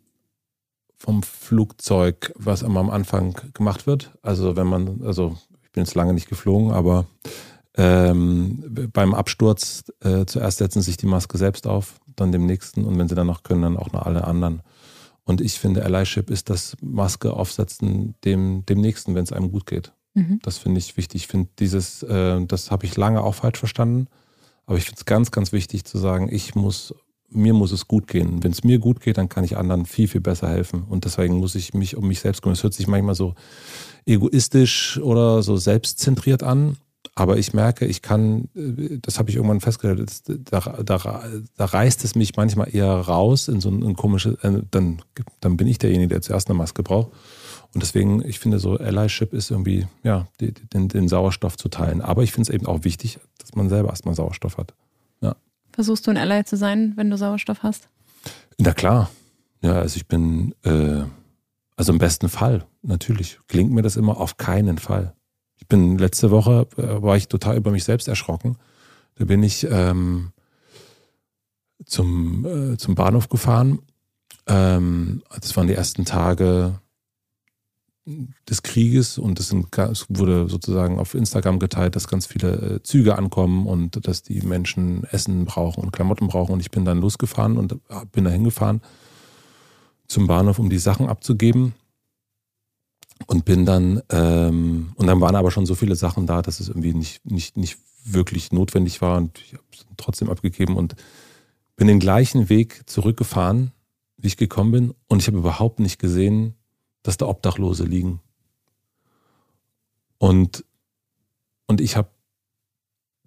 vom 0.97 1.23
Flugzeug, 1.23 2.33
was 2.37 2.63
immer 2.63 2.81
am 2.81 2.91
Anfang 2.91 3.35
gemacht 3.55 3.87
wird. 3.87 4.13
Also 4.23 4.55
wenn 4.55 4.67
man, 4.67 5.03
also 5.03 5.37
ich 5.65 5.73
bin 5.73 5.85
jetzt 5.85 5.95
lange 5.95 6.15
nicht 6.15 6.29
geflogen, 6.29 6.73
aber 6.73 7.07
ähm, 7.83 8.91
beim 8.93 9.15
Absturz 9.15 9.85
äh, 10.01 10.27
zuerst 10.27 10.59
setzen 10.59 10.83
sich 10.83 10.99
die 10.99 11.07
Maske 11.07 11.39
selbst 11.39 11.67
auf, 11.67 11.99
dann 12.15 12.31
dem 12.31 12.45
nächsten 12.45 12.85
und 12.85 12.99
wenn 12.99 13.09
sie 13.09 13.15
dann 13.15 13.27
noch 13.27 13.43
können, 13.43 13.63
dann 13.63 13.77
auch 13.79 13.91
noch 13.93 14.05
alle 14.05 14.25
anderen. 14.25 14.61
Und 15.25 15.41
ich 15.41 15.59
finde, 15.59 15.83
Allyship 15.83 16.29
ist 16.29 16.51
das 16.51 16.77
Maske 16.83 17.33
aufsetzen 17.33 18.17
dem, 18.23 18.67
dem 18.67 18.83
nächsten, 18.83 19.15
wenn 19.15 19.25
es 19.25 19.33
einem 19.33 19.51
gut 19.51 19.65
geht. 19.65 19.95
Mhm. 20.13 20.41
Das 20.43 20.59
finde 20.59 20.79
ich 20.79 20.99
wichtig. 20.99 21.23
Ich 21.23 21.29
finde 21.29 21.49
dieses, 21.59 22.03
äh, 22.03 22.45
das 22.45 22.71
habe 22.71 22.85
ich 22.85 22.97
lange 22.99 23.23
auch 23.23 23.35
falsch 23.37 23.59
verstanden, 23.59 24.09
aber 24.67 24.77
ich 24.77 24.85
finde 24.85 24.99
es 24.99 25.07
ganz, 25.07 25.31
ganz 25.31 25.53
wichtig 25.53 25.85
zu 25.85 25.97
sagen, 25.97 26.29
ich 26.31 26.55
muss, 26.55 26.95
mir 27.31 27.55
muss 27.55 27.73
es 27.73 27.89
gut 27.89 28.09
gehen. 28.09 28.43
Wenn 28.43 28.53
es 28.53 28.63
mir 28.63 28.79
gut 28.79 29.01
geht, 29.01 29.17
dann 29.17 29.31
kann 29.31 29.45
ich 29.45 29.57
anderen 29.57 29.87
viel, 29.87 30.07
viel 30.07 30.21
besser 30.21 30.49
helfen. 30.49 30.83
Und 30.83 31.07
deswegen 31.07 31.39
muss 31.39 31.55
ich 31.55 31.73
mich 31.73 31.97
um 31.97 32.07
mich 32.09 32.21
selbst 32.21 32.43
kümmern. 32.43 32.57
Es 32.57 32.63
hört 32.63 32.75
sich 32.75 32.89
manchmal 32.89 33.15
so 33.15 33.35
egoistisch 34.05 34.99
oder 34.99 35.43
so 35.43 35.57
selbstzentriert 35.57 36.43
an. 36.43 36.77
Aber 37.15 37.39
ich 37.39 37.53
merke, 37.55 37.87
ich 37.87 38.03
kann, 38.03 38.49
äh, 38.55 38.99
das 39.01 39.19
habe 39.19 39.31
ich 39.31 39.37
irgendwann 39.37 39.61
festgestellt, 39.61 40.11
da, 40.51 40.61
da, 40.83 41.23
da, 41.57 41.65
reißt 41.65 42.05
es 42.05 42.15
mich 42.15 42.37
manchmal 42.37 42.75
eher 42.75 42.93
raus 42.93 43.49
in 43.49 43.61
so 43.61 43.71
ein, 43.71 43.95
komisches, 43.95 44.35
äh, 44.43 44.63
dann, 44.71 45.03
dann 45.41 45.57
bin 45.57 45.67
ich 45.67 45.79
derjenige, 45.79 46.09
der 46.09 46.23
zuerst 46.23 46.49
eine 46.49 46.59
Maske 46.59 46.83
braucht. 46.83 47.11
Und 47.73 47.83
deswegen, 47.83 48.25
ich 48.27 48.39
finde 48.41 48.59
so 48.59 48.77
Allyship 48.77 49.33
ist 49.33 49.51
irgendwie, 49.51 49.87
ja, 50.03 50.27
den, 50.41 50.89
den 50.89 51.09
Sauerstoff 51.09 51.57
zu 51.57 51.69
teilen. 51.69 52.01
Aber 52.01 52.23
ich 52.23 52.33
finde 52.33 52.51
es 52.51 52.55
eben 52.55 52.67
auch 52.67 52.85
wichtig, 52.85 53.21
dass 53.39 53.55
man 53.55 53.69
selber 53.69 53.91
erstmal 53.91 54.15
Sauerstoff 54.15 54.59
hat. 54.59 54.75
Ja. 55.21 55.37
Versuchst 55.73 56.07
du 56.07 56.11
ein 56.11 56.17
Ally 56.17 56.45
zu 56.45 56.57
sein, 56.57 56.95
wenn 56.97 57.11
du 57.11 57.17
Sauerstoff 57.17 57.63
hast? 57.63 57.89
Na 58.59 58.73
klar. 58.73 59.11
Ja, 59.63 59.75
also 59.75 59.97
ich 59.97 60.07
bin, 60.09 60.55
äh, 60.65 61.03
also 61.77 61.93
im 61.93 61.99
besten 61.99 62.29
Fall, 62.29 62.67
natürlich. 62.83 63.39
Klingt 63.47 63.71
mir 63.71 63.83
das 63.83 63.97
immer 63.97 64.19
auf 64.19 64.37
keinen 64.37 64.79
Fall. 64.79 65.15
Ich 65.61 65.69
bin 65.69 65.99
letzte 65.99 66.31
Woche, 66.31 66.67
äh, 66.77 67.03
war 67.03 67.17
ich 67.17 67.29
total 67.29 67.57
über 67.57 67.71
mich 67.71 67.85
selbst 67.85 68.09
erschrocken. 68.09 68.57
Da 69.17 69.27
bin 69.27 69.43
ich 69.43 69.67
ähm, 69.71 70.33
zum, 71.85 72.47
äh, 72.47 72.77
zum 72.79 72.95
Bahnhof 72.95 73.29
gefahren. 73.29 73.81
Ähm, 74.47 75.23
das 75.39 75.57
waren 75.57 75.67
die 75.67 75.75
ersten 75.75 76.05
Tage 76.05 76.81
des 78.49 78.63
Krieges 78.63 79.19
und 79.19 79.39
es, 79.39 79.55
wurde 80.09 80.49
sozusagen 80.49 80.99
auf 80.99 81.15
Instagram 81.15 81.59
geteilt, 81.59 81.95
dass 81.95 82.09
ganz 82.09 82.27
viele 82.27 82.77
äh, 82.77 82.83
Züge 82.83 83.17
ankommen 83.17 83.67
und 83.67 84.07
dass 84.09 84.23
die 84.23 84.41
Menschen 84.41 85.05
Essen 85.05 85.45
brauchen 85.45 85.85
und 85.85 85.93
Klamotten 85.93 86.29
brauchen. 86.29 86.53
Und 86.53 86.61
ich 86.61 86.71
bin 86.71 86.87
dann 86.87 87.01
losgefahren 87.01 87.59
und 87.59 87.77
bin 88.13 88.25
da 88.25 88.31
hingefahren 88.31 88.81
zum 90.09 90.27
Bahnhof, 90.27 90.59
um 90.59 90.71
die 90.71 90.79
Sachen 90.79 91.07
abzugeben 91.07 91.75
und 93.27 93.45
bin 93.45 93.67
dann, 93.67 94.03
ähm, 94.11 94.93
und 94.97 95.07
dann 95.07 95.21
waren 95.21 95.37
aber 95.37 95.51
schon 95.51 95.67
so 95.67 95.75
viele 95.75 95.97
Sachen 95.97 96.27
da, 96.27 96.43
dass 96.43 96.61
es 96.61 96.69
irgendwie 96.69 96.95
nicht, 96.95 97.25
nicht, 97.31 97.57
nicht 97.57 97.79
wirklich 98.05 98.53
notwendig 98.53 99.03
war 99.03 99.19
und 99.19 99.39
ich 99.39 99.53
habe 99.53 99.65
es 99.73 99.87
trotzdem 99.97 100.31
abgegeben 100.31 100.77
und 100.77 100.97
bin 101.77 101.89
den 101.89 102.01
gleichen 102.01 102.49
Weg 102.49 102.83
zurückgefahren, 102.87 103.73
wie 104.17 104.29
ich 104.29 104.37
gekommen 104.37 104.73
bin 104.73 104.95
und 105.09 105.21
ich 105.21 105.29
habe 105.29 105.39
überhaupt 105.39 105.81
nicht 105.81 105.99
gesehen, 105.99 106.55
dass 107.03 107.17
da 107.17 107.27
Obdachlose 107.27 107.85
liegen. 107.85 108.21
Und, 110.19 110.65
und 111.67 111.81
ich 111.81 111.97
habe 111.97 112.11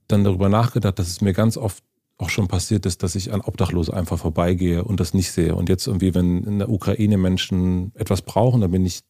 dann 0.07 0.23
darüber 0.23 0.49
nachgedacht, 0.49 0.99
dass 0.99 1.07
es 1.07 1.21
mir 1.21 1.33
ganz 1.33 1.57
oft 1.57 1.83
auch 2.17 2.29
schon 2.29 2.47
passiert 2.47 2.85
ist, 2.85 3.01
dass 3.01 3.15
ich 3.15 3.33
an 3.33 3.41
Obdachlose 3.41 3.93
einfach 3.93 4.19
vorbeigehe 4.19 4.83
und 4.83 4.99
das 4.99 5.13
nicht 5.13 5.31
sehe. 5.31 5.55
Und 5.55 5.69
jetzt 5.69 5.87
irgendwie, 5.87 6.13
wenn 6.13 6.43
in 6.43 6.59
der 6.59 6.69
Ukraine 6.69 7.17
Menschen 7.17 7.91
etwas 7.95 8.21
brauchen, 8.21 8.61
dann 8.61 8.71
bin 8.71 8.85
ich 8.85 9.01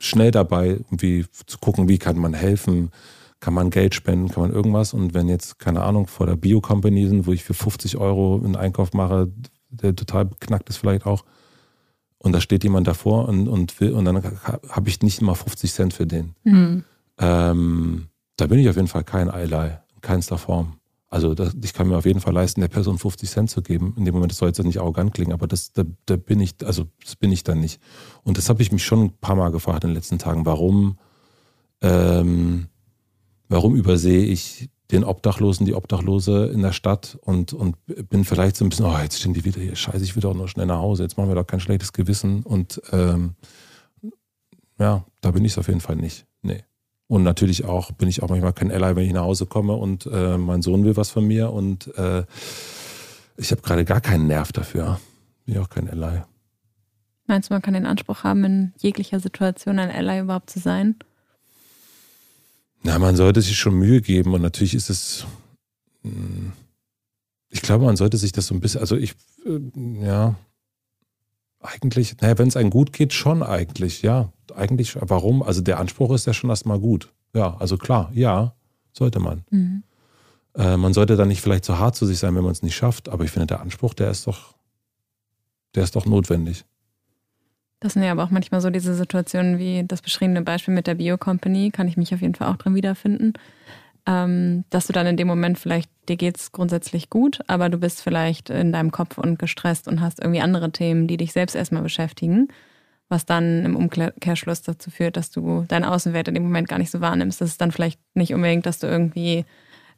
schnell 0.00 0.30
dabei, 0.30 0.68
irgendwie 0.68 1.26
zu 1.46 1.58
gucken, 1.58 1.88
wie 1.88 1.98
kann 1.98 2.18
man 2.18 2.34
helfen, 2.34 2.90
kann 3.38 3.54
man 3.54 3.70
Geld 3.70 3.94
spenden, 3.94 4.28
kann 4.28 4.42
man 4.42 4.52
irgendwas. 4.52 4.92
Und 4.94 5.14
wenn 5.14 5.28
jetzt, 5.28 5.58
keine 5.58 5.82
Ahnung, 5.82 6.06
vor 6.06 6.26
der 6.26 6.36
Bio-Company 6.36 7.06
sind, 7.06 7.26
wo 7.26 7.32
ich 7.32 7.44
für 7.44 7.54
50 7.54 7.98
Euro 7.98 8.40
einen 8.42 8.56
Einkauf 8.56 8.92
mache, 8.92 9.30
der 9.68 9.94
total 9.94 10.24
beknackt 10.24 10.68
ist 10.68 10.78
vielleicht 10.78 11.06
auch, 11.06 11.24
und 12.18 12.32
da 12.32 12.40
steht 12.40 12.64
jemand 12.64 12.86
davor 12.86 13.28
und, 13.28 13.48
und 13.48 13.80
will, 13.80 13.92
und 13.92 14.04
dann 14.04 14.22
habe 14.22 14.88
ich 14.88 15.00
nicht 15.00 15.22
mal 15.22 15.34
50 15.34 15.72
Cent 15.72 15.94
für 15.94 16.06
den. 16.06 16.34
Mhm. 16.44 16.84
Ähm, 17.18 18.08
da 18.36 18.46
bin 18.46 18.58
ich 18.58 18.68
auf 18.68 18.76
jeden 18.76 18.88
Fall 18.88 19.04
kein 19.04 19.30
Eilei, 19.30 19.80
in 19.94 20.00
keinster 20.02 20.36
Form. 20.36 20.79
Also 21.10 21.34
das, 21.34 21.56
ich 21.60 21.74
kann 21.74 21.88
mir 21.88 21.96
auf 21.96 22.06
jeden 22.06 22.20
Fall 22.20 22.32
leisten, 22.32 22.60
der 22.60 22.68
Person 22.68 22.96
50 22.96 23.28
Cent 23.28 23.50
zu 23.50 23.62
geben. 23.62 23.94
In 23.98 24.04
dem 24.04 24.14
Moment, 24.14 24.30
das 24.30 24.38
soll 24.38 24.48
jetzt 24.48 24.62
nicht 24.62 24.78
arrogant 24.78 25.12
klingen, 25.12 25.32
aber 25.32 25.48
das, 25.48 25.72
da, 25.72 25.82
da 26.06 26.16
bin 26.16 26.38
ich, 26.38 26.54
also 26.64 26.86
das 27.04 27.16
bin 27.16 27.32
ich 27.32 27.42
dann 27.42 27.58
nicht. 27.58 27.80
Und 28.22 28.38
das 28.38 28.48
habe 28.48 28.62
ich 28.62 28.70
mich 28.70 28.84
schon 28.84 29.02
ein 29.02 29.18
paar 29.18 29.34
Mal 29.34 29.50
gefragt 29.50 29.82
in 29.82 29.90
den 29.90 29.96
letzten 29.96 30.18
Tagen. 30.18 30.46
Warum, 30.46 30.98
ähm, 31.82 32.68
warum 33.48 33.74
übersehe 33.74 34.24
ich 34.24 34.70
den 34.92 35.02
Obdachlosen, 35.02 35.66
die 35.66 35.74
Obdachlose 35.74 36.46
in 36.46 36.62
der 36.62 36.72
Stadt 36.72 37.18
und, 37.22 37.52
und 37.52 37.76
bin 37.86 38.24
vielleicht 38.24 38.56
so 38.56 38.64
ein 38.64 38.68
bisschen, 38.68 38.86
oh, 38.86 38.98
jetzt 38.98 39.18
stehen 39.18 39.34
die 39.34 39.44
wieder 39.44 39.60
hier, 39.60 39.74
scheiße, 39.74 40.04
ich 40.04 40.14
will 40.14 40.22
doch 40.22 40.34
nur 40.34 40.48
schnell 40.48 40.66
nach 40.66 40.78
Hause, 40.78 41.02
jetzt 41.02 41.16
machen 41.16 41.28
wir 41.28 41.34
doch 41.34 41.46
kein 41.46 41.60
schlechtes 41.60 41.92
Gewissen. 41.92 42.44
Und 42.44 42.80
ähm, 42.92 43.34
ja, 44.78 45.04
da 45.20 45.30
bin 45.32 45.44
ich 45.44 45.52
es 45.52 45.58
auf 45.58 45.66
jeden 45.66 45.80
Fall 45.80 45.96
nicht. 45.96 46.26
Nee. 46.42 46.62
Und 47.10 47.24
natürlich 47.24 47.64
auch 47.64 47.90
bin 47.90 48.08
ich 48.08 48.22
auch 48.22 48.28
manchmal 48.28 48.52
kein 48.52 48.70
Ally, 48.70 48.94
wenn 48.94 49.04
ich 49.04 49.12
nach 49.12 49.24
Hause 49.24 49.44
komme 49.44 49.72
und 49.72 50.06
äh, 50.06 50.38
mein 50.38 50.62
Sohn 50.62 50.84
will 50.84 50.96
was 50.96 51.10
von 51.10 51.26
mir 51.26 51.50
und 51.50 51.92
äh, 51.98 52.22
ich 53.36 53.50
habe 53.50 53.62
gerade 53.62 53.84
gar 53.84 54.00
keinen 54.00 54.28
Nerv 54.28 54.52
dafür. 54.52 55.00
Bin 55.44 55.56
ich 55.56 55.60
auch 55.60 55.68
kein 55.68 55.90
Ally. 55.90 56.22
Meinst 57.26 57.50
du, 57.50 57.54
man 57.54 57.62
kann 57.62 57.74
den 57.74 57.84
Anspruch 57.84 58.22
haben, 58.22 58.44
in 58.44 58.72
jeglicher 58.78 59.18
Situation 59.18 59.80
ein 59.80 59.90
Ally 59.90 60.20
überhaupt 60.20 60.50
zu 60.50 60.60
sein? 60.60 61.00
Na, 62.84 62.96
man 63.00 63.16
sollte 63.16 63.42
sich 63.42 63.58
schon 63.58 63.74
Mühe 63.74 64.02
geben 64.02 64.32
und 64.32 64.42
natürlich 64.42 64.74
ist 64.74 64.88
es. 64.88 65.26
Hm, 66.02 66.52
ich 67.48 67.60
glaube, 67.60 67.86
man 67.86 67.96
sollte 67.96 68.18
sich 68.18 68.30
das 68.30 68.46
so 68.46 68.54
ein 68.54 68.60
bisschen, 68.60 68.82
also 68.82 68.96
ich, 68.96 69.16
äh, 69.44 70.04
ja, 70.04 70.36
eigentlich, 71.58 72.20
naja, 72.20 72.38
wenn 72.38 72.46
es 72.46 72.56
einem 72.56 72.70
gut 72.70 72.92
geht, 72.92 73.12
schon 73.12 73.42
eigentlich, 73.42 74.02
ja. 74.02 74.32
Eigentlich, 74.56 74.96
warum? 75.00 75.42
Also 75.42 75.60
der 75.60 75.78
Anspruch 75.78 76.12
ist 76.14 76.26
ja 76.26 76.32
schon 76.32 76.50
erstmal 76.50 76.78
gut. 76.78 77.12
Ja, 77.34 77.56
also 77.58 77.76
klar, 77.76 78.10
ja, 78.12 78.54
sollte 78.92 79.20
man. 79.20 79.42
Mhm. 79.50 79.82
Äh, 80.54 80.76
man 80.76 80.92
sollte 80.92 81.16
dann 81.16 81.28
nicht 81.28 81.40
vielleicht 81.40 81.64
zu 81.64 81.78
hart 81.78 81.96
zu 81.96 82.06
sich 82.06 82.18
sein, 82.18 82.34
wenn 82.34 82.42
man 82.42 82.52
es 82.52 82.62
nicht 82.62 82.76
schafft, 82.76 83.08
aber 83.08 83.24
ich 83.24 83.30
finde, 83.30 83.46
der 83.46 83.60
Anspruch, 83.60 83.94
der 83.94 84.10
ist 84.10 84.26
doch, 84.26 84.54
der 85.74 85.84
ist 85.84 85.94
doch 85.94 86.06
notwendig. 86.06 86.64
Das 87.78 87.94
sind 87.94 88.02
ja 88.02 88.12
aber 88.12 88.24
auch 88.24 88.30
manchmal 88.30 88.60
so 88.60 88.68
diese 88.68 88.94
Situationen 88.94 89.58
wie 89.58 89.84
das 89.86 90.02
beschriebene 90.02 90.42
Beispiel 90.42 90.74
mit 90.74 90.86
der 90.86 90.96
Bio-Company, 90.96 91.70
kann 91.70 91.88
ich 91.88 91.96
mich 91.96 92.12
auf 92.12 92.20
jeden 92.20 92.34
Fall 92.34 92.48
auch 92.48 92.56
drin 92.56 92.74
wiederfinden 92.74 93.32
ähm, 94.06 94.64
dass 94.70 94.86
du 94.86 94.92
dann 94.92 95.06
in 95.06 95.16
dem 95.16 95.28
Moment 95.28 95.58
vielleicht, 95.58 95.90
dir 96.08 96.16
geht 96.16 96.36
es 96.36 96.52
grundsätzlich 96.52 97.10
gut, 97.10 97.40
aber 97.46 97.68
du 97.68 97.78
bist 97.78 98.02
vielleicht 98.02 98.50
in 98.50 98.72
deinem 98.72 98.90
Kopf 98.90 99.18
und 99.18 99.38
gestresst 99.38 99.88
und 99.88 100.00
hast 100.00 100.20
irgendwie 100.20 100.40
andere 100.40 100.72
Themen, 100.72 101.06
die 101.06 101.16
dich 101.16 101.32
selbst 101.32 101.54
erstmal 101.54 101.82
beschäftigen, 101.82 102.48
was 103.10 103.26
dann 103.26 103.64
im 103.64 103.76
Umkehrschluss 103.76 104.62
dazu 104.62 104.90
führt, 104.90 105.16
dass 105.16 105.30
du 105.30 105.64
deine 105.68 105.90
Außenwelt 105.90 106.28
in 106.28 106.34
dem 106.34 106.44
Moment 106.44 106.68
gar 106.68 106.78
nicht 106.78 106.90
so 106.90 107.00
wahrnimmst. 107.00 107.40
Das 107.40 107.50
ist 107.50 107.60
dann 107.60 107.72
vielleicht 107.72 108.00
nicht 108.14 108.32
unbedingt, 108.32 108.66
dass 108.66 108.78
du 108.78 108.86
irgendwie, 108.86 109.44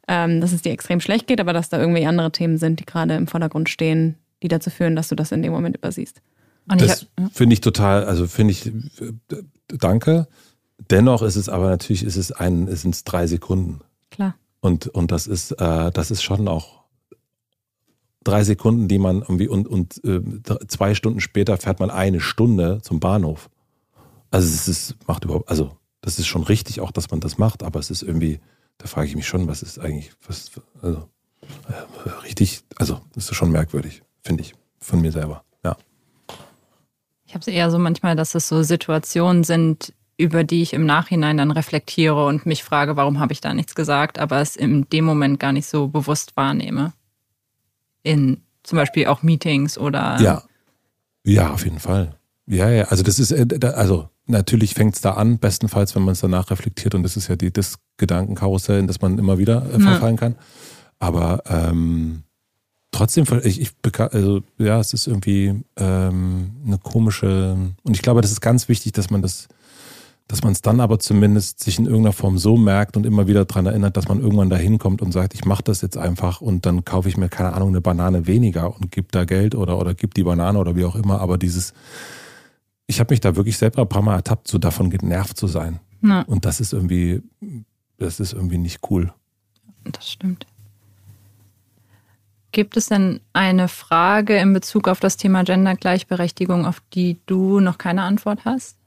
ähm, 0.07 0.41
dass 0.41 0.51
es 0.51 0.63
dir 0.63 0.71
extrem 0.71 0.99
schlecht 0.99 1.27
geht, 1.27 1.39
aber 1.39 1.53
dass 1.53 1.69
da 1.69 1.79
irgendwie 1.79 2.05
andere 2.05 2.31
Themen 2.31 2.57
sind, 2.57 2.79
die 2.79 2.85
gerade 2.85 3.15
im 3.15 3.27
Vordergrund 3.27 3.69
stehen, 3.69 4.15
die 4.41 4.47
dazu 4.47 4.69
führen, 4.69 4.95
dass 4.95 5.07
du 5.07 5.15
das 5.15 5.31
in 5.31 5.43
dem 5.43 5.53
Moment 5.53 5.77
übersiehst. 5.77 6.21
Und 6.69 6.81
das 6.81 7.07
finde 7.31 7.53
ich 7.53 7.61
total, 7.61 8.05
also 8.05 8.27
finde 8.27 8.51
ich, 8.51 8.71
danke. 9.67 10.27
Dennoch 10.89 11.21
ist 11.21 11.35
es 11.35 11.49
aber 11.49 11.69
natürlich, 11.69 12.03
ist 12.03 12.17
es 12.17 12.31
ein, 12.31 12.73
sind 12.75 12.95
es 12.95 13.03
drei 13.03 13.27
Sekunden. 13.27 13.81
Klar. 14.11 14.35
Und, 14.59 14.87
und 14.87 15.11
das 15.11 15.27
ist, 15.27 15.51
äh, 15.51 15.91
das 15.91 16.09
ist 16.09 16.23
schon 16.23 16.47
auch 16.47 16.82
drei 18.23 18.43
Sekunden, 18.43 18.87
die 18.87 18.99
man 18.99 19.21
irgendwie 19.21 19.47
und, 19.47 19.67
und 19.67 20.03
äh, 20.03 20.21
zwei 20.67 20.95
Stunden 20.95 21.19
später 21.19 21.57
fährt 21.57 21.79
man 21.79 21.89
eine 21.89 22.19
Stunde 22.19 22.79
zum 22.81 22.99
Bahnhof. 22.99 23.49
Also 24.31 24.47
es 24.47 24.67
ist, 24.67 24.95
macht 25.07 25.25
überhaupt, 25.25 25.49
also 25.49 25.77
das 26.01 26.19
ist 26.19 26.27
schon 26.27 26.43
richtig 26.43 26.81
auch, 26.81 26.91
dass 26.91 27.11
man 27.11 27.19
das 27.19 27.37
macht, 27.37 27.63
aber 27.63 27.79
es 27.79 27.91
ist 27.91 28.01
irgendwie, 28.01 28.39
da 28.77 28.87
frage 28.87 29.07
ich 29.07 29.15
mich 29.15 29.27
schon, 29.27 29.47
was 29.47 29.61
ist 29.61 29.79
eigentlich, 29.79 30.11
was, 30.27 30.51
also 30.81 31.07
äh, 31.67 32.09
richtig, 32.23 32.61
also 32.77 32.99
das 33.13 33.29
ist 33.29 33.35
schon 33.35 33.51
merkwürdig, 33.51 34.03
finde 34.21 34.41
ich, 34.41 34.55
von 34.79 35.01
mir 35.01 35.11
selber, 35.11 35.43
ja. 35.63 35.77
Ich 37.25 37.33
habe 37.33 37.41
es 37.41 37.47
eher 37.47 37.71
so 37.71 37.79
manchmal, 37.79 38.15
dass 38.15 38.35
es 38.35 38.47
so 38.47 38.63
Situationen 38.63 39.43
sind, 39.43 39.93
über 40.17 40.43
die 40.43 40.61
ich 40.61 40.73
im 40.73 40.85
Nachhinein 40.85 41.37
dann 41.37 41.51
reflektiere 41.51 42.25
und 42.25 42.45
mich 42.45 42.63
frage, 42.63 42.95
warum 42.95 43.19
habe 43.19 43.33
ich 43.33 43.41
da 43.41 43.53
nichts 43.53 43.75
gesagt, 43.75 44.19
aber 44.19 44.41
es 44.41 44.55
in 44.55 44.87
dem 44.89 45.05
Moment 45.05 45.39
gar 45.39 45.51
nicht 45.51 45.67
so 45.67 45.87
bewusst 45.87 46.35
wahrnehme. 46.37 46.93
In 48.03 48.41
zum 48.63 48.77
Beispiel 48.77 49.07
auch 49.07 49.23
Meetings 49.23 49.77
oder. 49.77 50.19
Ja. 50.21 50.43
Ja, 51.25 51.51
auf 51.51 51.63
jeden 51.63 51.79
Fall. 51.79 52.15
Ja, 52.45 52.69
ja, 52.69 52.85
also 52.85 53.03
das 53.03 53.19
ist, 53.19 53.31
äh, 53.31 53.47
also 53.65 54.09
natürlich 54.25 54.73
fängt 54.73 54.95
es 54.95 55.01
da 55.01 55.11
an, 55.11 55.39
bestenfalls, 55.39 55.95
wenn 55.95 56.03
man 56.03 56.13
es 56.13 56.19
danach 56.19 56.51
reflektiert 56.51 56.95
und 56.95 57.03
das 57.03 57.15
ist 57.15 57.29
ja 57.29 57.35
die, 57.35 57.51
das 57.51 57.79
Gedankenkarussell, 57.97 58.79
in 58.79 58.87
das 58.87 59.01
man 59.01 59.17
immer 59.17 59.37
wieder 59.37 59.65
äh, 59.73 59.79
verfallen 59.79 60.15
ja. 60.15 60.19
kann. 60.19 60.35
Aber 60.99 61.43
ähm, 61.47 62.23
trotzdem, 62.91 63.25
ich, 63.43 63.61
ich 63.61 63.71
also 63.97 64.41
ja, 64.57 64.79
es 64.79 64.93
ist 64.93 65.07
irgendwie 65.07 65.63
ähm, 65.77 66.51
eine 66.65 66.77
komische 66.77 67.55
und 67.83 67.95
ich 67.95 68.01
glaube, 68.01 68.21
das 68.21 68.31
ist 68.31 68.41
ganz 68.41 68.67
wichtig, 68.67 68.91
dass 68.91 69.09
man 69.09 69.21
das 69.21 69.47
dass 70.27 70.41
man 70.41 70.53
es 70.53 70.61
dann 70.61 70.79
aber 70.79 70.99
zumindest 70.99 71.59
sich 71.59 71.77
in 71.77 71.85
irgendeiner 71.85 72.13
Form 72.13 72.37
so 72.37 72.57
merkt 72.57 72.95
und 72.95 73.05
immer 73.05 73.27
wieder 73.27 73.45
daran 73.45 73.65
erinnert, 73.65 73.97
dass 73.97 74.07
man 74.07 74.19
irgendwann 74.19 74.49
da 74.49 74.55
hinkommt 74.55 75.01
und 75.01 75.11
sagt, 75.11 75.33
ich 75.33 75.45
mache 75.45 75.63
das 75.63 75.81
jetzt 75.81 75.97
einfach 75.97 76.41
und 76.41 76.65
dann 76.65 76.85
kaufe 76.85 77.09
ich 77.09 77.17
mir, 77.17 77.29
keine 77.29 77.53
Ahnung, 77.53 77.69
eine 77.69 77.81
Banane 77.81 78.25
weniger 78.25 78.73
und 78.73 78.91
gebe 78.91 79.07
da 79.11 79.25
Geld 79.25 79.53
oder, 79.53 79.77
oder 79.77 79.93
gebe 79.93 80.13
die 80.13 80.23
Banane 80.23 80.57
oder 80.57 80.75
wie 80.75 80.85
auch 80.85 80.95
immer. 80.95 81.19
Aber 81.19 81.37
dieses, 81.37 81.73
ich 82.87 82.99
habe 82.99 83.13
mich 83.13 83.19
da 83.19 83.35
wirklich 83.35 83.57
selber 83.57 83.81
ein 83.81 83.89
paar 83.89 84.01
Mal 84.01 84.15
ertappt, 84.15 84.47
so 84.47 84.57
davon 84.57 84.89
genervt 84.89 85.37
zu 85.37 85.47
sein. 85.47 85.79
Na. 86.01 86.21
Und 86.21 86.45
das 86.45 86.61
ist 86.61 86.73
irgendwie, 86.73 87.21
das 87.97 88.19
ist 88.19 88.33
irgendwie 88.33 88.57
nicht 88.57 88.79
cool. 88.89 89.13
Das 89.83 90.09
stimmt. 90.09 90.47
Gibt 92.53 92.77
es 92.77 92.85
denn 92.85 93.19
eine 93.33 93.67
Frage 93.67 94.37
in 94.37 94.53
Bezug 94.53 94.87
auf 94.87 94.99
das 94.99 95.17
Thema 95.17 95.43
Gendergleichberechtigung, 95.43 96.65
auf 96.65 96.81
die 96.93 97.17
du 97.25 97.59
noch 97.59 97.77
keine 97.77 98.03
Antwort 98.03 98.45
hast? 98.45 98.77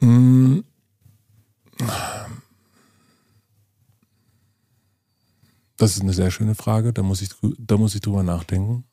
Mm. 0.00 0.60
Das 5.76 5.94
ist 5.94 6.02
eine 6.02 6.14
sehr 6.14 6.30
schöne 6.30 6.54
Frage, 6.54 6.92
da 6.92 7.02
muss 7.02 7.20
ich, 7.20 7.30
da 7.58 7.76
muss 7.76 7.94
ich 7.94 8.00
drüber 8.00 8.22
nachdenken. 8.22 8.84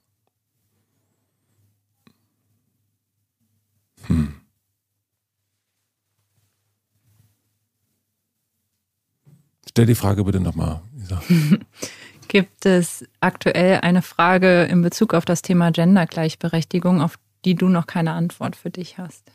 Hm. 4.07 4.33
Stell 9.69 9.85
die 9.85 9.95
Frage 9.95 10.23
bitte 10.23 10.39
nochmal. 10.39 10.81
Gibt 12.27 12.65
es 12.65 13.05
aktuell 13.21 13.79
eine 13.81 14.01
Frage 14.01 14.63
in 14.63 14.81
Bezug 14.81 15.13
auf 15.13 15.25
das 15.25 15.41
Thema 15.41 15.71
Gendergleichberechtigung, 15.71 17.01
auf 17.01 17.17
die 17.45 17.55
du 17.55 17.69
noch 17.69 17.87
keine 17.87 18.11
Antwort 18.11 18.55
für 18.55 18.69
dich 18.69 18.97
hast? 18.97 19.31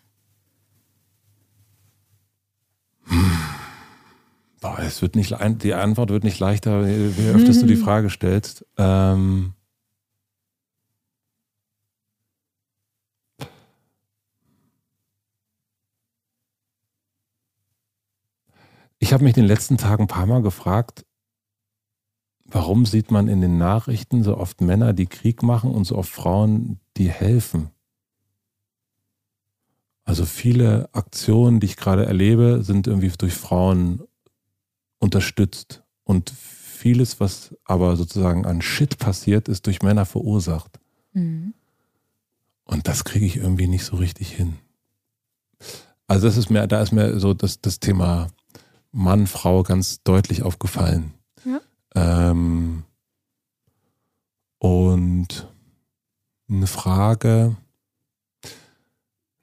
Boah, 4.69 4.81
es 4.81 5.01
wird 5.01 5.17
nicht, 5.17 5.35
die 5.63 5.75
Antwort 5.75 6.11
wird 6.11 6.25
nicht 6.25 6.39
leichter, 6.41 6.87
je 6.87 7.31
öfter 7.31 7.53
du 7.53 7.67
die 7.67 7.77
hm. 7.77 7.83
Frage 7.83 8.11
stellst. 8.11 8.67
Ähm 8.77 9.55
ich 18.99 19.13
habe 19.13 19.25
mich 19.25 19.37
in 19.37 19.43
den 19.43 19.49
letzten 19.49 19.79
Tagen 19.79 20.05
ein 20.05 20.09
paar 20.09 20.27
Mal 20.27 20.43
gefragt, 20.43 21.07
warum 22.45 22.85
sieht 22.85 23.11
man 23.11 23.29
in 23.29 23.41
den 23.41 23.57
Nachrichten 23.57 24.23
so 24.23 24.37
oft 24.37 24.61
Männer, 24.61 24.93
die 24.93 25.07
Krieg 25.07 25.43
machen 25.43 25.71
und 25.71 25.85
so 25.85 25.97
oft 25.97 26.11
Frauen, 26.11 26.79
die 26.99 27.11
helfen? 27.11 27.71
Also 30.05 30.27
viele 30.27 30.91
Aktionen, 30.93 31.61
die 31.61 31.67
ich 31.67 31.77
gerade 31.77 32.05
erlebe, 32.05 32.63
sind 32.65 32.87
irgendwie 32.87 33.13
durch 33.17 33.35
Frauen 33.35 34.08
unterstützt. 34.99 35.83
Und 36.05 36.31
vieles, 36.31 37.21
was 37.21 37.55
aber 37.65 37.97
sozusagen 37.97 38.47
an 38.47 38.63
Shit 38.63 38.99
passiert, 38.99 39.49
ist 39.49 39.67
durch 39.67 39.83
Männer 39.83 40.07
verursacht. 40.07 40.79
Mhm. 41.13 41.55
Und 42.65 42.87
das 42.89 43.05
kriege 43.05 43.27
ich 43.27 43.37
irgendwie 43.37 43.67
nicht 43.67 43.85
so 43.85 43.97
richtig 43.97 44.31
hin. 44.33 44.59
Also 46.07 46.27
das 46.27 46.37
ist 46.37 46.51
mir, 46.51 46.67
da 46.67 46.81
ist 46.81 46.93
mir 46.93 47.19
so 47.19 47.35
das, 47.35 47.61
das 47.61 47.81
Thema 47.81 48.29
Mann, 48.93 49.27
Frau 49.27 49.63
ganz 49.63 50.03
deutlich 50.03 50.43
aufgefallen. 50.43 51.15
Ja. 51.45 51.61
Ähm, 51.95 52.85
und 54.59 55.49
eine 56.49 56.67
Frage, 56.67 57.57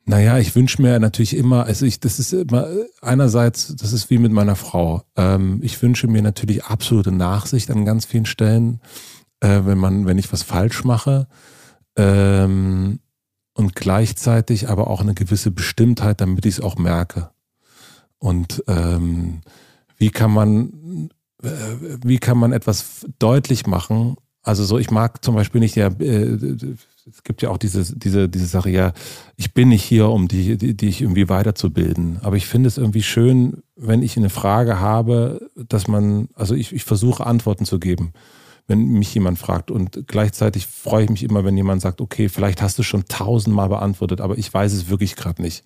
naja, 0.05 0.37
ich 0.37 0.55
wünsche 0.55 0.81
mir 0.81 0.99
natürlich 0.99 1.35
immer, 1.35 1.65
also 1.65 1.85
ich, 1.85 1.99
das 1.99 2.19
ist 2.19 2.31
immer 2.31 2.67
einerseits, 3.01 3.75
das 3.75 3.91
ist 3.91 4.11
wie 4.11 4.19
mit 4.19 4.31
meiner 4.31 4.55
Frau. 4.55 5.01
Ähm, 5.15 5.59
ich 5.63 5.81
wünsche 5.81 6.07
mir 6.07 6.21
natürlich 6.21 6.63
absolute 6.63 7.11
Nachsicht 7.11 7.71
an 7.71 7.85
ganz 7.85 8.05
vielen 8.05 8.27
Stellen, 8.27 8.81
äh, 9.39 9.61
wenn 9.63 9.79
man, 9.79 10.05
wenn 10.05 10.19
ich 10.19 10.31
was 10.31 10.43
falsch 10.43 10.83
mache. 10.83 11.27
Ähm, 11.95 12.99
und 13.55 13.75
gleichzeitig 13.75 14.69
aber 14.69 14.87
auch 14.87 15.01
eine 15.01 15.15
gewisse 15.15 15.49
Bestimmtheit, 15.49 16.21
damit 16.21 16.45
ich 16.45 16.55
es 16.55 16.61
auch 16.61 16.77
merke. 16.77 17.31
Und 18.19 18.63
ähm, 18.67 19.41
wie 19.97 20.11
kann 20.11 20.31
man, 20.31 21.09
äh, 21.41 21.49
wie 22.03 22.19
kann 22.19 22.37
man 22.37 22.51
etwas 22.51 23.07
deutlich 23.17 23.65
machen? 23.65 24.17
Also 24.43 24.65
so, 24.65 24.77
ich 24.77 24.91
mag 24.91 25.23
zum 25.23 25.33
Beispiel 25.33 25.61
nicht 25.61 25.75
ja, 25.75 25.87
äh, 25.87 26.37
es 27.09 27.23
gibt 27.23 27.41
ja 27.41 27.49
auch 27.49 27.57
diese, 27.57 27.95
diese, 27.97 28.27
diese 28.27 28.47
Sache, 28.47 28.69
ja, 28.69 28.93
ich 29.35 29.53
bin 29.53 29.69
nicht 29.69 29.83
hier, 29.83 30.09
um 30.09 30.27
die, 30.27 30.57
die, 30.57 30.75
die 30.75 30.87
ich 30.87 31.01
irgendwie 31.01 31.29
weiterzubilden. 31.29 32.19
Aber 32.21 32.35
ich 32.35 32.47
finde 32.47 32.67
es 32.67 32.77
irgendwie 32.77 33.03
schön, 33.03 33.61
wenn 33.75 34.01
ich 34.01 34.17
eine 34.17 34.29
Frage 34.29 34.79
habe, 34.79 35.49
dass 35.55 35.87
man, 35.87 36.29
also 36.33 36.55
ich, 36.55 36.73
ich 36.73 36.83
versuche 36.83 37.25
Antworten 37.25 37.65
zu 37.65 37.79
geben, 37.79 38.13
wenn 38.67 38.87
mich 38.87 39.13
jemand 39.13 39.37
fragt. 39.37 39.69
Und 39.69 40.07
gleichzeitig 40.07 40.65
freue 40.65 41.03
ich 41.03 41.09
mich 41.11 41.23
immer, 41.23 41.43
wenn 41.43 41.55
jemand 41.55 41.81
sagt, 41.81 42.01
okay, 42.01 42.27
vielleicht 42.27 42.61
hast 42.61 42.79
du 42.79 42.83
schon 42.83 43.05
tausendmal 43.05 43.69
beantwortet, 43.69 44.19
aber 44.19 44.37
ich 44.37 44.51
weiß 44.51 44.73
es 44.73 44.89
wirklich 44.89 45.15
gerade 45.15 45.41
nicht. 45.41 45.63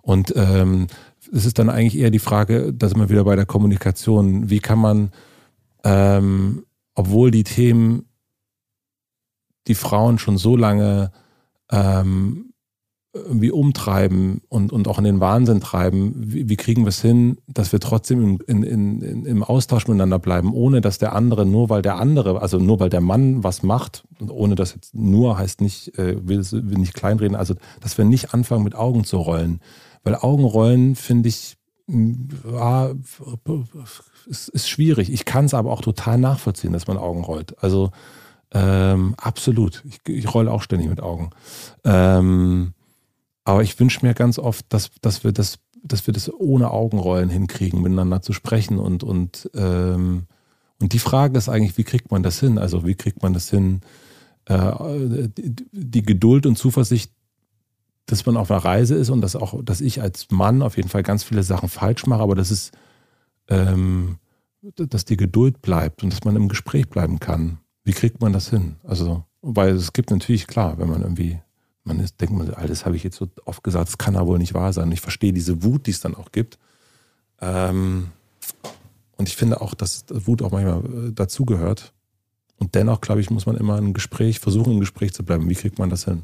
Und 0.00 0.32
ähm, 0.36 0.86
es 1.32 1.44
ist 1.44 1.58
dann 1.58 1.68
eigentlich 1.68 1.98
eher 1.98 2.10
die 2.10 2.18
Frage, 2.18 2.72
da 2.72 2.88
sind 2.88 2.98
wir 2.98 3.10
wieder 3.10 3.24
bei 3.24 3.36
der 3.36 3.46
Kommunikation, 3.46 4.48
wie 4.48 4.60
kann 4.60 4.78
man, 4.78 5.10
ähm, 5.84 6.64
obwohl 6.94 7.30
die 7.30 7.44
Themen 7.44 8.06
die 9.66 9.74
Frauen 9.74 10.18
schon 10.18 10.38
so 10.38 10.56
lange 10.56 11.12
ähm, 11.70 12.52
irgendwie 13.14 13.50
umtreiben 13.50 14.40
und, 14.48 14.72
und 14.72 14.88
auch 14.88 14.96
in 14.96 15.04
den 15.04 15.20
Wahnsinn 15.20 15.60
treiben, 15.60 16.14
wie, 16.16 16.48
wie 16.48 16.56
kriegen 16.56 16.84
wir 16.84 16.88
es 16.88 17.02
hin, 17.02 17.36
dass 17.46 17.70
wir 17.70 17.78
trotzdem 17.78 18.40
in, 18.46 18.62
in, 18.62 19.02
in, 19.02 19.26
im 19.26 19.44
Austausch 19.44 19.86
miteinander 19.86 20.18
bleiben, 20.18 20.54
ohne 20.54 20.80
dass 20.80 20.96
der 20.96 21.14
andere, 21.14 21.44
nur 21.44 21.68
weil 21.68 21.82
der 21.82 21.96
andere, 21.96 22.40
also 22.40 22.58
nur 22.58 22.80
weil 22.80 22.88
der 22.88 23.02
Mann 23.02 23.44
was 23.44 23.62
macht, 23.62 24.04
und 24.18 24.30
ohne 24.30 24.54
dass 24.54 24.74
jetzt 24.74 24.94
nur 24.94 25.36
heißt 25.36 25.60
nicht, 25.60 25.98
äh, 25.98 26.26
will, 26.26 26.40
will 26.50 26.78
nicht 26.78 26.94
kleinreden, 26.94 27.36
also 27.36 27.54
dass 27.80 27.98
wir 27.98 28.06
nicht 28.06 28.32
anfangen 28.32 28.64
mit 28.64 28.74
Augen 28.74 29.04
zu 29.04 29.18
rollen. 29.18 29.60
Weil 30.04 30.16
Augenrollen 30.16 30.96
finde 30.96 31.28
ich, 31.28 31.58
ja, 31.88 32.92
ist, 34.26 34.48
ist 34.48 34.68
schwierig. 34.68 35.12
Ich 35.12 35.26
kann 35.26 35.44
es 35.44 35.54
aber 35.54 35.70
auch 35.70 35.82
total 35.82 36.16
nachvollziehen, 36.16 36.72
dass 36.72 36.86
man 36.86 36.96
Augen 36.96 37.24
rollt. 37.24 37.62
Also 37.62 37.90
ähm, 38.52 39.14
absolut. 39.16 39.82
Ich, 39.86 40.00
ich 40.08 40.34
rolle 40.34 40.50
auch 40.50 40.62
ständig 40.62 40.88
mit 40.88 41.00
Augen. 41.00 41.30
Ähm, 41.84 42.74
aber 43.44 43.62
ich 43.62 43.78
wünsche 43.80 44.04
mir 44.04 44.14
ganz 44.14 44.38
oft, 44.38 44.66
dass, 44.68 44.90
dass 45.00 45.24
wir 45.24 45.32
das, 45.32 45.58
dass 45.82 46.06
wir 46.06 46.14
das 46.14 46.32
ohne 46.32 46.70
Augenrollen 46.70 47.30
hinkriegen, 47.30 47.82
miteinander 47.82 48.22
zu 48.22 48.32
sprechen 48.32 48.78
und, 48.78 49.02
und, 49.02 49.50
ähm, 49.54 50.26
und 50.80 50.92
die 50.92 50.98
Frage 50.98 51.38
ist 51.38 51.48
eigentlich, 51.48 51.78
wie 51.78 51.84
kriegt 51.84 52.10
man 52.10 52.22
das 52.22 52.40
hin? 52.40 52.58
Also 52.58 52.86
wie 52.86 52.94
kriegt 52.94 53.22
man 53.22 53.32
das 53.32 53.50
hin, 53.50 53.80
äh, 54.46 55.28
die, 55.28 55.54
die 55.72 56.02
Geduld 56.02 56.46
und 56.46 56.56
Zuversicht, 56.56 57.12
dass 58.06 58.26
man 58.26 58.36
auf 58.36 58.50
einer 58.50 58.64
Reise 58.64 58.96
ist 58.96 59.10
und 59.10 59.20
dass 59.22 59.36
auch, 59.36 59.62
dass 59.64 59.80
ich 59.80 60.02
als 60.02 60.30
Mann 60.30 60.60
auf 60.60 60.76
jeden 60.76 60.88
Fall 60.88 61.02
ganz 61.02 61.24
viele 61.24 61.42
Sachen 61.42 61.68
falsch 61.68 62.06
mache, 62.06 62.22
aber 62.22 62.34
dass 62.34 62.50
es, 62.50 62.70
ähm, 63.48 64.18
dass 64.76 65.04
die 65.04 65.16
Geduld 65.16 65.62
bleibt 65.62 66.02
und 66.02 66.12
dass 66.12 66.24
man 66.24 66.36
im 66.36 66.48
Gespräch 66.48 66.88
bleiben 66.88 67.18
kann. 67.18 67.58
Wie 67.84 67.92
kriegt 67.92 68.20
man 68.20 68.32
das 68.32 68.50
hin? 68.50 68.76
Also, 68.84 69.24
weil 69.40 69.74
es 69.74 69.92
gibt 69.92 70.10
natürlich, 70.10 70.46
klar, 70.46 70.78
wenn 70.78 70.88
man 70.88 71.02
irgendwie 71.02 71.40
man 71.84 72.00
ist, 72.00 72.20
denkt 72.20 72.34
man, 72.34 72.52
alles 72.54 72.84
habe 72.84 72.96
ich 72.96 73.02
jetzt 73.02 73.16
so 73.16 73.28
oft 73.44 73.64
gesagt, 73.64 73.88
das 73.88 73.98
kann 73.98 74.14
ja 74.14 74.26
wohl 74.26 74.38
nicht 74.38 74.54
wahr 74.54 74.72
sein. 74.72 74.92
Ich 74.92 75.00
verstehe 75.00 75.32
diese 75.32 75.62
Wut, 75.62 75.86
die 75.86 75.90
es 75.90 76.00
dann 76.00 76.14
auch 76.14 76.32
gibt. 76.32 76.58
Ähm, 77.40 78.08
und 79.16 79.28
ich 79.28 79.36
finde 79.36 79.60
auch, 79.60 79.74
dass 79.74 80.04
Wut 80.08 80.42
auch 80.42 80.52
manchmal 80.52 81.08
äh, 81.08 81.12
dazugehört. 81.12 81.92
Und 82.58 82.74
dennoch, 82.74 83.00
glaube 83.00 83.20
ich, 83.20 83.30
muss 83.30 83.46
man 83.46 83.56
immer 83.56 83.76
ein 83.76 83.94
Gespräch, 83.94 84.38
versuchen, 84.38 84.74
im 84.74 84.80
Gespräch 84.80 85.12
zu 85.12 85.24
bleiben. 85.24 85.48
Wie 85.48 85.54
kriegt 85.54 85.78
man 85.78 85.90
das 85.90 86.04
hin? 86.04 86.22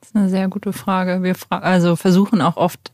Das 0.00 0.10
ist 0.10 0.16
eine 0.16 0.28
sehr 0.28 0.48
gute 0.48 0.72
Frage. 0.72 1.22
Wir 1.22 1.34
fra 1.34 1.58
also 1.58 1.94
versuchen 1.94 2.40
auch 2.40 2.56
oft 2.56 2.92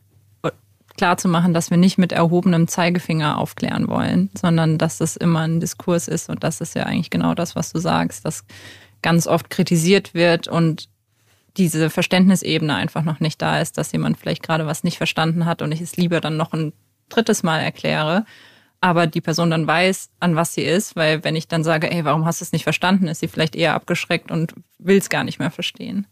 äh, 0.97 0.99
klarzumachen, 0.99 1.53
dass 1.53 1.69
wir 1.69 1.77
nicht 1.77 1.97
mit 1.97 2.11
erhobenem 2.11 2.67
Zeigefinger 2.67 3.37
aufklären 3.37 3.87
wollen, 3.87 4.29
sondern 4.37 4.77
dass 4.77 4.97
das 4.97 5.15
immer 5.15 5.41
ein 5.41 5.59
Diskurs 5.59 6.07
ist. 6.07 6.29
Und 6.29 6.43
das 6.43 6.61
ist 6.61 6.75
ja 6.75 6.83
eigentlich 6.83 7.09
genau 7.09 7.33
das, 7.33 7.55
was 7.55 7.71
du 7.71 7.79
sagst, 7.79 8.25
dass 8.25 8.45
ganz 9.01 9.27
oft 9.27 9.49
kritisiert 9.49 10.13
wird 10.13 10.47
und 10.47 10.89
diese 11.55 11.89
Verständnisebene 11.89 12.75
einfach 12.75 13.03
noch 13.03 13.19
nicht 13.19 13.41
da 13.41 13.59
ist, 13.61 13.77
dass 13.77 13.91
jemand 13.91 14.17
vielleicht 14.17 14.43
gerade 14.43 14.67
was 14.67 14.83
nicht 14.83 14.97
verstanden 14.97 15.45
hat 15.45 15.61
und 15.61 15.71
ich 15.71 15.81
es 15.81 15.97
lieber 15.97 16.21
dann 16.21 16.37
noch 16.37 16.53
ein 16.53 16.73
drittes 17.09 17.41
Mal 17.41 17.59
erkläre, 17.59 18.25
aber 18.79 19.07
die 19.07 19.21
Person 19.21 19.49
dann 19.49 19.65
weiß, 19.65 20.09
an 20.19 20.35
was 20.35 20.53
sie 20.53 20.61
ist, 20.61 20.95
weil 20.95 21.23
wenn 21.23 21.35
ich 21.35 21.47
dann 21.47 21.63
sage, 21.63 21.89
ey, 21.91 22.05
warum 22.05 22.25
hast 22.25 22.41
du 22.41 22.45
es 22.45 22.51
nicht 22.51 22.63
verstanden, 22.63 23.07
ist 23.07 23.21
sie 23.21 23.27
vielleicht 23.27 23.55
eher 23.55 23.73
abgeschreckt 23.73 24.29
und 24.29 24.53
will 24.77 24.97
es 24.97 25.09
gar 25.09 25.23
nicht 25.23 25.39
mehr 25.39 25.49
verstehen. 25.49 26.05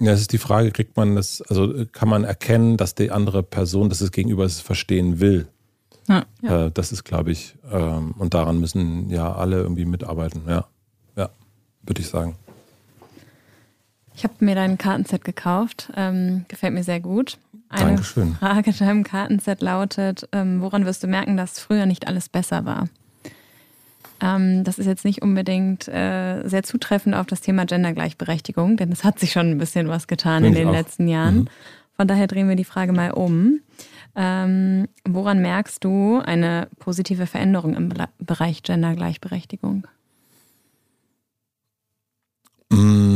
Ja, 0.00 0.12
es 0.12 0.20
ist 0.20 0.32
die 0.32 0.38
Frage, 0.38 0.70
kriegt 0.72 0.96
man 0.96 1.14
das, 1.14 1.42
also 1.42 1.84
kann 1.92 2.08
man 2.08 2.24
erkennen, 2.24 2.76
dass 2.76 2.94
die 2.94 3.10
andere 3.10 3.42
Person, 3.42 3.88
dass 3.88 4.00
es 4.00 4.10
gegenüber 4.10 4.44
es 4.44 4.60
verstehen 4.60 5.20
will? 5.20 5.46
Ja, 6.08 6.24
ja. 6.42 6.66
Äh, 6.66 6.70
das 6.72 6.92
ist, 6.92 7.04
glaube 7.04 7.30
ich, 7.30 7.54
ähm, 7.70 8.12
und 8.18 8.34
daran 8.34 8.58
müssen 8.58 9.10
ja 9.10 9.32
alle 9.32 9.60
irgendwie 9.60 9.84
mitarbeiten, 9.84 10.42
ja. 10.48 10.66
Ja, 11.16 11.30
würde 11.82 12.00
ich 12.00 12.08
sagen. 12.08 12.36
Ich 14.14 14.24
habe 14.24 14.34
mir 14.40 14.54
dein 14.54 14.78
Kartenset 14.78 15.24
gekauft. 15.24 15.90
Ähm, 15.96 16.44
gefällt 16.48 16.74
mir 16.74 16.84
sehr 16.84 17.00
gut. 17.00 17.38
Eine 17.68 17.90
Dankeschön. 17.92 18.34
Frage 18.34 18.70
in 18.70 18.76
deinem 18.76 19.04
Kartenset 19.04 19.62
lautet: 19.62 20.28
ähm, 20.32 20.60
Woran 20.60 20.84
wirst 20.84 21.02
du 21.02 21.06
merken, 21.06 21.36
dass 21.36 21.58
früher 21.58 21.86
nicht 21.86 22.06
alles 22.06 22.28
besser 22.28 22.64
war? 22.64 22.88
Ähm, 24.22 24.64
das 24.64 24.78
ist 24.78 24.86
jetzt 24.86 25.04
nicht 25.04 25.20
unbedingt 25.20 25.88
äh, 25.88 26.46
sehr 26.48 26.62
zutreffend 26.62 27.14
auf 27.14 27.26
das 27.26 27.40
Thema 27.40 27.66
Gendergleichberechtigung, 27.66 28.76
denn 28.76 28.92
es 28.92 29.04
hat 29.04 29.18
sich 29.18 29.32
schon 29.32 29.50
ein 29.50 29.58
bisschen 29.58 29.88
was 29.88 30.06
getan 30.06 30.44
Find 30.44 30.56
in 30.56 30.62
den 30.62 30.68
auch. 30.68 30.72
letzten 30.72 31.08
Jahren. 31.08 31.40
Mhm. 31.40 31.48
Von 31.96 32.08
daher 32.08 32.26
drehen 32.26 32.48
wir 32.48 32.56
die 32.56 32.64
Frage 32.64 32.92
mal 32.92 33.10
um. 33.10 33.60
Ähm, 34.14 34.88
woran 35.06 35.40
merkst 35.40 35.84
du 35.84 36.20
eine 36.24 36.68
positive 36.78 37.26
Veränderung 37.26 37.74
im 37.74 37.92
Bereich 38.18 38.62
Gendergleichberechtigung? 38.62 39.86
Mmh 42.70 43.12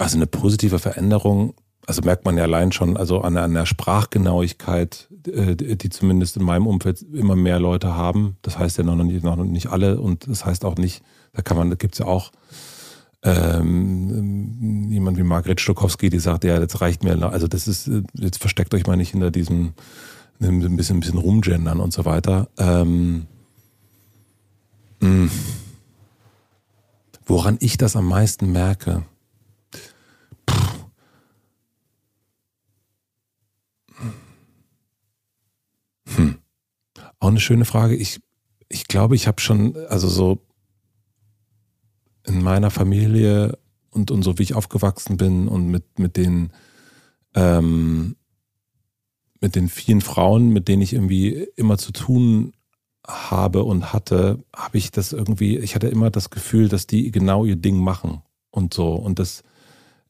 also 0.00 0.16
eine 0.16 0.26
positive 0.26 0.78
Veränderung, 0.78 1.54
also 1.86 2.02
merkt 2.02 2.24
man 2.24 2.36
ja 2.36 2.44
allein 2.44 2.72
schon, 2.72 2.96
also 2.96 3.20
an, 3.20 3.36
an 3.36 3.54
der 3.54 3.66
Sprachgenauigkeit, 3.66 5.08
äh, 5.26 5.56
die 5.56 5.88
zumindest 5.88 6.36
in 6.36 6.44
meinem 6.44 6.66
Umfeld 6.66 7.02
immer 7.12 7.36
mehr 7.36 7.58
Leute 7.58 7.94
haben. 7.94 8.36
Das 8.42 8.58
heißt 8.58 8.78
ja 8.78 8.84
noch 8.84 8.96
nicht, 8.96 9.24
noch 9.24 9.36
nicht 9.36 9.68
alle 9.68 10.00
und 10.00 10.28
das 10.28 10.44
heißt 10.44 10.64
auch 10.64 10.76
nicht, 10.76 11.02
da 11.32 11.42
kann 11.42 11.56
man, 11.56 11.70
da 11.70 11.76
gibt 11.76 11.94
es 11.94 11.98
ja 11.98 12.06
auch 12.06 12.32
ähm, 13.22 14.88
jemand 14.90 15.18
wie 15.18 15.22
Margret 15.22 15.60
Stokowski, 15.60 16.10
die 16.10 16.20
sagt, 16.20 16.44
ja, 16.44 16.58
das 16.58 16.80
reicht 16.80 17.04
mir. 17.04 17.22
Also 17.30 17.48
das 17.48 17.68
ist, 17.68 17.90
jetzt 18.14 18.38
versteckt 18.40 18.72
euch 18.74 18.86
mal 18.86 18.96
nicht 18.96 19.10
hinter 19.10 19.30
diesem 19.30 19.74
ein 20.40 20.76
bisschen, 20.76 20.96
ein 20.96 21.00
bisschen 21.00 21.18
rumgendern 21.18 21.80
und 21.80 21.92
so 21.92 22.04
weiter. 22.04 22.48
Ähm, 22.58 23.26
hm. 25.00 25.30
woran 27.24 27.56
ich 27.60 27.78
das 27.78 27.96
am 27.96 28.06
meisten 28.06 28.52
merke, 28.52 29.04
Auch 37.20 37.28
eine 37.28 37.40
schöne 37.40 37.64
Frage. 37.64 37.94
Ich, 37.94 38.20
ich 38.68 38.88
glaube, 38.88 39.14
ich 39.14 39.26
habe 39.26 39.40
schon, 39.40 39.76
also 39.88 40.08
so 40.08 40.44
in 42.26 42.42
meiner 42.42 42.70
Familie 42.70 43.58
und, 43.90 44.10
und 44.10 44.22
so 44.22 44.38
wie 44.38 44.42
ich 44.42 44.54
aufgewachsen 44.54 45.16
bin 45.16 45.48
und 45.48 45.68
mit, 45.68 45.98
mit 45.98 46.16
den 46.16 46.52
ähm, 47.34 48.16
mit 49.40 49.56
den 49.56 49.68
vielen 49.68 50.00
Frauen, 50.00 50.50
mit 50.50 50.68
denen 50.68 50.82
ich 50.82 50.92
irgendwie 50.92 51.48
immer 51.56 51.78
zu 51.78 51.92
tun 51.92 52.52
habe 53.06 53.64
und 53.64 53.92
hatte, 53.92 54.38
habe 54.54 54.78
ich 54.78 54.90
das 54.90 55.12
irgendwie, 55.12 55.58
ich 55.58 55.74
hatte 55.74 55.88
immer 55.88 56.10
das 56.10 56.30
Gefühl, 56.30 56.68
dass 56.68 56.86
die 56.86 57.10
genau 57.10 57.44
ihr 57.44 57.56
Ding 57.56 57.78
machen 57.78 58.22
und 58.50 58.74
so. 58.74 58.94
Und 58.94 59.18
das, 59.18 59.42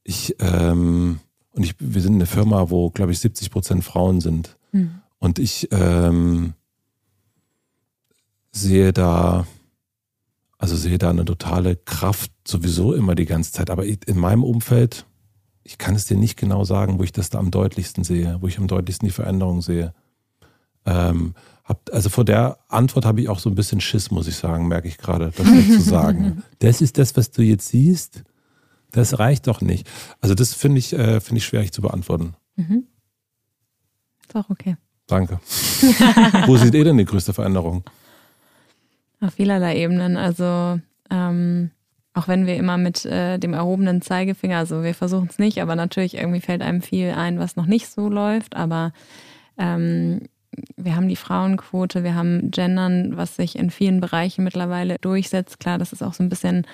ich, 0.02 0.36
ähm, 0.40 1.20
und 1.52 1.62
ich, 1.62 1.76
wir 1.78 2.02
sind 2.02 2.14
eine 2.14 2.26
Firma, 2.26 2.70
wo, 2.70 2.90
glaube 2.90 3.12
ich, 3.12 3.20
70 3.20 3.50
Prozent 3.50 3.84
Frauen 3.84 4.20
sind. 4.20 4.56
Mhm. 4.72 5.00
Und 5.18 5.38
ich 5.38 5.68
ähm, 5.70 6.54
sehe 8.52 8.92
da, 8.92 9.46
also 10.58 10.76
sehe 10.76 10.98
da 10.98 11.10
eine 11.10 11.24
totale 11.24 11.76
Kraft 11.76 12.32
sowieso 12.46 12.94
immer 12.94 13.14
die 13.14 13.26
ganze 13.26 13.52
Zeit. 13.52 13.70
Aber 13.70 13.84
in 13.84 14.18
meinem 14.18 14.44
Umfeld, 14.44 15.06
ich 15.62 15.78
kann 15.78 15.94
es 15.94 16.04
dir 16.04 16.16
nicht 16.16 16.36
genau 16.36 16.64
sagen, 16.64 16.98
wo 16.98 17.04
ich 17.04 17.12
das 17.12 17.30
da 17.30 17.38
am 17.38 17.50
deutlichsten 17.50 18.04
sehe, 18.04 18.38
wo 18.40 18.46
ich 18.46 18.58
am 18.58 18.66
deutlichsten 18.66 19.06
die 19.06 19.14
Veränderung 19.14 19.62
sehe. 19.62 19.94
Ähm, 20.86 21.34
hab, 21.64 21.88
also 21.92 22.08
vor 22.08 22.24
der 22.24 22.58
Antwort 22.68 23.04
habe 23.04 23.20
ich 23.20 23.28
auch 23.28 23.38
so 23.38 23.48
ein 23.48 23.54
bisschen 23.54 23.80
Schiss, 23.80 24.10
muss 24.10 24.26
ich 24.26 24.36
sagen, 24.36 24.66
merke 24.66 24.88
ich 24.88 24.98
gerade, 24.98 25.32
das 25.36 25.46
zu 25.46 25.80
sagen. 25.80 26.42
Das 26.58 26.80
ist 26.80 26.98
das, 26.98 27.16
was 27.16 27.30
du 27.30 27.42
jetzt 27.42 27.68
siehst. 27.68 28.24
Das 28.92 29.18
reicht 29.18 29.46
doch 29.46 29.60
nicht. 29.60 29.88
Also 30.20 30.34
das 30.34 30.52
finde 30.54 30.78
ich, 30.78 30.92
äh, 30.92 31.20
finde 31.20 31.38
ich 31.38 31.44
schwierig 31.44 31.72
zu 31.72 31.80
beantworten. 31.80 32.34
Mhm. 32.56 32.86
Ist 34.26 34.34
auch 34.34 34.50
okay. 34.50 34.76
Danke. 35.06 35.40
Wo 36.46 36.56
seht 36.56 36.74
ihr 36.74 36.84
denn 36.84 36.98
die 36.98 37.04
größte 37.04 37.32
Veränderung? 37.32 37.84
Auf 39.20 39.34
vielerlei 39.34 39.76
Ebenen. 39.76 40.16
Also 40.16 40.80
ähm, 41.10 41.70
auch 42.14 42.28
wenn 42.28 42.46
wir 42.46 42.56
immer 42.56 42.78
mit 42.78 43.04
äh, 43.04 43.38
dem 43.38 43.54
erhobenen 43.54 44.02
Zeigefinger, 44.02 44.58
also 44.58 44.82
wir 44.82 44.94
versuchen 44.94 45.28
es 45.30 45.38
nicht, 45.38 45.60
aber 45.60 45.76
natürlich 45.76 46.16
irgendwie 46.16 46.40
fällt 46.40 46.62
einem 46.62 46.82
viel 46.82 47.10
ein, 47.10 47.38
was 47.38 47.56
noch 47.56 47.66
nicht 47.66 47.88
so 47.88 48.08
läuft. 48.08 48.56
Aber 48.56 48.92
ähm, 49.58 50.22
wir 50.76 50.96
haben 50.96 51.08
die 51.08 51.16
Frauenquote, 51.16 52.02
wir 52.02 52.14
haben 52.14 52.50
Gendern, 52.50 53.16
was 53.16 53.36
sich 53.36 53.56
in 53.56 53.70
vielen 53.70 54.00
Bereichen 54.00 54.42
mittlerweile 54.44 54.96
durchsetzt. 55.00 55.60
Klar, 55.60 55.78
das 55.78 55.92
ist 55.92 56.02
auch 56.02 56.14
so 56.14 56.22
ein 56.22 56.28
bisschen 56.28 56.66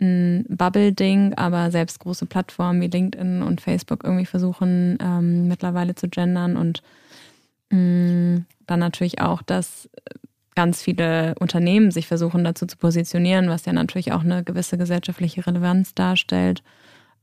ein 0.00 0.44
Bubble-Ding, 0.48 1.34
aber 1.34 1.70
selbst 1.70 1.98
große 1.98 2.26
Plattformen 2.26 2.80
wie 2.80 2.86
LinkedIn 2.86 3.42
und 3.42 3.60
Facebook 3.60 4.04
irgendwie 4.04 4.26
versuchen 4.26 4.98
ähm, 5.00 5.48
mittlerweile 5.48 5.94
zu 5.94 6.08
gendern 6.08 6.56
und 6.56 6.82
Mm, 7.70 8.46
dann 8.66 8.80
natürlich 8.80 9.20
auch, 9.20 9.42
dass 9.42 9.88
ganz 10.58 10.82
viele 10.82 11.36
Unternehmen 11.38 11.92
sich 11.92 12.08
versuchen 12.08 12.42
dazu 12.42 12.66
zu 12.66 12.76
positionieren, 12.76 13.48
was 13.48 13.64
ja 13.64 13.72
natürlich 13.72 14.10
auch 14.10 14.24
eine 14.24 14.42
gewisse 14.42 14.76
gesellschaftliche 14.76 15.46
Relevanz 15.46 15.94
darstellt. 15.94 16.64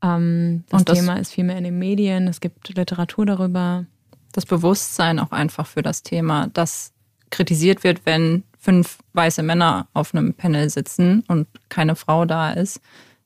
Ähm, 0.02 0.64
das, 0.70 0.86
das 0.86 1.00
Thema 1.00 1.16
ist 1.20 1.34
viel 1.34 1.44
mehr 1.44 1.58
in 1.58 1.66
den 1.66 1.78
Medien, 1.78 2.30
es 2.30 2.40
gibt 2.40 2.74
Literatur 2.78 3.26
darüber. 3.26 3.84
Das 4.32 4.46
Bewusstsein 4.46 5.20
auch 5.20 5.34
einfach 5.34 5.68
für 5.68 5.82
das 5.82 6.02
Thema, 6.02 6.48
das 6.54 6.94
kritisiert 7.30 7.84
wird, 7.84 8.06
wenn 8.06 8.46
fünf 8.58 9.00
weiße 9.12 9.44
Männer 9.44 9.90
auf 9.94 10.16
einem 10.16 10.34
Panel 10.34 10.70
sitzen 10.70 11.26
und 11.28 11.46
keine 11.68 11.98
Frau 11.98 12.24
da 12.24 12.54
ist, 12.54 12.80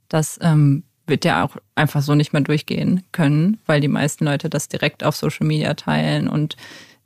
das 0.07 0.39
ähm, 0.41 0.81
wird 1.05 1.23
ja 1.23 1.45
auch 1.45 1.55
einfach 1.75 2.01
so 2.01 2.15
nicht 2.15 2.33
mehr 2.33 2.41
durchgehen 2.41 3.03
können, 3.11 3.59
weil 3.67 3.79
die 3.79 3.87
meisten 3.87 4.25
Leute 4.25 4.49
das 4.49 4.69
direkt 4.69 5.03
auf 5.03 5.15
Social 5.15 5.45
Media 5.45 5.75
teilen 5.75 6.27
und 6.27 6.57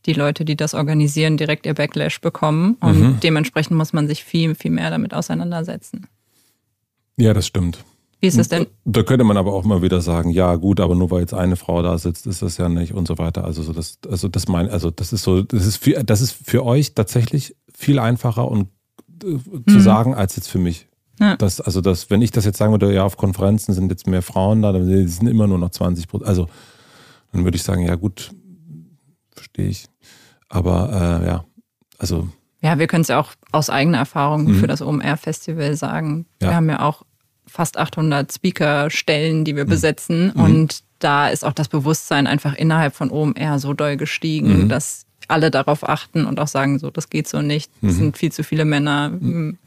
die 0.05 0.13
Leute, 0.13 0.45
die 0.45 0.55
das 0.55 0.73
organisieren, 0.73 1.37
direkt 1.37 1.65
ihr 1.65 1.73
Backlash 1.73 2.21
bekommen. 2.21 2.77
Und 2.79 2.99
mhm. 2.99 3.19
dementsprechend 3.21 3.77
muss 3.77 3.93
man 3.93 4.07
sich 4.07 4.23
viel, 4.23 4.55
viel 4.55 4.71
mehr 4.71 4.89
damit 4.89 5.13
auseinandersetzen. 5.13 6.07
Ja, 7.17 7.33
das 7.33 7.47
stimmt. 7.47 7.83
Wie 8.19 8.27
ist 8.27 8.37
es 8.37 8.47
denn? 8.47 8.67
Da 8.85 9.03
könnte 9.03 9.25
man 9.25 9.35
aber 9.35 9.53
auch 9.53 9.65
mal 9.65 9.81
wieder 9.81 9.99
sagen, 9.99 10.29
ja 10.29 10.55
gut, 10.55 10.79
aber 10.79 10.95
nur 10.95 11.11
weil 11.11 11.19
jetzt 11.19 11.33
eine 11.33 11.57
Frau 11.57 11.81
da 11.81 11.97
sitzt, 11.97 12.25
ist 12.25 12.41
das 12.41 12.57
ja 12.57 12.69
nicht 12.69 12.93
und 12.93 13.05
so 13.05 13.17
weiter. 13.17 13.43
Also 13.43 13.63
so 13.63 13.73
das, 13.73 13.99
also 14.09 14.29
das 14.29 14.47
mein, 14.47 14.69
also 14.69 14.91
das 14.91 15.11
ist 15.11 15.23
so, 15.23 15.41
das 15.41 15.65
ist 15.65 15.75
für, 15.75 16.03
das 16.05 16.21
ist 16.21 16.31
für 16.31 16.63
euch 16.63 16.93
tatsächlich 16.93 17.55
viel 17.73 17.99
einfacher 17.99 18.49
und 18.49 18.69
äh, 19.23 19.37
zu 19.67 19.77
mhm. 19.77 19.81
sagen 19.81 20.15
als 20.15 20.37
jetzt 20.37 20.47
für 20.47 20.57
mich. 20.57 20.87
Ja. 21.19 21.35
Das, 21.35 21.59
also 21.59 21.81
das, 21.81 22.09
wenn 22.09 22.21
ich 22.21 22.31
das 22.31 22.45
jetzt 22.45 22.57
sagen 22.57 22.71
würde, 22.71 22.93
ja, 22.93 23.03
auf 23.03 23.17
Konferenzen 23.17 23.73
sind 23.73 23.91
jetzt 23.91 24.07
mehr 24.07 24.21
Frauen 24.21 24.61
da, 24.61 24.71
dann 24.71 24.85
sind 25.07 25.27
immer 25.27 25.47
nur 25.47 25.57
noch 25.57 25.71
20 25.71 26.07
Prozent. 26.07 26.29
Also 26.29 26.47
dann 27.33 27.43
würde 27.43 27.57
ich 27.57 27.63
sagen, 27.63 27.85
ja 27.85 27.95
gut, 27.95 28.31
verstehe 29.43 29.67
ich. 29.67 29.85
Aber 30.49 31.21
äh, 31.21 31.27
ja, 31.27 31.45
also. 31.97 32.29
Ja, 32.61 32.79
wir 32.79 32.87
können 32.87 33.01
es 33.01 33.09
ja 33.09 33.19
auch 33.19 33.33
aus 33.51 33.69
eigener 33.69 33.97
Erfahrung 33.97 34.45
mhm. 34.45 34.55
für 34.55 34.67
das 34.67 34.81
OMR-Festival 34.81 35.75
sagen. 35.75 36.25
Ja. 36.41 36.49
Wir 36.49 36.55
haben 36.55 36.69
ja 36.69 36.79
auch 36.81 37.03
fast 37.45 37.77
800 37.77 38.31
Speaker-Stellen, 38.31 39.43
die 39.43 39.55
wir 39.55 39.65
mhm. 39.65 39.69
besetzen. 39.69 40.31
Mhm. 40.33 40.41
Und 40.41 40.83
da 40.99 41.27
ist 41.27 41.43
auch 41.43 41.51
das 41.51 41.67
Bewusstsein 41.67 42.25
einfach 42.25 42.55
innerhalb 42.55 42.95
von 42.95 43.11
OMR 43.11 43.59
so 43.59 43.73
doll 43.73 43.97
gestiegen, 43.97 44.63
mhm. 44.63 44.69
dass 44.69 45.05
alle 45.27 45.51
darauf 45.51 45.87
achten 45.87 46.25
und 46.25 46.39
auch 46.39 46.47
sagen, 46.47 46.79
so, 46.79 46.89
das 46.89 47.09
geht 47.09 47.27
so 47.27 47.41
nicht. 47.41 47.71
Es 47.81 47.81
mhm. 47.81 47.97
sind 47.97 48.17
viel 48.17 48.31
zu 48.31 48.43
viele 48.43 48.65
Männer. 48.65 49.09
Mhm 49.09 49.57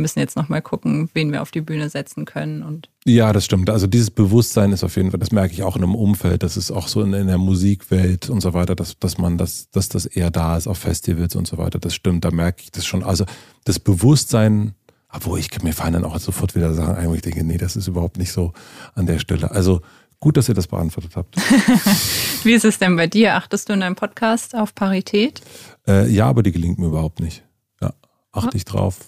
müssen 0.00 0.18
jetzt 0.18 0.36
nochmal 0.36 0.62
gucken, 0.62 1.08
wen 1.14 1.32
wir 1.32 1.42
auf 1.42 1.50
die 1.50 1.60
Bühne 1.60 1.88
setzen 1.88 2.24
können. 2.24 2.62
Und 2.62 2.88
ja, 3.04 3.32
das 3.32 3.44
stimmt. 3.44 3.70
Also 3.70 3.86
dieses 3.86 4.10
Bewusstsein 4.10 4.72
ist 4.72 4.84
auf 4.84 4.96
jeden 4.96 5.10
Fall, 5.10 5.20
das 5.20 5.32
merke 5.32 5.52
ich 5.54 5.62
auch 5.62 5.76
in 5.76 5.82
einem 5.82 5.94
Umfeld, 5.94 6.42
das 6.42 6.56
ist 6.56 6.70
auch 6.70 6.88
so 6.88 7.02
in, 7.02 7.12
in 7.12 7.26
der 7.26 7.38
Musikwelt 7.38 8.28
und 8.28 8.40
so 8.40 8.52
weiter, 8.52 8.74
dass, 8.74 8.98
dass 8.98 9.18
man 9.18 9.38
das, 9.38 9.70
dass 9.70 9.88
das 9.88 10.06
eher 10.06 10.30
da 10.30 10.56
ist 10.56 10.66
auf 10.66 10.78
Festivals 10.78 11.36
und 11.36 11.46
so 11.46 11.58
weiter. 11.58 11.78
Das 11.78 11.94
stimmt, 11.94 12.24
da 12.24 12.30
merke 12.30 12.62
ich 12.62 12.70
das 12.70 12.86
schon. 12.86 13.02
Also 13.02 13.24
das 13.64 13.78
Bewusstsein, 13.78 14.74
obwohl 15.12 15.38
ich 15.38 15.50
mir 15.62 15.72
fallen 15.72 15.94
dann 15.94 16.04
auch 16.04 16.18
sofort 16.18 16.54
wieder 16.54 16.74
Sachen 16.74 16.94
ein, 16.96 17.08
wo 17.08 17.14
ich 17.14 17.22
denke, 17.22 17.44
nee, 17.44 17.58
das 17.58 17.76
ist 17.76 17.88
überhaupt 17.88 18.18
nicht 18.18 18.32
so 18.32 18.52
an 18.94 19.06
der 19.06 19.18
Stelle. 19.18 19.50
Also 19.50 19.80
gut, 20.20 20.36
dass 20.36 20.48
ihr 20.48 20.54
das 20.54 20.66
beantwortet 20.66 21.16
habt. 21.16 21.36
Wie 22.44 22.52
ist 22.52 22.64
es 22.64 22.78
denn 22.78 22.96
bei 22.96 23.06
dir? 23.06 23.34
Achtest 23.34 23.68
du 23.68 23.72
in 23.72 23.80
deinem 23.80 23.96
Podcast 23.96 24.54
auf 24.54 24.74
Parität? 24.74 25.40
Äh, 25.88 26.08
ja, 26.10 26.26
aber 26.26 26.42
die 26.42 26.52
gelingt 26.52 26.78
mir 26.78 26.86
überhaupt 26.86 27.20
nicht. 27.20 27.42
Ja, 27.80 27.92
achte 28.32 28.56
ich 28.56 28.64
drauf. 28.64 28.98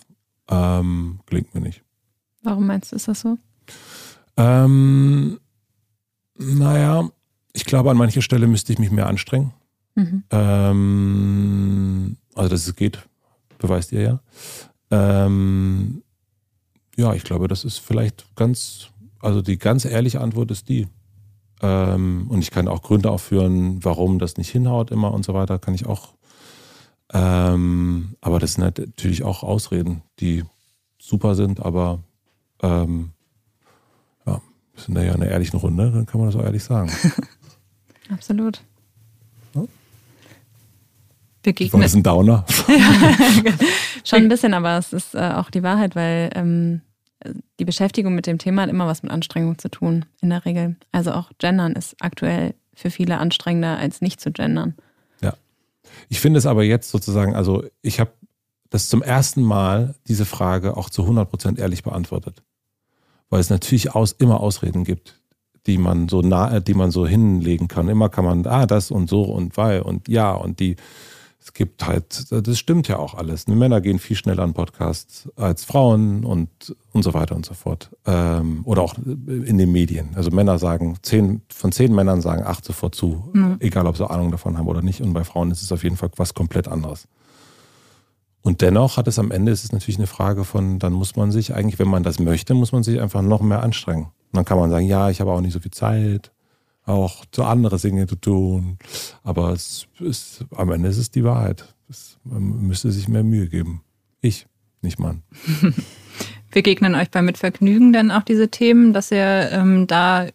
Ähm, 0.49 1.21
gelingt 1.27 1.55
mir 1.55 1.61
nicht. 1.61 1.83
Warum 2.43 2.67
meinst 2.67 2.93
du, 2.93 2.97
ist 2.97 3.09
das 3.09 3.21
so? 3.21 3.39
Ähm, 4.37 5.39
naja, 6.37 7.09
ich 7.53 7.65
glaube, 7.65 7.91
an 7.91 7.97
mancher 7.97 8.23
Stelle 8.23 8.47
müsste 8.47 8.73
ich 8.73 8.79
mich 8.79 8.91
mehr 8.91 9.07
anstrengen. 9.07 9.53
Mhm. 9.95 10.25
Ähm, 10.31 12.17
also, 12.35 12.49
dass 12.49 12.67
es 12.67 12.75
geht, 12.75 13.07
beweist 13.59 13.93
ihr 13.93 14.03
ja. 14.03 14.21
Ähm, 14.91 16.03
ja, 16.97 17.15
ich 17.15 17.25
glaube, 17.25 17.49
das 17.49 17.65
ist 17.65 17.79
vielleicht 17.79 18.35
ganz, 18.37 18.89
also 19.21 19.43
die 19.43 19.59
ganz 19.59 19.85
ehrliche 19.85 20.21
Antwort 20.21 20.51
ist 20.51 20.69
die. 20.69 20.89
Ähm, 21.61 22.27
und 22.29 22.41
ich 22.41 22.51
kann 22.51 22.69
auch 22.69 22.83
Gründe 22.83 23.11
aufführen, 23.11 23.85
warum 23.85 24.19
das 24.19 24.37
nicht 24.37 24.51
hinhaut 24.51 24.91
immer 24.91 25.13
und 25.13 25.25
so 25.25 25.33
weiter, 25.35 25.59
kann 25.59 25.75
ich 25.75 25.87
auch 25.87 26.15
ähm, 27.13 28.17
aber 28.21 28.39
das 28.39 28.55
sind 28.55 28.65
halt 28.65 28.79
natürlich 28.79 29.23
auch 29.23 29.43
Ausreden, 29.43 30.03
die 30.21 30.45
super 30.99 31.35
sind, 31.35 31.61
aber 31.61 31.99
ähm, 32.63 33.11
ja, 34.27 34.41
wir 34.75 34.83
sind 34.83 34.95
da 34.95 35.03
ja 35.03 35.13
in 35.15 35.23
einer 35.23 35.31
ehrlichen 35.31 35.59
Runde, 35.59 35.91
dann 35.91 36.07
kann 36.07 36.21
man 36.21 36.31
das 36.31 36.41
auch 36.41 36.45
ehrlich 36.45 36.65
sagen. 36.65 36.91
Absolut. 38.11 38.63
Ja? 39.55 39.65
Begegnet. 41.43 41.85
Das 41.85 41.95
ein 41.95 42.03
Downer? 42.03 42.47
Schon 44.05 44.21
ein 44.21 44.29
bisschen, 44.29 44.55
aber 44.55 44.79
es 44.79 44.93
ist 44.93 45.15
äh, 45.15 45.33
auch 45.35 45.51
die 45.51 45.63
Wahrheit, 45.63 45.95
weil 45.95 46.31
ähm, 46.35 46.81
die 47.59 47.65
Beschäftigung 47.65 48.15
mit 48.15 48.27
dem 48.27 48.39
Thema 48.39 48.63
hat 48.63 48.71
immer 48.71 48.87
was 48.87 49.03
mit 49.03 49.13
Anstrengung 49.13 49.59
zu 49.59 49.71
tun, 49.71 50.07
in 50.21 50.31
der 50.31 50.45
Regel. 50.45 50.77
Also 50.93 51.13
auch 51.13 51.31
Gendern 51.39 51.73
ist 51.73 51.97
aktuell 52.01 52.55
für 52.75 52.91
viele 52.91 53.19
anstrengender 53.19 53.77
als 53.77 54.01
nicht 54.01 54.21
zu 54.21 54.33
gendern. 54.33 54.75
Ich 56.09 56.21
finde 56.21 56.39
es 56.39 56.47
aber 56.47 56.63
jetzt 56.65 56.91
sozusagen, 56.91 57.35
also 57.35 57.65
ich 57.81 58.01
habe 58.01 58.13
das 58.71 58.89
zum 58.89 59.03
ersten 59.03 59.43
Mal 59.43 59.95
diese 60.09 60.25
Frage 60.25 60.77
auch 60.77 60.89
zu 60.89 61.03
100 61.03 61.29
Prozent 61.29 61.59
ehrlich 61.59 61.83
beantwortet. 61.83 62.43
Weil 63.29 63.41
es 63.41 63.51
natürlich 63.51 63.95
aus, 63.95 64.13
immer 64.13 64.41
Ausreden 64.41 64.85
gibt, 64.85 65.21
die 65.67 65.79
man 65.79 66.09
so 66.09 66.23
nahe, 66.23 66.61
die 66.61 66.75
man 66.75 66.91
so 66.91 67.07
hinlegen 67.07 67.69
kann. 67.69 67.89
Immer 67.89 68.09
kann 68.09 68.25
man, 68.25 68.47
ah, 68.47 68.67
das 68.67 68.91
und 68.91 69.09
so 69.09 69.23
und 69.23 69.57
weil 69.57 69.83
und 69.83 70.09
ja 70.09 70.33
und 70.33 70.61
die 70.61 70.77
es 71.45 71.53
gibt 71.55 71.87
halt, 71.87 72.31
das 72.31 72.59
stimmt 72.59 72.87
ja 72.87 72.99
auch 72.99 73.15
alles. 73.15 73.49
Männer 73.49 73.81
gehen 73.81 73.99
viel 73.99 74.17
schneller 74.17 74.45
an 74.45 74.55
Podcasts 74.55 75.29
als 75.35 75.65
Frauen 75.65 76.25
und, 76.25 76.77
und 76.93 77.03
so 77.03 77.15
weiter 77.15 77.35
und 77.35 77.45
so 77.45 77.55
fort. 77.55 77.91
Ähm, 78.07 78.61
oder 78.65 78.83
auch 78.83 78.95
in 78.97 79.59
den 79.59 79.73
Medien. 79.73 80.11
Also 80.15 80.31
Männer 80.31 80.59
sagen, 80.59 80.97
zehn, 81.03 81.43
von 81.53 81.73
zehn 81.73 81.93
Männern 81.93 82.21
sagen 82.21 82.45
acht 82.45 82.65
sofort 82.65 82.95
zu, 82.95 83.29
mhm. 83.33 83.57
egal 83.59 83.87
ob 83.87 83.97
sie 83.97 84.09
Ahnung 84.09 84.31
davon 84.31 84.57
haben 84.57 84.69
oder 84.69 84.83
nicht. 84.83 85.01
Und 85.01 85.15
bei 85.15 85.25
Frauen 85.25 85.51
ist 85.51 85.63
es 85.63 85.73
auf 85.73 85.83
jeden 85.83 85.97
Fall 85.97 86.11
was 86.17 86.35
komplett 86.35 86.69
anderes. 86.69 87.09
Und 88.43 88.61
dennoch 88.61 88.97
hat 88.97 89.09
es 89.09 89.19
am 89.19 89.31
Ende, 89.33 89.53
ist 89.53 89.65
es 89.65 89.73
natürlich 89.73 89.99
eine 89.99 90.07
Frage 90.07 90.45
von, 90.45 90.79
dann 90.79 90.93
muss 90.93 91.17
man 91.17 91.33
sich 91.33 91.55
eigentlich, 91.55 91.79
wenn 91.79 91.89
man 91.89 92.03
das 92.03 92.19
möchte, 92.19 92.55
muss 92.55 92.73
man 92.73 92.83
sich 92.83 93.01
einfach 93.01 93.23
noch 93.23 93.41
mehr 93.41 93.63
anstrengen. 93.63 94.05
Und 94.05 94.37
dann 94.37 94.45
kann 94.45 94.59
man 94.59 94.71
sagen, 94.71 94.87
ja, 94.87 95.11
ich 95.11 95.21
habe 95.21 95.33
auch 95.33 95.41
nicht 95.41 95.53
so 95.53 95.61
viel 95.61 95.71
Zeit 95.71 96.32
auch 96.85 97.25
zu 97.31 97.45
andere 97.45 97.79
Dinge 97.79 98.07
zu 98.07 98.17
tun. 98.17 98.79
Aber 99.23 99.51
es 99.51 99.87
ist, 100.01 100.45
am 100.55 100.73
Ende 100.73 100.89
ist 100.89 100.99
es 100.99 101.11
die 101.11 101.25
Wahrheit. 101.25 101.75
Es, 101.89 102.19
man 102.25 102.67
müsste 102.67 102.91
sich 102.91 103.09
mehr 103.09 103.23
Mühe 103.23 103.49
geben. 103.49 103.83
Ich, 104.21 104.47
nicht 104.81 104.99
Mann. 104.99 105.23
Begegnen 106.51 106.95
euch 106.95 107.11
bei 107.11 107.23
Mitvergnügen 107.23 107.93
dann 107.93 108.11
auch 108.11 108.23
diese 108.23 108.49
Themen, 108.49 108.93
dass 108.93 109.11
ihr 109.11 109.51
ähm, 109.53 109.87
da 109.87 110.27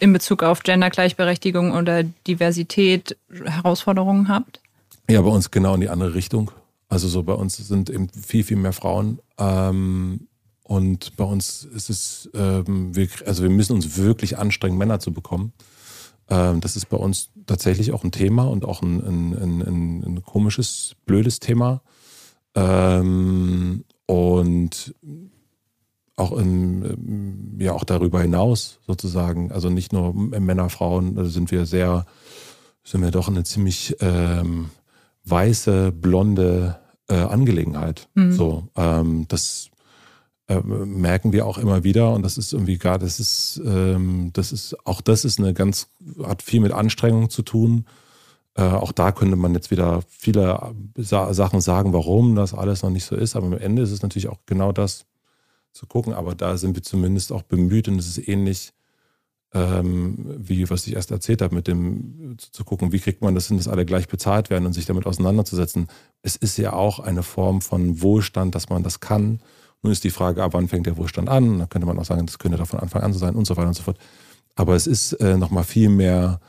in 0.00 0.12
Bezug 0.12 0.42
auf 0.42 0.62
Gendergleichberechtigung 0.62 1.72
oder 1.72 2.02
Diversität 2.02 3.16
Herausforderungen 3.44 4.28
habt? 4.28 4.60
Ja, 5.08 5.20
bei 5.22 5.28
uns 5.28 5.50
genau 5.50 5.74
in 5.74 5.82
die 5.82 5.88
andere 5.88 6.14
Richtung. 6.14 6.50
Also 6.88 7.06
so 7.06 7.22
bei 7.22 7.34
uns 7.34 7.56
sind 7.56 7.88
eben 7.90 8.08
viel, 8.08 8.42
viel 8.42 8.56
mehr 8.56 8.72
Frauen. 8.72 9.20
Ähm, 9.38 10.26
und 10.64 11.16
bei 11.16 11.24
uns 11.24 11.64
ist 11.64 11.90
es, 11.90 12.30
ähm, 12.34 12.94
wir, 12.96 13.08
also 13.26 13.42
wir 13.42 13.50
müssen 13.50 13.74
uns 13.74 13.96
wirklich 13.96 14.38
anstrengen, 14.38 14.78
Männer 14.78 14.98
zu 14.98 15.12
bekommen. 15.12 15.52
Ähm, 16.30 16.60
das 16.60 16.76
ist 16.76 16.86
bei 16.86 16.96
uns 16.96 17.30
tatsächlich 17.46 17.92
auch 17.92 18.04
ein 18.04 18.12
Thema 18.12 18.44
und 18.44 18.64
auch 18.64 18.82
ein, 18.82 19.00
ein, 19.00 19.62
ein, 19.62 20.04
ein 20.04 20.22
komisches, 20.22 20.94
blödes 21.04 21.40
Thema. 21.40 21.82
Ähm, 22.54 23.84
und 24.06 24.94
auch 26.16 26.32
im, 26.32 27.56
ja 27.58 27.72
auch 27.72 27.84
darüber 27.84 28.20
hinaus 28.20 28.78
sozusagen, 28.86 29.50
also 29.52 29.70
nicht 29.70 29.92
nur 29.92 30.14
Männer, 30.14 30.68
Frauen, 30.68 31.16
da 31.16 31.24
sind 31.24 31.50
wir 31.50 31.66
sehr, 31.66 32.06
sind 32.84 33.02
wir 33.02 33.10
doch 33.10 33.28
eine 33.28 33.42
ziemlich 33.44 33.96
ähm, 34.00 34.70
weiße, 35.24 35.92
blonde 35.92 36.78
äh, 37.08 37.14
Angelegenheit. 37.14 38.08
Mhm. 38.14 38.32
So, 38.32 38.68
ähm, 38.76 39.26
das 39.28 39.70
äh, 40.50 40.62
merken 40.64 41.32
wir 41.32 41.46
auch 41.46 41.58
immer 41.58 41.84
wieder 41.84 42.12
und 42.12 42.24
das 42.24 42.36
ist 42.36 42.52
irgendwie 42.52 42.76
gar, 42.76 42.98
das 42.98 43.20
ist, 43.20 43.62
ähm, 43.64 44.30
das 44.32 44.50
ist, 44.50 44.76
auch 44.84 45.00
das 45.00 45.24
ist 45.24 45.38
eine 45.38 45.54
ganz, 45.54 45.90
hat 46.24 46.42
viel 46.42 46.58
mit 46.58 46.72
Anstrengung 46.72 47.30
zu 47.30 47.42
tun. 47.42 47.86
Äh, 48.56 48.64
auch 48.64 48.90
da 48.90 49.12
könnte 49.12 49.36
man 49.36 49.54
jetzt 49.54 49.70
wieder 49.70 50.02
viele 50.08 50.74
Sa 50.96 51.32
Sachen 51.34 51.60
sagen, 51.60 51.92
warum 51.92 52.34
das 52.34 52.52
alles 52.52 52.82
noch 52.82 52.90
nicht 52.90 53.04
so 53.04 53.14
ist, 53.14 53.36
aber 53.36 53.46
am 53.46 53.58
Ende 53.58 53.82
ist 53.82 53.92
es 53.92 54.02
natürlich 54.02 54.26
auch 54.28 54.40
genau 54.44 54.72
das 54.72 55.06
zu 55.72 55.86
gucken, 55.86 56.14
aber 56.14 56.34
da 56.34 56.56
sind 56.56 56.74
wir 56.74 56.82
zumindest 56.82 57.30
auch 57.30 57.42
bemüht 57.42 57.86
und 57.86 58.00
es 58.00 58.08
ist 58.08 58.26
ähnlich 58.26 58.72
ähm, 59.52 60.34
wie 60.36 60.68
was 60.68 60.84
ich 60.88 60.96
erst 60.96 61.12
erzählt 61.12 61.42
habe, 61.42 61.54
mit 61.54 61.68
dem 61.68 62.34
zu, 62.38 62.50
zu 62.50 62.64
gucken, 62.64 62.90
wie 62.90 62.98
kriegt 62.98 63.22
man 63.22 63.36
das 63.36 63.46
hin, 63.46 63.56
dass 63.56 63.68
alle 63.68 63.86
gleich 63.86 64.08
bezahlt 64.08 64.50
werden 64.50 64.66
und 64.66 64.72
sich 64.72 64.86
damit 64.86 65.06
auseinanderzusetzen. 65.06 65.86
Es 66.22 66.34
ist 66.34 66.56
ja 66.58 66.72
auch 66.72 66.98
eine 66.98 67.22
Form 67.22 67.60
von 67.60 68.02
Wohlstand, 68.02 68.56
dass 68.56 68.68
man 68.68 68.82
das 68.82 68.98
kann 68.98 69.40
nun 69.82 69.92
ist 69.92 70.04
die 70.04 70.10
Frage, 70.10 70.42
ab 70.42 70.52
wann 70.54 70.68
fängt 70.68 70.86
der 70.86 70.96
Wohlstand 70.96 71.28
an? 71.28 71.58
Da 71.58 71.66
könnte 71.66 71.86
man 71.86 71.98
auch 71.98 72.04
sagen, 72.04 72.26
das 72.26 72.38
könnte 72.38 72.58
doch 72.58 72.66
von 72.66 72.80
Anfang 72.80 73.02
an 73.02 73.12
so 73.12 73.18
sein 73.18 73.34
und 73.34 73.46
so 73.46 73.56
weiter 73.56 73.68
und 73.68 73.74
so 73.74 73.82
fort. 73.82 73.98
Aber 74.54 74.74
es 74.74 74.86
ist 74.86 75.12
äh, 75.14 75.36
nochmal 75.36 75.64
viel 75.64 75.88
mehr, 75.88 76.40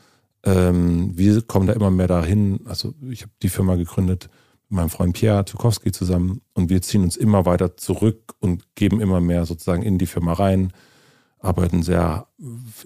ähm, 0.44 1.16
wir 1.16 1.40
kommen 1.42 1.66
da 1.66 1.72
immer 1.72 1.90
mehr 1.90 2.08
dahin. 2.08 2.60
Also 2.66 2.94
ich 3.08 3.22
habe 3.22 3.32
die 3.42 3.48
Firma 3.48 3.76
gegründet 3.76 4.28
mit 4.68 4.78
meinem 4.78 4.90
Freund 4.90 5.14
Pierre 5.14 5.44
Tukowski 5.44 5.92
zusammen 5.92 6.42
und 6.52 6.68
wir 6.68 6.82
ziehen 6.82 7.02
uns 7.02 7.16
immer 7.16 7.46
weiter 7.46 7.76
zurück 7.76 8.34
und 8.40 8.74
geben 8.74 9.00
immer 9.00 9.20
mehr 9.20 9.46
sozusagen 9.46 9.82
in 9.82 9.98
die 9.98 10.06
Firma 10.06 10.34
rein. 10.34 10.72
arbeiten 11.38 11.82
sehr 11.82 12.28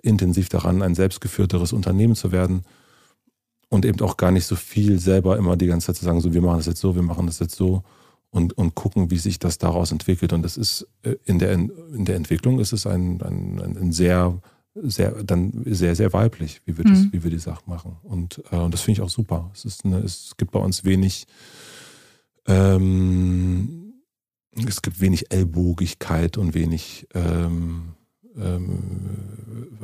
intensiv 0.03 0.49
daran, 0.49 0.82
ein 0.82 0.94
selbstgeführteres 0.94 1.72
Unternehmen 1.72 2.14
zu 2.14 2.32
werden 2.32 2.62
und 3.68 3.84
eben 3.84 4.01
auch 4.01 4.16
gar 4.16 4.30
nicht 4.30 4.47
so 4.47 4.57
viel 4.57 4.99
selber 4.99 5.36
immer 5.36 5.57
die 5.57 5.66
ganze 5.66 5.88
Zeit 5.88 5.97
zu 5.97 6.05
sagen, 6.05 6.20
so 6.20 6.32
wir 6.32 6.42
machen 6.42 6.59
das 6.59 6.66
jetzt 6.66 6.80
so, 6.80 6.94
wir 6.94 7.03
machen 7.03 7.26
das 7.26 7.38
jetzt 7.38 7.57
so 7.57 7.82
und, 8.31 8.57
und 8.57 8.74
gucken, 8.74 9.11
wie 9.11 9.18
sich 9.18 9.39
das 9.39 9.59
daraus 9.59 9.93
entwickelt. 9.93 10.33
Und 10.33 10.43
das 10.43 10.57
ist 10.57 10.87
äh, 11.03 11.16
in 11.24 11.39
der, 11.39 11.53
in 11.53 12.05
der 12.05 12.16
Entwicklung 12.16 12.61
ist 12.61 12.72
es 12.72 12.87
ein, 12.87 13.20
ein, 13.22 13.61
ein 13.61 13.93
sehr, 13.93 14.41
sehr, 14.74 15.22
dann 15.22 15.62
sehr, 15.64 15.97
sehr 15.97 16.12
weiblich, 16.12 16.61
wie 16.64 16.77
wir, 16.77 16.85
das, 16.85 16.99
mhm. 16.99 17.12
wie 17.12 17.24
wir 17.24 17.31
die 17.31 17.39
Sache 17.39 17.62
machen. 17.66 17.97
Und, 18.03 18.43
äh, 18.51 18.57
und 18.57 18.74
das 18.74 18.83
finde 18.83 19.01
ich 19.01 19.03
auch 19.03 19.11
super. 19.11 19.51
Es, 19.55 19.64
ist 19.64 19.85
eine, 19.85 19.99
es 19.99 20.35
gibt 20.37 20.53
bei 20.53 20.61
uns 20.61 20.85
wenig, 20.85 21.27
ähm, 22.47 23.95
es 24.66 24.83
gibt 24.83 25.01
wenig 25.01 25.33
Ellbogigkeit 25.33 26.37
und 26.37 26.55
wenig, 26.55 27.07
ähm, 27.14 27.95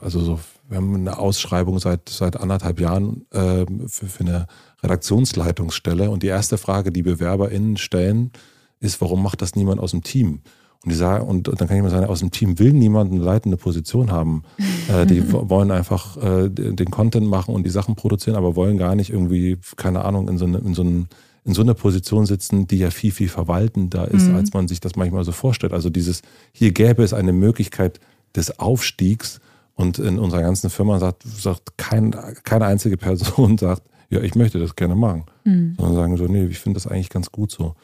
also 0.01 0.21
so, 0.21 0.41
wir 0.69 0.77
haben 0.77 0.95
eine 0.95 1.19
Ausschreibung 1.19 1.79
seit, 1.79 2.09
seit 2.09 2.39
anderthalb 2.39 2.81
Jahren 2.81 3.27
äh, 3.31 3.65
für, 3.87 4.07
für 4.07 4.21
eine 4.21 4.47
Redaktionsleitungsstelle 4.83 6.11
und 6.11 6.23
die 6.23 6.29
erste 6.29 6.59
Frage, 6.59 6.93
die 6.93 7.03
BewerberInnen 7.03 7.77
stellen, 7.77 8.33
ist, 8.81 9.01
warum 9.01 9.23
macht 9.23 9.43
das 9.43 9.55
niemand 9.55 9.81
aus 9.81 9.93
dem 9.93 10.03
Team? 10.03 10.41
Und 10.85 10.91
die 10.91 10.97
sagen, 10.97 11.29
und, 11.29 11.49
und 11.49 11.61
dann 11.61 11.69
kann 11.69 11.77
ich 11.77 11.83
mal 11.83 11.91
sagen, 11.91 12.07
aus 12.07 12.19
dem 12.19 12.33
Team 12.33 12.59
will 12.59 12.73
niemand 12.73 13.13
eine 13.13 13.23
leitende 13.23 13.57
Position 13.57 14.11
haben. 14.11 14.43
äh, 14.89 15.07
die 15.07 15.33
wollen 15.33 15.71
einfach 15.71 16.17
äh, 16.17 16.49
den 16.51 16.91
Content 16.91 17.27
machen 17.29 17.55
und 17.55 17.65
die 17.65 17.71
Sachen 17.71 17.95
produzieren, 17.95 18.37
aber 18.37 18.57
wollen 18.57 18.79
gar 18.79 18.97
nicht 18.97 19.11
irgendwie, 19.11 19.59
keine 19.77 20.05
Ahnung, 20.05 20.29
in 20.29 20.39
so, 20.39 20.45
eine, 20.45 20.59
in 20.59 20.75
so, 20.75 20.83
einen, 20.83 21.09
in 21.45 21.55
so 21.55 21.63
einer 21.63 21.75
Position 21.75 22.27
sitzen, 22.27 22.67
die 22.67 22.79
ja 22.79 22.91
viel, 22.91 23.13
viel 23.13 23.29
verwaltender 23.29 24.09
ist, 24.09 24.29
mhm. 24.29 24.35
als 24.35 24.53
man 24.53 24.67
sich 24.67 24.81
das 24.81 24.97
manchmal 24.97 25.23
so 25.23 25.31
vorstellt. 25.31 25.73
Also 25.73 25.89
dieses, 25.89 26.23
hier 26.53 26.73
gäbe 26.73 27.05
es 27.05 27.13
eine 27.13 27.33
Möglichkeit, 27.33 28.01
des 28.37 28.59
Aufstiegs. 28.59 29.41
Und 29.75 29.99
in 29.99 30.19
unserer 30.19 30.43
ganzen 30.43 30.71
Firma 30.71 30.99
sagt, 30.99 31.23
sagt 31.25 31.79
kein, 31.79 32.11
keine 32.45 32.67
einzige 32.67 32.97
Person 32.97 33.59
sagt, 33.59 33.83
ja, 34.11 34.21
ich 34.21 34.35
möchte 34.35 34.59
das 34.59 34.77
gerne 34.77 34.95
machen. 34.95 35.25
Mhm. 35.45 35.75
Sondern 35.79 35.95
sagen 35.95 36.17
so, 36.17 36.25
nee, 36.25 36.45
ich 36.45 36.59
finde 36.59 36.77
das 36.79 36.87
eigentlich 36.87 37.09
ganz 37.09 37.33
gut 37.33 37.51
so. 37.51 37.75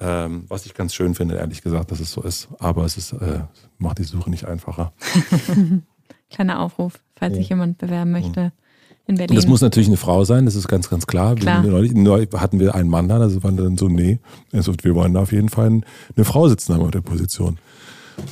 Ähm, 0.00 0.44
was 0.48 0.66
ich 0.66 0.74
ganz 0.74 0.94
schön 0.94 1.14
finde, 1.14 1.36
ehrlich 1.36 1.62
gesagt, 1.62 1.90
dass 1.90 2.00
es 2.00 2.12
so 2.12 2.22
ist. 2.22 2.48
Aber 2.58 2.84
es 2.84 2.96
ist, 2.96 3.12
äh, 3.12 3.40
macht 3.78 3.98
die 3.98 4.04
Suche 4.04 4.30
nicht 4.30 4.46
einfacher. 4.46 4.92
Kleiner 6.30 6.60
Aufruf, 6.60 7.00
falls 7.14 7.32
ja. 7.34 7.38
sich 7.38 7.48
jemand 7.48 7.78
bewerben 7.78 8.10
möchte. 8.10 8.52
In 9.06 9.16
Berlin. 9.16 9.30
Und 9.30 9.36
das 9.36 9.48
muss 9.48 9.60
natürlich 9.60 9.88
eine 9.88 9.96
Frau 9.96 10.24
sein, 10.24 10.44
das 10.44 10.54
ist 10.54 10.68
ganz, 10.68 10.88
ganz 10.88 11.06
klar. 11.06 11.34
klar. 11.34 11.62
Neulich, 11.62 11.92
neulich 11.92 12.30
hatten 12.34 12.60
wir 12.60 12.74
einen 12.76 12.88
Mann 12.88 13.08
da, 13.08 13.18
also 13.18 13.42
waren 13.42 13.56
dann 13.56 13.76
so, 13.76 13.88
nee, 13.88 14.20
also 14.52 14.72
wir 14.80 14.94
wollen 14.94 15.14
da 15.14 15.22
auf 15.22 15.32
jeden 15.32 15.48
Fall 15.48 15.66
eine 15.66 16.24
Frau 16.24 16.48
sitzen 16.48 16.74
haben 16.74 16.82
auf 16.82 16.92
der 16.92 17.00
Position. 17.00 17.58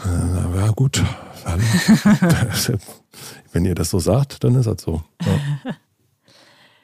Äh, 0.05 0.59
ja, 0.59 0.71
gut, 0.71 1.03
Wenn 3.53 3.65
ihr 3.65 3.75
das 3.75 3.91
so 3.91 3.99
sagt, 3.99 4.45
dann 4.45 4.55
ist 4.55 4.67
das 4.67 4.83
so. 4.83 5.03
Ja. 5.23 5.75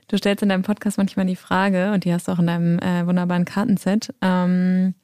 Du 0.08 0.16
stellst 0.16 0.42
in 0.42 0.48
deinem 0.48 0.62
Podcast 0.62 0.98
manchmal 0.98 1.26
die 1.26 1.36
Frage, 1.36 1.92
und 1.92 2.04
die 2.04 2.12
hast 2.12 2.28
du 2.28 2.32
auch 2.32 2.38
in 2.38 2.46
deinem 2.46 2.78
äh, 2.78 3.06
wunderbaren 3.06 3.44
Kartenset, 3.44 4.14
ähm, 4.22 4.94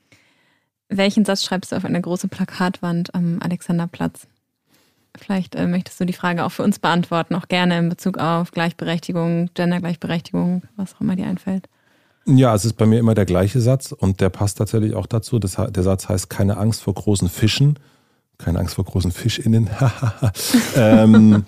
welchen 0.88 1.24
Satz 1.24 1.42
schreibst 1.42 1.72
du 1.72 1.76
auf 1.76 1.84
eine 1.84 2.00
große 2.00 2.28
Plakatwand 2.28 3.14
am 3.14 3.38
Alexanderplatz? 3.40 4.26
Vielleicht 5.16 5.55
äh, 5.55 5.66
möchtest 5.66 6.00
du 6.00 6.05
die 6.05 6.12
Frage 6.12 6.44
auch 6.44 6.53
für 6.53 6.62
uns 6.62 6.78
beantworten, 6.78 7.34
auch 7.34 7.48
gerne 7.48 7.78
in 7.78 7.88
Bezug 7.88 8.18
auf 8.18 8.50
Gleichberechtigung, 8.50 9.50
Gendergleichberechtigung, 9.55 10.62
was 10.76 10.94
auch 10.94 11.00
immer 11.00 11.16
dir 11.16 11.26
einfällt. 11.26 11.68
Ja, 12.24 12.55
es 12.55 12.64
ist 12.64 12.74
bei 12.74 12.86
mir 12.86 13.00
immer 13.00 13.14
der 13.14 13.24
gleiche 13.24 13.61
Satz 13.61 13.92
und 13.92 14.20
der 14.20 14.28
passt 14.28 14.59
tatsächlich 14.59 14.94
auch 14.94 15.07
dazu. 15.07 15.38
Das, 15.38 15.57
der 15.57 15.82
Satz 15.82 16.09
heißt 16.09 16.30
keine 16.30 16.57
Angst 16.57 16.82
vor 16.82 16.94
großen 16.94 17.28
Fischen, 17.28 17.78
keine 18.43 18.59
Angst 18.59 18.74
vor 18.74 18.84
großen 18.84 19.12
FischInnen. 19.12 19.70
ähm, 20.76 21.45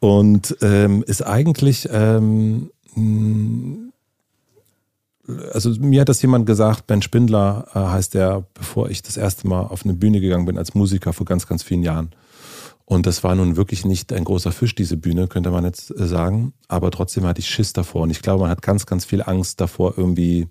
und 0.00 0.56
ähm, 0.60 1.02
ist 1.06 1.22
eigentlich, 1.22 1.88
ähm, 1.90 2.70
also 5.52 5.70
mir 5.80 6.02
hat 6.02 6.08
das 6.08 6.20
jemand 6.22 6.46
gesagt, 6.46 6.86
Ben 6.86 7.02
Spindler 7.02 7.66
äh, 7.74 7.78
heißt 7.78 8.14
der, 8.14 8.44
bevor 8.54 8.90
ich 8.90 9.02
das 9.02 9.16
erste 9.16 9.48
Mal 9.48 9.62
auf 9.62 9.84
eine 9.84 9.94
Bühne 9.94 10.20
gegangen 10.20 10.44
bin 10.44 10.58
als 10.58 10.74
Musiker 10.74 11.12
vor 11.12 11.26
ganz, 11.26 11.46
ganz 11.46 11.62
vielen 11.62 11.82
Jahren. 11.82 12.10
Und 12.86 13.06
das 13.06 13.24
war 13.24 13.34
nun 13.34 13.56
wirklich 13.56 13.86
nicht 13.86 14.12
ein 14.12 14.24
großer 14.24 14.52
Fisch, 14.52 14.74
diese 14.74 14.98
Bühne, 14.98 15.26
könnte 15.26 15.50
man 15.50 15.64
jetzt 15.64 15.90
äh, 15.90 16.06
sagen. 16.06 16.52
Aber 16.68 16.90
trotzdem 16.90 17.24
hatte 17.24 17.40
ich 17.40 17.48
Schiss 17.48 17.72
davor. 17.72 18.02
Und 18.02 18.10
ich 18.10 18.20
glaube, 18.20 18.42
man 18.42 18.50
hat 18.50 18.62
ganz, 18.62 18.84
ganz 18.84 19.04
viel 19.04 19.22
Angst 19.22 19.60
davor, 19.60 19.94
irgendwie 19.96 20.48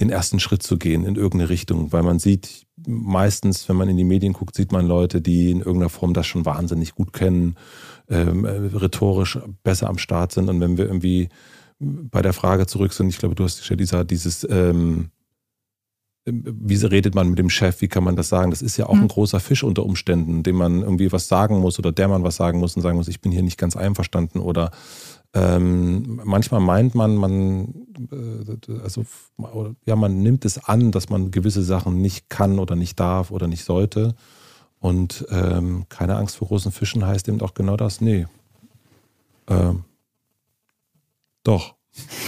den 0.00 0.10
ersten 0.10 0.40
Schritt 0.40 0.62
zu 0.62 0.76
gehen 0.76 1.04
in 1.04 1.16
irgendeine 1.16 1.48
Richtung, 1.48 1.92
weil 1.92 2.02
man 2.02 2.18
sieht, 2.18 2.66
meistens, 2.86 3.68
wenn 3.68 3.76
man 3.76 3.88
in 3.88 3.96
die 3.96 4.04
Medien 4.04 4.32
guckt, 4.32 4.54
sieht 4.54 4.72
man 4.72 4.86
Leute, 4.86 5.20
die 5.20 5.50
in 5.50 5.58
irgendeiner 5.58 5.90
Form 5.90 6.14
das 6.14 6.26
schon 6.26 6.44
wahnsinnig 6.44 6.94
gut 6.94 7.12
kennen, 7.12 7.56
ähm, 8.08 8.44
rhetorisch 8.44 9.38
besser 9.62 9.88
am 9.88 9.98
Start 9.98 10.32
sind. 10.32 10.48
Und 10.48 10.60
wenn 10.60 10.76
wir 10.76 10.86
irgendwie 10.86 11.28
bei 11.78 12.22
der 12.22 12.32
Frage 12.32 12.66
zurück 12.66 12.92
sind, 12.92 13.08
ich 13.08 13.18
glaube, 13.18 13.34
du 13.34 13.44
hast 13.44 13.58
gestellt, 13.58 13.80
dieser, 13.80 14.04
dieses, 14.04 14.46
ähm, 14.48 15.10
wie 16.26 16.76
redet 16.76 17.14
man 17.14 17.28
mit 17.28 17.38
dem 17.38 17.50
Chef, 17.50 17.82
wie 17.82 17.88
kann 17.88 18.02
man 18.02 18.16
das 18.16 18.30
sagen? 18.30 18.50
Das 18.50 18.62
ist 18.62 18.78
ja 18.78 18.86
auch 18.86 18.94
ein 18.94 19.02
mhm. 19.02 19.08
großer 19.08 19.40
Fisch 19.40 19.62
unter 19.62 19.84
Umständen, 19.84 20.42
dem 20.42 20.56
man 20.56 20.80
irgendwie 20.80 21.12
was 21.12 21.28
sagen 21.28 21.58
muss 21.58 21.78
oder 21.78 21.92
der 21.92 22.08
man 22.08 22.22
was 22.22 22.36
sagen 22.36 22.60
muss 22.60 22.76
und 22.76 22.82
sagen 22.82 22.96
muss, 22.96 23.08
ich 23.08 23.20
bin 23.20 23.30
hier 23.30 23.42
nicht 23.42 23.58
ganz 23.58 23.76
einverstanden 23.76 24.38
oder 24.38 24.70
ähm, 25.34 26.20
manchmal 26.24 26.60
meint 26.60 26.94
man, 26.94 27.16
man, 27.16 27.74
äh, 28.12 28.80
also, 28.82 29.04
ja, 29.84 29.96
man 29.96 30.22
nimmt 30.22 30.44
es 30.44 30.64
an, 30.64 30.92
dass 30.92 31.08
man 31.08 31.32
gewisse 31.32 31.64
Sachen 31.64 32.00
nicht 32.00 32.30
kann 32.30 32.60
oder 32.60 32.76
nicht 32.76 33.00
darf 33.00 33.32
oder 33.32 33.48
nicht 33.48 33.64
sollte. 33.64 34.14
Und 34.78 35.26
ähm, 35.30 35.86
keine 35.88 36.16
Angst 36.16 36.36
vor 36.36 36.48
großen 36.48 36.70
Fischen 36.70 37.04
heißt 37.04 37.28
eben 37.28 37.40
auch 37.40 37.54
genau 37.54 37.76
das. 37.76 38.00
Nee. 38.00 38.26
Ähm, 39.48 39.84
doch. 41.42 41.74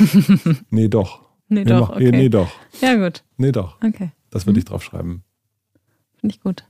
nee, 0.70 0.88
doch. 0.88 1.22
Nee, 1.48 1.60
nee 1.60 1.64
doch. 1.64 1.90
Okay. 1.90 2.10
Nee, 2.10 2.10
nee, 2.10 2.28
doch. 2.28 2.50
Ja, 2.80 2.96
gut. 2.96 3.22
Nee, 3.36 3.52
doch. 3.52 3.76
Okay. 3.84 4.10
Das 4.30 4.46
würde 4.46 4.56
mhm. 4.56 4.58
ich 4.58 4.64
draufschreiben. 4.64 5.22
Finde 6.16 6.34
ich 6.34 6.40
gut. 6.40 6.64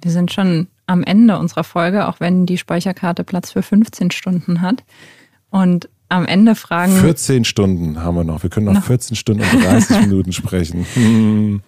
Wir 0.00 0.10
sind 0.10 0.32
schon 0.32 0.68
am 0.86 1.02
Ende 1.02 1.38
unserer 1.38 1.64
Folge, 1.64 2.08
auch 2.08 2.20
wenn 2.20 2.46
die 2.46 2.58
Speicherkarte 2.58 3.24
Platz 3.24 3.52
für 3.52 3.62
15 3.62 4.10
Stunden 4.10 4.60
hat. 4.60 4.84
Und 5.50 5.88
am 6.08 6.26
Ende 6.26 6.54
fragen. 6.54 6.92
14 6.92 7.44
Stunden 7.44 8.02
haben 8.02 8.16
wir 8.16 8.24
noch. 8.24 8.42
Wir 8.42 8.50
können 8.50 8.66
noch, 8.66 8.74
noch 8.74 8.84
14 8.84 9.16
Stunden 9.16 9.42
und 9.42 9.64
30 9.64 10.00
Minuten 10.02 10.32
sprechen. 10.32 10.86
Hm. 10.94 11.62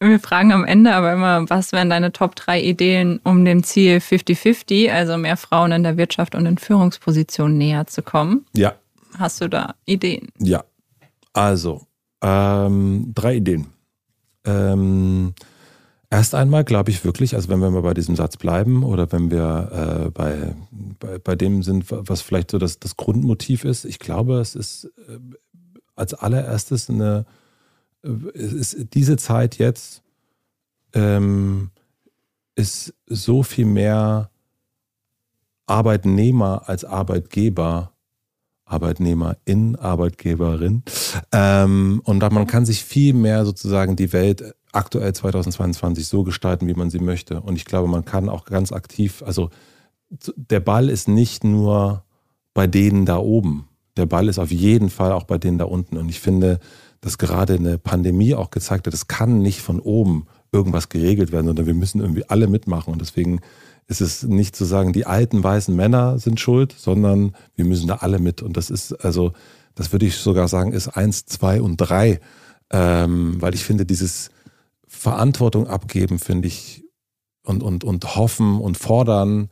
Wir 0.00 0.18
fragen 0.18 0.52
am 0.52 0.64
Ende 0.64 0.94
aber 0.94 1.12
immer, 1.12 1.48
was 1.48 1.70
wären 1.70 1.88
deine 1.88 2.10
Top 2.10 2.34
3 2.34 2.60
Ideen, 2.60 3.20
um 3.22 3.44
dem 3.44 3.62
Ziel 3.62 3.98
50-50, 3.98 4.90
also 4.90 5.16
mehr 5.16 5.36
Frauen 5.36 5.70
in 5.70 5.84
der 5.84 5.96
Wirtschaft 5.96 6.34
und 6.34 6.44
in 6.44 6.58
Führungspositionen 6.58 7.56
näher 7.56 7.86
zu 7.86 8.02
kommen? 8.02 8.44
Ja. 8.56 8.74
Hast 9.16 9.40
du 9.40 9.48
da 9.48 9.74
Ideen? 9.84 10.28
Ja. 10.38 10.64
Also, 11.32 11.86
ähm, 12.20 13.12
drei 13.14 13.36
Ideen. 13.36 13.68
Ähm, 14.44 15.34
Erst 16.12 16.34
einmal 16.34 16.62
glaube 16.62 16.90
ich 16.90 17.06
wirklich, 17.06 17.34
also 17.36 17.48
wenn 17.48 17.60
wir 17.60 17.70
mal 17.70 17.80
bei 17.80 17.94
diesem 17.94 18.16
Satz 18.16 18.36
bleiben 18.36 18.84
oder 18.84 19.10
wenn 19.12 19.30
wir 19.30 20.04
äh, 20.04 20.10
bei, 20.10 20.54
bei, 21.00 21.18
bei, 21.18 21.34
dem 21.36 21.62
sind, 21.62 21.86
was 21.88 22.20
vielleicht 22.20 22.50
so 22.50 22.58
das, 22.58 22.78
das 22.78 22.98
Grundmotiv 22.98 23.64
ist, 23.64 23.86
ich 23.86 23.98
glaube, 23.98 24.38
es 24.38 24.54
ist 24.54 24.92
äh, 25.08 25.18
als 25.94 26.12
allererstes 26.12 26.90
eine, 26.90 27.24
äh, 28.04 28.10
ist 28.34 28.76
diese 28.92 29.16
Zeit 29.16 29.56
jetzt 29.56 30.02
ähm, 30.92 31.70
ist 32.56 32.92
so 33.06 33.42
viel 33.42 33.64
mehr 33.64 34.28
Arbeitnehmer 35.64 36.64
als 36.66 36.84
Arbeitgeber 36.84 37.91
Arbeitnehmerin, 38.72 39.76
Arbeitgeberin. 39.76 40.82
Ähm, 41.30 42.00
und 42.04 42.22
man 42.32 42.46
kann 42.46 42.64
sich 42.64 42.84
viel 42.84 43.12
mehr 43.12 43.44
sozusagen 43.44 43.96
die 43.96 44.12
Welt 44.12 44.54
aktuell 44.72 45.12
2022 45.12 46.06
so 46.06 46.24
gestalten, 46.24 46.66
wie 46.66 46.74
man 46.74 46.90
sie 46.90 46.98
möchte. 46.98 47.40
Und 47.40 47.56
ich 47.56 47.66
glaube, 47.66 47.88
man 47.88 48.04
kann 48.04 48.28
auch 48.28 48.46
ganz 48.46 48.72
aktiv, 48.72 49.22
also 49.26 49.50
der 50.36 50.60
Ball 50.60 50.88
ist 50.88 51.08
nicht 51.08 51.44
nur 51.44 52.04
bei 52.54 52.66
denen 52.66 53.06
da 53.06 53.18
oben. 53.18 53.68
Der 53.96 54.06
Ball 54.06 54.28
ist 54.28 54.38
auf 54.38 54.50
jeden 54.50 54.90
Fall 54.90 55.12
auch 55.12 55.24
bei 55.24 55.38
denen 55.38 55.58
da 55.58 55.64
unten. 55.64 55.96
Und 55.98 56.08
ich 56.08 56.20
finde, 56.20 56.58
dass 57.00 57.18
gerade 57.18 57.54
eine 57.54 57.78
Pandemie 57.78 58.34
auch 58.34 58.50
gezeigt 58.50 58.86
hat, 58.86 58.94
es 58.94 59.08
kann 59.08 59.40
nicht 59.40 59.60
von 59.60 59.80
oben 59.80 60.26
irgendwas 60.52 60.88
geregelt 60.88 61.32
werden, 61.32 61.46
sondern 61.46 61.66
wir 61.66 61.74
müssen 61.74 62.00
irgendwie 62.00 62.28
alle 62.28 62.46
mitmachen. 62.46 62.92
Und 62.92 63.00
deswegen 63.00 63.40
ist 63.88 64.00
es 64.00 64.22
nicht 64.22 64.56
zu 64.56 64.64
sagen, 64.64 64.92
die 64.92 65.06
alten 65.06 65.42
weißen 65.42 65.74
Männer 65.74 66.18
sind 66.18 66.40
schuld, 66.40 66.74
sondern 66.76 67.34
wir 67.54 67.64
müssen 67.64 67.88
da 67.88 67.96
alle 67.96 68.18
mit. 68.18 68.42
Und 68.42 68.56
das 68.56 68.70
ist, 68.70 68.92
also, 69.04 69.32
das 69.74 69.92
würde 69.92 70.06
ich 70.06 70.16
sogar 70.16 70.48
sagen, 70.48 70.72
ist 70.72 70.88
eins, 70.88 71.26
zwei 71.26 71.60
und 71.60 71.76
drei. 71.76 72.20
Ähm, 72.70 73.40
weil 73.40 73.54
ich 73.54 73.64
finde, 73.64 73.84
dieses, 73.84 74.30
Verantwortung 74.92 75.66
abgeben, 75.66 76.18
finde 76.18 76.48
ich, 76.48 76.84
und, 77.44 77.62
und, 77.62 77.82
und 77.82 78.14
hoffen 78.14 78.60
und 78.60 78.76
fordern, 78.76 79.48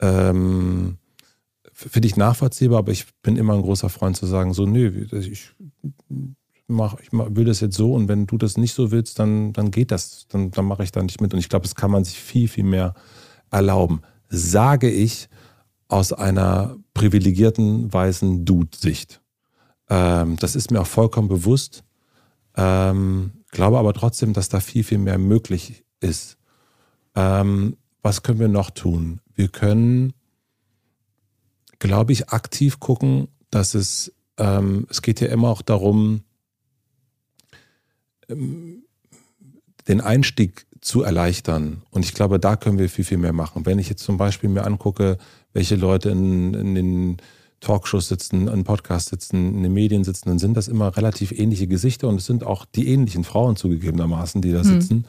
ähm, 0.00 0.98
finde 1.72 2.06
ich 2.06 2.16
nachvollziehbar, 2.16 2.78
aber 2.78 2.92
ich 2.92 3.06
bin 3.22 3.36
immer 3.36 3.54
ein 3.54 3.62
großer 3.62 3.88
Freund 3.88 4.16
zu 4.16 4.26
sagen, 4.26 4.52
so, 4.52 4.66
nö, 4.66 5.06
ich 5.10 5.54
mach, 6.68 7.00
ich 7.00 7.08
will 7.10 7.46
das 7.46 7.60
jetzt 7.60 7.74
so 7.74 7.94
und 7.94 8.06
wenn 8.06 8.26
du 8.26 8.36
das 8.36 8.58
nicht 8.58 8.74
so 8.74 8.92
willst, 8.92 9.18
dann, 9.18 9.54
dann 9.54 9.70
geht 9.70 9.90
das, 9.90 10.26
dann, 10.28 10.50
dann 10.50 10.66
mache 10.66 10.84
ich 10.84 10.92
da 10.92 11.02
nicht 11.02 11.20
mit. 11.22 11.32
Und 11.32 11.40
ich 11.40 11.48
glaube, 11.48 11.64
das 11.64 11.74
kann 11.74 11.90
man 11.90 12.04
sich 12.04 12.20
viel, 12.20 12.46
viel 12.46 12.64
mehr 12.64 12.94
erlauben. 13.52 14.02
sage 14.28 14.90
ich 14.90 15.28
aus 15.88 16.12
einer 16.12 16.76
privilegierten 16.94 17.92
weißen 17.92 18.44
Dude-Sicht. 18.46 19.20
Ähm, 19.90 20.36
das 20.36 20.56
ist 20.56 20.70
mir 20.70 20.80
auch 20.80 20.86
vollkommen 20.86 21.28
bewusst. 21.28 21.84
Ähm, 22.56 23.32
glaube 23.50 23.78
aber 23.78 23.92
trotzdem, 23.92 24.32
dass 24.32 24.48
da 24.48 24.60
viel, 24.60 24.84
viel 24.84 24.98
mehr 24.98 25.18
möglich 25.18 25.84
ist. 26.00 26.38
Ähm, 27.14 27.76
was 28.02 28.22
können 28.22 28.40
wir 28.40 28.48
noch 28.48 28.70
tun? 28.70 29.20
Wir 29.34 29.48
können, 29.48 30.14
glaube 31.78 32.12
ich, 32.12 32.30
aktiv 32.30 32.80
gucken, 32.80 33.28
dass 33.50 33.74
es, 33.74 34.12
ähm, 34.38 34.86
es 34.88 35.02
geht 35.02 35.20
ja 35.20 35.28
immer 35.28 35.50
auch 35.50 35.62
darum, 35.62 36.22
ähm, 38.28 38.84
den 39.88 40.00
Einstieg 40.00 40.66
zu 40.82 41.02
erleichtern. 41.02 41.82
Und 41.90 42.04
ich 42.04 42.12
glaube, 42.12 42.38
da 42.38 42.56
können 42.56 42.78
wir 42.78 42.90
viel, 42.90 43.04
viel 43.04 43.16
mehr 43.16 43.32
machen. 43.32 43.64
Wenn 43.64 43.78
ich 43.78 43.88
jetzt 43.88 44.02
zum 44.02 44.18
Beispiel 44.18 44.50
mir 44.50 44.64
angucke, 44.64 45.16
welche 45.54 45.76
Leute 45.76 46.10
in, 46.10 46.52
in 46.54 46.74
den 46.74 47.16
Talkshows 47.60 48.08
sitzen, 48.08 48.48
in 48.48 48.64
Podcasts 48.64 49.08
sitzen, 49.08 49.54
in 49.54 49.62
den 49.62 49.72
Medien 49.72 50.02
sitzen, 50.02 50.28
dann 50.28 50.40
sind 50.40 50.56
das 50.56 50.66
immer 50.66 50.96
relativ 50.96 51.30
ähnliche 51.30 51.68
Gesichter 51.68 52.08
und 52.08 52.16
es 52.16 52.26
sind 52.26 52.44
auch 52.44 52.66
die 52.66 52.88
ähnlichen 52.88 53.22
Frauen 53.22 53.54
zugegebenermaßen, 53.54 54.42
die 54.42 54.50
da 54.50 54.58
mhm. 54.58 54.64
sitzen. 54.64 55.06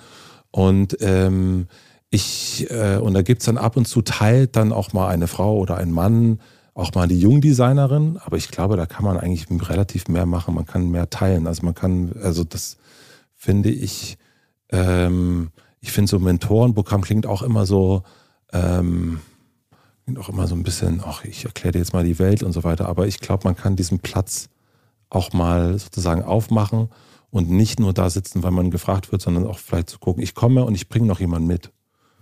Und 0.51 0.97
ähm, 1.01 1.65
ich, 2.11 2.69
äh, 2.69 2.97
und 2.97 3.15
da 3.15 3.23
gibt's 3.23 3.45
dann 3.45 3.57
ab 3.57 3.75
und 3.75 3.87
zu 3.87 4.03
teilt 4.03 4.55
dann 4.55 4.71
auch 4.71 4.93
mal 4.93 5.07
eine 5.07 5.27
Frau 5.27 5.57
oder 5.57 5.77
ein 5.77 5.91
Mann, 5.91 6.39
auch 6.75 6.93
mal 6.93 7.07
die 7.07 7.19
Jungdesignerin, 7.19 8.19
aber 8.23 8.37
ich 8.37 8.49
glaube, 8.49 8.77
da 8.77 8.85
kann 8.85 9.03
man 9.03 9.17
eigentlich 9.17 9.47
relativ 9.69 10.07
mehr 10.07 10.27
machen, 10.27 10.53
man 10.53 10.67
kann 10.67 10.91
mehr 10.91 11.09
teilen. 11.09 11.47
Also 11.47 11.65
man 11.65 11.73
kann, 11.73 12.13
also 12.21 12.43
das 12.43 12.77
finde 13.35 13.69
ich, 13.69 14.17
ähm, 14.71 15.49
ich 15.83 15.91
finde 15.91 16.09
so 16.09 16.17
Mentorenprogramm 16.17 17.01
klingt 17.01 17.27
auch 17.27 17.41
immer 17.41 17.65
so, 17.65 18.03
ähm, 18.53 19.19
klingt 20.05 20.17
auch 20.17 20.29
immer 20.29 20.47
so 20.47 20.55
ein 20.55 20.63
bisschen, 20.63 21.01
ach, 21.05 21.25
ich 21.25 21.43
erkläre 21.43 21.73
dir 21.73 21.79
jetzt 21.79 21.91
mal 21.91 22.05
die 22.05 22.19
Welt 22.19 22.41
und 22.41 22.53
so 22.53 22.63
weiter, 22.63 22.87
aber 22.87 23.05
ich 23.05 23.19
glaube, 23.19 23.41
man 23.43 23.57
kann 23.57 23.75
diesen 23.75 23.99
Platz 23.99 24.47
auch 25.09 25.33
mal 25.33 25.77
sozusagen 25.77 26.23
aufmachen 26.23 26.87
und 27.31 27.49
nicht 27.49 27.81
nur 27.81 27.91
da 27.91 28.09
sitzen, 28.09 28.43
weil 28.43 28.51
man 28.51 28.71
gefragt 28.71 29.11
wird, 29.11 29.21
sondern 29.21 29.45
auch 29.45 29.59
vielleicht 29.59 29.89
zu 29.89 29.99
gucken, 29.99 30.23
ich 30.23 30.35
komme 30.35 30.63
und 30.63 30.73
ich 30.73 30.87
bringe 30.87 31.05
noch 31.05 31.19
jemanden 31.19 31.47
mit. 31.47 31.69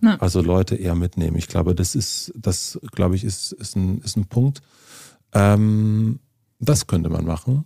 Ja. 0.01 0.15
Also 0.15 0.41
Leute 0.41 0.75
eher 0.75 0.95
mitnehmen. 0.95 1.37
Ich 1.37 1.47
glaube, 1.47 1.75
das 1.75 1.93
ist, 1.93 2.33
das 2.35 2.79
glaube 2.91 3.15
ich, 3.15 3.23
ist, 3.23 3.51
ist, 3.51 3.75
ein, 3.75 4.01
ist 4.01 4.17
ein 4.17 4.25
Punkt. 4.25 4.63
Ähm, 5.33 6.19
das 6.59 6.87
könnte 6.87 7.09
man 7.09 7.25
machen. 7.25 7.65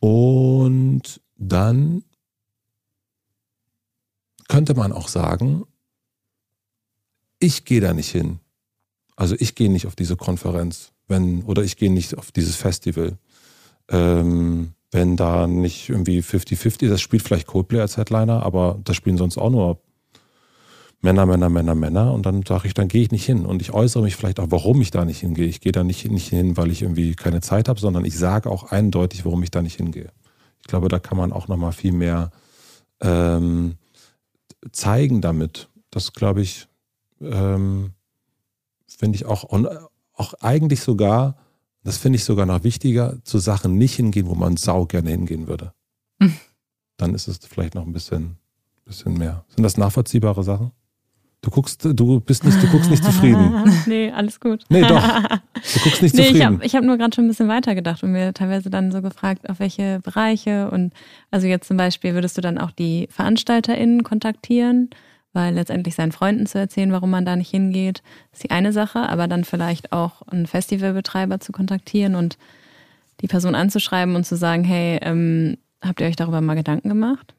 Und 0.00 1.22
dann 1.38 2.04
könnte 4.48 4.74
man 4.74 4.92
auch 4.92 5.08
sagen, 5.08 5.64
ich 7.38 7.64
gehe 7.64 7.80
da 7.80 7.92
nicht 7.92 8.10
hin. 8.10 8.40
Also 9.16 9.36
ich 9.38 9.54
gehe 9.54 9.70
nicht 9.70 9.86
auf 9.86 9.96
diese 9.96 10.16
Konferenz, 10.16 10.92
wenn, 11.08 11.42
oder 11.44 11.62
ich 11.62 11.76
gehe 11.76 11.92
nicht 11.92 12.16
auf 12.16 12.32
dieses 12.32 12.56
Festival. 12.56 13.18
Ähm, 13.88 14.72
wenn 14.90 15.16
da 15.16 15.46
nicht 15.46 15.88
irgendwie 15.88 16.20
50-50, 16.20 16.88
das 16.88 17.00
spielt 17.00 17.22
vielleicht 17.22 17.46
Coldplay 17.46 17.80
als 17.80 17.96
Headliner, 17.96 18.42
aber 18.42 18.78
das 18.84 18.96
spielen 18.96 19.18
sonst 19.18 19.38
auch 19.38 19.50
nur 19.50 19.80
Männer, 21.00 21.26
Männer, 21.26 21.50
Männer, 21.50 21.74
Männer. 21.74 22.12
Und 22.14 22.24
dann 22.24 22.44
sage 22.46 22.66
ich, 22.66 22.74
dann 22.74 22.88
gehe 22.88 23.02
ich 23.02 23.10
nicht 23.10 23.26
hin. 23.26 23.44
Und 23.44 23.60
ich 23.60 23.72
äußere 23.72 24.02
mich 24.02 24.16
vielleicht 24.16 24.40
auch, 24.40 24.46
warum 24.48 24.80
ich 24.80 24.90
da 24.90 25.04
nicht 25.04 25.20
hingehe. 25.20 25.46
Ich 25.46 25.60
gehe 25.60 25.72
da 25.72 25.84
nicht, 25.84 26.10
nicht 26.10 26.28
hin, 26.28 26.56
weil 26.56 26.70
ich 26.70 26.82
irgendwie 26.82 27.14
keine 27.14 27.40
Zeit 27.40 27.68
habe, 27.68 27.78
sondern 27.78 28.04
ich 28.04 28.16
sage 28.16 28.50
auch 28.50 28.70
eindeutig, 28.70 29.24
warum 29.24 29.42
ich 29.42 29.50
da 29.50 29.60
nicht 29.60 29.76
hingehe. 29.76 30.10
Ich 30.62 30.68
glaube, 30.68 30.88
da 30.88 30.98
kann 30.98 31.18
man 31.18 31.32
auch 31.32 31.46
nochmal 31.46 31.72
viel 31.72 31.92
mehr 31.92 32.30
ähm, 33.02 33.74
zeigen 34.72 35.20
damit. 35.20 35.68
Das 35.90 36.12
glaube 36.12 36.42
ich, 36.42 36.68
ähm, 37.20 37.92
finde 38.86 39.16
ich 39.16 39.26
auch, 39.26 39.44
und 39.44 39.68
auch 40.12 40.34
eigentlich 40.40 40.80
sogar, 40.80 41.36
das 41.82 41.98
finde 41.98 42.16
ich 42.16 42.24
sogar 42.24 42.46
noch 42.46 42.64
wichtiger, 42.64 43.18
zu 43.24 43.38
Sachen 43.38 43.76
nicht 43.76 43.96
hingehen, 43.96 44.26
wo 44.26 44.34
man 44.34 44.56
sau 44.56 44.86
gerne 44.86 45.10
hingehen 45.10 45.46
würde. 45.46 45.72
Mhm. 46.18 46.36
Dann 46.96 47.14
ist 47.14 47.28
es 47.28 47.38
vielleicht 47.38 47.74
noch 47.74 47.86
ein 47.86 47.92
bisschen, 47.92 48.36
bisschen 48.84 49.14
mehr. 49.14 49.44
Sind 49.48 49.64
das 49.64 49.76
nachvollziehbare 49.76 50.44
Sachen? 50.44 50.72
Du 51.44 51.50
guckst, 51.50 51.84
du 51.84 52.20
bist 52.20 52.42
nicht, 52.44 52.62
du 52.62 52.66
guckst 52.68 52.90
nicht 52.90 53.04
zufrieden. 53.04 53.70
nee, 53.86 54.10
alles 54.10 54.40
gut. 54.40 54.64
Nee, 54.70 54.80
doch. 54.80 55.02
Du 55.02 55.80
guckst 55.82 56.00
nicht 56.00 56.14
nee, 56.14 56.28
zufrieden. 56.28 56.60
Ich 56.62 56.74
habe 56.74 56.78
hab 56.78 56.84
nur 56.84 56.96
gerade 56.96 57.14
schon 57.14 57.26
ein 57.26 57.28
bisschen 57.28 57.48
weitergedacht 57.48 58.02
und 58.02 58.12
mir 58.12 58.32
teilweise 58.32 58.70
dann 58.70 58.90
so 58.90 59.02
gefragt, 59.02 59.50
auf 59.50 59.60
welche 59.60 60.00
Bereiche 60.02 60.70
und 60.70 60.94
also 61.30 61.46
jetzt 61.46 61.68
zum 61.68 61.76
Beispiel 61.76 62.14
würdest 62.14 62.38
du 62.38 62.40
dann 62.40 62.56
auch 62.56 62.70
die 62.70 63.08
VeranstalterInnen 63.10 64.04
kontaktieren, 64.04 64.88
weil 65.34 65.52
letztendlich 65.52 65.94
seinen 65.94 66.12
Freunden 66.12 66.46
zu 66.46 66.58
erzählen, 66.58 66.92
warum 66.92 67.10
man 67.10 67.26
da 67.26 67.36
nicht 67.36 67.50
hingeht, 67.50 68.02
ist 68.32 68.42
die 68.42 68.50
eine 68.50 68.72
Sache, 68.72 69.06
aber 69.06 69.28
dann 69.28 69.44
vielleicht 69.44 69.92
auch 69.92 70.22
einen 70.22 70.46
Festivalbetreiber 70.46 71.40
zu 71.40 71.52
kontaktieren 71.52 72.14
und 72.14 72.38
die 73.20 73.28
Person 73.28 73.54
anzuschreiben 73.54 74.16
und 74.16 74.24
zu 74.24 74.36
sagen, 74.36 74.64
hey, 74.64 74.98
ähm, 75.02 75.58
habt 75.82 76.00
ihr 76.00 76.06
euch 76.06 76.16
darüber 76.16 76.40
mal 76.40 76.54
Gedanken 76.54 76.88
gemacht? 76.88 77.34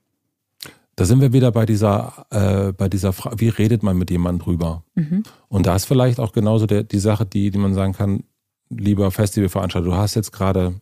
Da 0.95 1.03
sind 1.03 1.19
wir 1.19 1.33
wieder 1.33 1.51
bei 1.51 1.65
dieser, 1.65 2.25
äh, 2.29 2.71
bei 2.71 2.87
dieser 2.87 3.11
Frage, 3.11 3.39
wie 3.39 3.49
redet 3.49 3.83
man 3.83 3.97
mit 3.97 4.11
jemandem 4.11 4.45
drüber? 4.45 4.83
Mhm. 4.95 5.23
Und 5.49 5.65
da 5.65 5.75
ist 5.75 5.85
vielleicht 5.85 6.19
auch 6.19 6.31
genauso 6.31 6.67
der, 6.67 6.83
die 6.83 6.99
Sache, 6.99 7.25
die, 7.25 7.51
die 7.51 7.57
man 7.57 7.73
sagen 7.73 7.93
kann, 7.93 8.23
lieber 8.69 9.11
Festivalveranstalter, 9.11 9.85
du 9.85 9.95
hast 9.95 10.15
jetzt 10.15 10.31
gerade, 10.31 10.75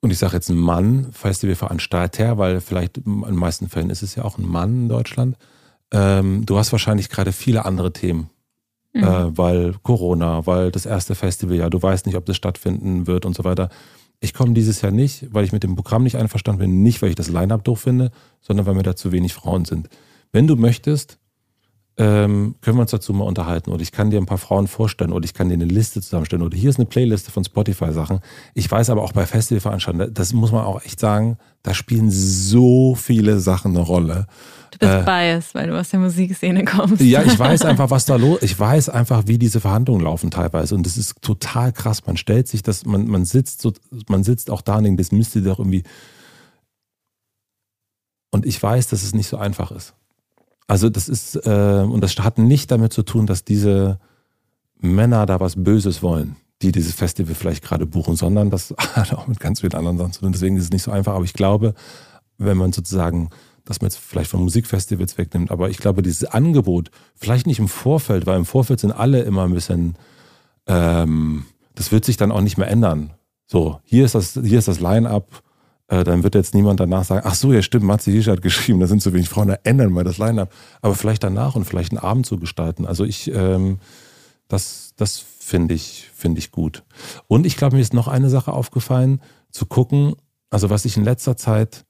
und 0.00 0.10
ich 0.10 0.18
sage 0.18 0.34
jetzt 0.34 0.50
ein 0.50 0.58
Mann, 0.58 1.12
Festivalveranstalter, 1.12 2.38
weil 2.38 2.60
vielleicht 2.60 2.98
in 2.98 3.22
den 3.22 3.36
meisten 3.36 3.68
Fällen 3.68 3.90
ist 3.90 4.02
es 4.02 4.16
ja 4.16 4.24
auch 4.24 4.36
ein 4.36 4.46
Mann 4.46 4.82
in 4.82 4.88
Deutschland. 4.88 5.36
Ähm, 5.92 6.44
du 6.44 6.58
hast 6.58 6.72
wahrscheinlich 6.72 7.08
gerade 7.08 7.30
viele 7.30 7.64
andere 7.64 7.92
Themen. 7.92 8.30
Mhm. 8.94 9.04
Äh, 9.04 9.38
weil 9.38 9.74
Corona, 9.82 10.46
weil 10.46 10.70
das 10.70 10.86
erste 10.86 11.14
Festival, 11.14 11.56
ja, 11.56 11.70
du 11.70 11.82
weißt 11.82 12.06
nicht, 12.06 12.16
ob 12.16 12.26
das 12.26 12.36
stattfinden 12.36 13.06
wird 13.06 13.26
und 13.26 13.34
so 13.34 13.44
weiter. 13.44 13.68
Ich 14.24 14.32
komme 14.32 14.54
dieses 14.54 14.80
Jahr 14.80 14.90
nicht, 14.90 15.34
weil 15.34 15.44
ich 15.44 15.52
mit 15.52 15.64
dem 15.64 15.76
Programm 15.76 16.02
nicht 16.02 16.16
einverstanden 16.16 16.60
bin, 16.60 16.82
nicht 16.82 17.02
weil 17.02 17.10
ich 17.10 17.14
das 17.14 17.28
Line-up 17.28 17.62
doof 17.62 17.82
finde, 17.82 18.10
sondern 18.40 18.64
weil 18.64 18.72
mir 18.72 18.82
da 18.82 18.96
zu 18.96 19.12
wenig 19.12 19.34
Frauen 19.34 19.66
sind. 19.66 19.90
Wenn 20.32 20.46
du 20.46 20.56
möchtest, 20.56 21.18
ähm, 21.96 22.56
können 22.60 22.76
wir 22.76 22.82
uns 22.82 22.90
dazu 22.90 23.12
mal 23.12 23.24
unterhalten. 23.24 23.70
Oder 23.70 23.82
ich 23.82 23.92
kann 23.92 24.10
dir 24.10 24.18
ein 24.18 24.26
paar 24.26 24.38
Frauen 24.38 24.66
vorstellen 24.66 25.12
oder 25.12 25.24
ich 25.24 25.34
kann 25.34 25.48
dir 25.48 25.54
eine 25.54 25.64
Liste 25.64 26.00
zusammenstellen. 26.00 26.42
Oder 26.42 26.56
hier 26.56 26.70
ist 26.70 26.78
eine 26.78 26.86
Playliste 26.86 27.30
von 27.30 27.44
Spotify-Sachen. 27.44 28.20
Ich 28.54 28.68
weiß 28.70 28.90
aber 28.90 29.02
auch 29.02 29.12
bei 29.12 29.26
Festivalveranstaltungen, 29.26 30.12
das 30.12 30.32
muss 30.32 30.50
man 30.50 30.64
auch 30.64 30.82
echt 30.84 30.98
sagen, 30.98 31.38
da 31.62 31.72
spielen 31.72 32.10
so 32.10 32.94
viele 32.96 33.38
Sachen 33.38 33.76
eine 33.76 33.80
Rolle. 33.80 34.26
Du 34.72 34.78
bist 34.78 34.92
äh, 34.92 35.02
biased, 35.04 35.54
weil 35.54 35.68
du 35.68 35.78
aus 35.78 35.90
der 35.90 36.00
Musikszene 36.00 36.64
kommst. 36.64 37.00
Ja, 37.00 37.22
ich 37.22 37.38
weiß 37.38 37.64
einfach, 37.64 37.90
was 37.90 38.06
da 38.06 38.16
los 38.16 38.42
Ich 38.42 38.58
weiß 38.58 38.88
einfach, 38.88 39.24
wie 39.26 39.38
diese 39.38 39.60
Verhandlungen 39.60 40.02
laufen 40.02 40.32
teilweise. 40.32 40.74
Und 40.74 40.84
das 40.84 40.96
ist 40.96 41.22
total 41.22 41.72
krass. 41.72 42.04
Man 42.06 42.16
stellt 42.16 42.48
sich 42.48 42.64
das, 42.64 42.84
man, 42.84 43.06
man 43.06 43.24
sitzt 43.24 43.62
so, 43.62 43.72
man 44.08 44.24
sitzt 44.24 44.50
auch 44.50 44.62
da 44.62 44.78
und 44.78 44.84
denkt, 44.84 44.98
das 44.98 45.12
müsste 45.12 45.42
doch 45.42 45.60
irgendwie. 45.60 45.84
Und 48.32 48.46
ich 48.46 48.60
weiß, 48.60 48.88
dass 48.88 49.04
es 49.04 49.14
nicht 49.14 49.28
so 49.28 49.36
einfach 49.36 49.70
ist. 49.70 49.94
Also 50.66 50.88
das 50.88 51.08
ist, 51.08 51.36
äh, 51.46 51.84
und 51.88 52.00
das 52.00 52.16
hat 52.18 52.38
nicht 52.38 52.70
damit 52.70 52.92
zu 52.92 53.02
tun, 53.02 53.26
dass 53.26 53.44
diese 53.44 53.98
Männer 54.78 55.26
da 55.26 55.40
was 55.40 55.62
Böses 55.62 56.02
wollen, 56.02 56.36
die 56.62 56.72
dieses 56.72 56.92
Festival 56.92 57.34
vielleicht 57.34 57.62
gerade 57.62 57.86
buchen, 57.86 58.16
sondern 58.16 58.50
das 58.50 58.74
hat 58.78 59.12
auch 59.12 59.26
mit 59.26 59.40
ganz 59.40 59.60
vielen 59.60 59.74
anderen 59.74 59.98
Sachen 59.98 60.12
zu 60.12 60.20
tun. 60.20 60.32
Deswegen 60.32 60.56
ist 60.56 60.64
es 60.64 60.70
nicht 60.70 60.82
so 60.82 60.90
einfach. 60.90 61.14
Aber 61.14 61.24
ich 61.24 61.34
glaube, 61.34 61.74
wenn 62.38 62.56
man 62.56 62.72
sozusagen 62.72 63.30
dass 63.64 63.80
man 63.80 63.86
jetzt 63.88 63.98
vielleicht 63.98 64.30
von 64.30 64.42
Musikfestivals 64.42 65.16
wegnimmt, 65.16 65.50
aber 65.50 65.70
ich 65.70 65.78
glaube, 65.78 66.02
dieses 66.02 66.24
Angebot, 66.24 66.90
vielleicht 67.14 67.46
nicht 67.46 67.58
im 67.58 67.68
Vorfeld, 67.68 68.26
weil 68.26 68.36
im 68.36 68.44
Vorfeld 68.44 68.80
sind 68.80 68.92
alle 68.92 69.22
immer 69.22 69.44
ein 69.44 69.54
bisschen, 69.54 69.96
ähm, 70.66 71.46
das 71.74 71.90
wird 71.90 72.04
sich 72.04 72.16
dann 72.16 72.30
auch 72.30 72.42
nicht 72.42 72.58
mehr 72.58 72.68
ändern. 72.68 73.14
So, 73.46 73.80
hier 73.84 74.04
ist 74.04 74.14
das, 74.14 74.34
hier 74.34 74.58
ist 74.58 74.68
das 74.68 74.80
Line-Up, 74.80 75.42
äh, 75.88 76.04
dann 76.04 76.22
wird 76.22 76.34
jetzt 76.34 76.54
niemand 76.54 76.80
danach 76.80 77.04
sagen, 77.04 77.22
ach 77.24 77.34
so, 77.34 77.52
ja 77.52 77.62
stimmt, 77.62 77.84
Matze 77.84 78.10
Hirsch 78.10 78.28
hat 78.28 78.42
geschrieben, 78.42 78.80
da 78.80 78.86
sind 78.86 79.02
zu 79.02 79.12
wenig 79.12 79.28
Frauen, 79.28 79.48
da 79.48 79.58
ändern 79.64 79.92
wir 79.92 80.04
das 80.04 80.18
Line-Up. 80.18 80.52
Aber 80.80 80.94
vielleicht 80.94 81.22
danach 81.22 81.56
und 81.56 81.64
vielleicht 81.64 81.92
einen 81.92 81.98
Abend 81.98 82.26
zu 82.26 82.38
gestalten. 82.38 82.86
Also 82.86 83.04
ich, 83.04 83.30
ähm, 83.32 83.78
das, 84.48 84.94
das 84.96 85.18
finde 85.18 85.74
ich, 85.74 86.10
finde 86.14 86.38
ich 86.38 86.50
gut. 86.50 86.84
Und 87.26 87.46
ich 87.46 87.56
glaube, 87.56 87.76
mir 87.76 87.82
ist 87.82 87.94
noch 87.94 88.08
eine 88.08 88.30
Sache 88.30 88.52
aufgefallen, 88.52 89.20
zu 89.50 89.66
gucken, 89.66 90.14
also 90.50 90.70
was 90.70 90.84
ich 90.84 90.96
in 90.96 91.04
letzter 91.04 91.36
Zeit 91.36 91.84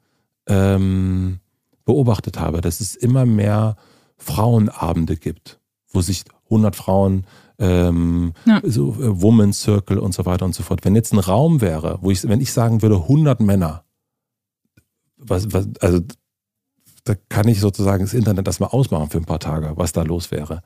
ähm, 0.47 1.39
beobachtet 1.85 2.39
habe, 2.39 2.61
dass 2.61 2.81
es 2.81 2.97
immer 2.97 3.27
mehr 3.27 3.77
Frauenabende 4.17 5.17
gibt, 5.17 5.61
wo 5.93 6.01
sich 6.01 6.25
100 6.45 6.75
Frauen, 6.75 7.27
ähm, 7.59 8.33
ja. 8.47 8.61
so 8.65 8.93
äh, 8.95 9.23
Women's 9.23 9.61
Circle 9.61 9.99
und 9.99 10.15
so 10.15 10.27
weiter 10.27 10.45
und 10.45 10.55
so 10.55 10.63
fort. 10.63 10.85
Wenn 10.85 10.95
jetzt 10.95 11.13
ein 11.13 11.19
Raum 11.19 11.61
wäre, 11.61 11.99
wo 12.03 12.11
ich, 12.11 12.27
wenn 12.29 12.41
ich 12.41 12.53
sagen 12.53 12.83
würde 12.83 12.97
100 12.97 13.41
Männer, 13.41 13.85
was, 15.17 15.53
was, 15.53 15.69
also 15.81 16.01
da 17.05 17.15
kann 17.29 17.49
ich 17.49 17.61
sozusagen 17.61 18.05
das 18.05 18.15
Internet 18.15 18.47
erstmal 18.47 18.71
ausmachen 18.71 19.11
für 19.11 19.19
ein 19.19 19.27
paar 19.27 19.41
Tage, 19.41 19.73
was 19.77 19.93
da 19.93 20.03
los 20.03 20.31
wäre. 20.31 20.63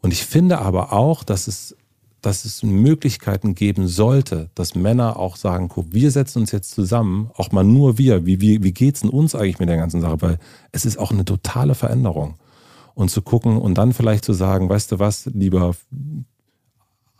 Und 0.00 0.12
ich 0.12 0.24
finde 0.24 0.60
aber 0.60 0.92
auch, 0.92 1.24
dass 1.24 1.48
es 1.48 1.76
dass 2.22 2.44
es 2.44 2.62
Möglichkeiten 2.62 3.54
geben 3.54 3.88
sollte, 3.88 4.50
dass 4.54 4.74
Männer 4.74 5.16
auch 5.16 5.36
sagen, 5.36 5.68
guck, 5.68 5.92
wir 5.94 6.10
setzen 6.10 6.40
uns 6.40 6.52
jetzt 6.52 6.72
zusammen, 6.72 7.30
auch 7.34 7.50
mal 7.50 7.64
nur 7.64 7.96
wir, 7.96 8.26
wie, 8.26 8.42
wie, 8.42 8.62
wie 8.62 8.72
geht's 8.72 9.00
denn 9.00 9.08
uns 9.08 9.34
eigentlich 9.34 9.58
mit 9.58 9.70
der 9.70 9.78
ganzen 9.78 10.02
Sache? 10.02 10.20
Weil 10.20 10.38
es 10.70 10.84
ist 10.84 10.98
auch 10.98 11.12
eine 11.12 11.24
totale 11.24 11.74
Veränderung. 11.74 12.36
und 12.94 13.10
zu 13.10 13.22
gucken 13.22 13.56
und 13.56 13.76
dann 13.76 13.94
vielleicht 13.94 14.24
zu 14.24 14.34
sagen, 14.34 14.68
weißt 14.68 14.92
du 14.92 14.98
was, 14.98 15.26
lieber 15.26 15.74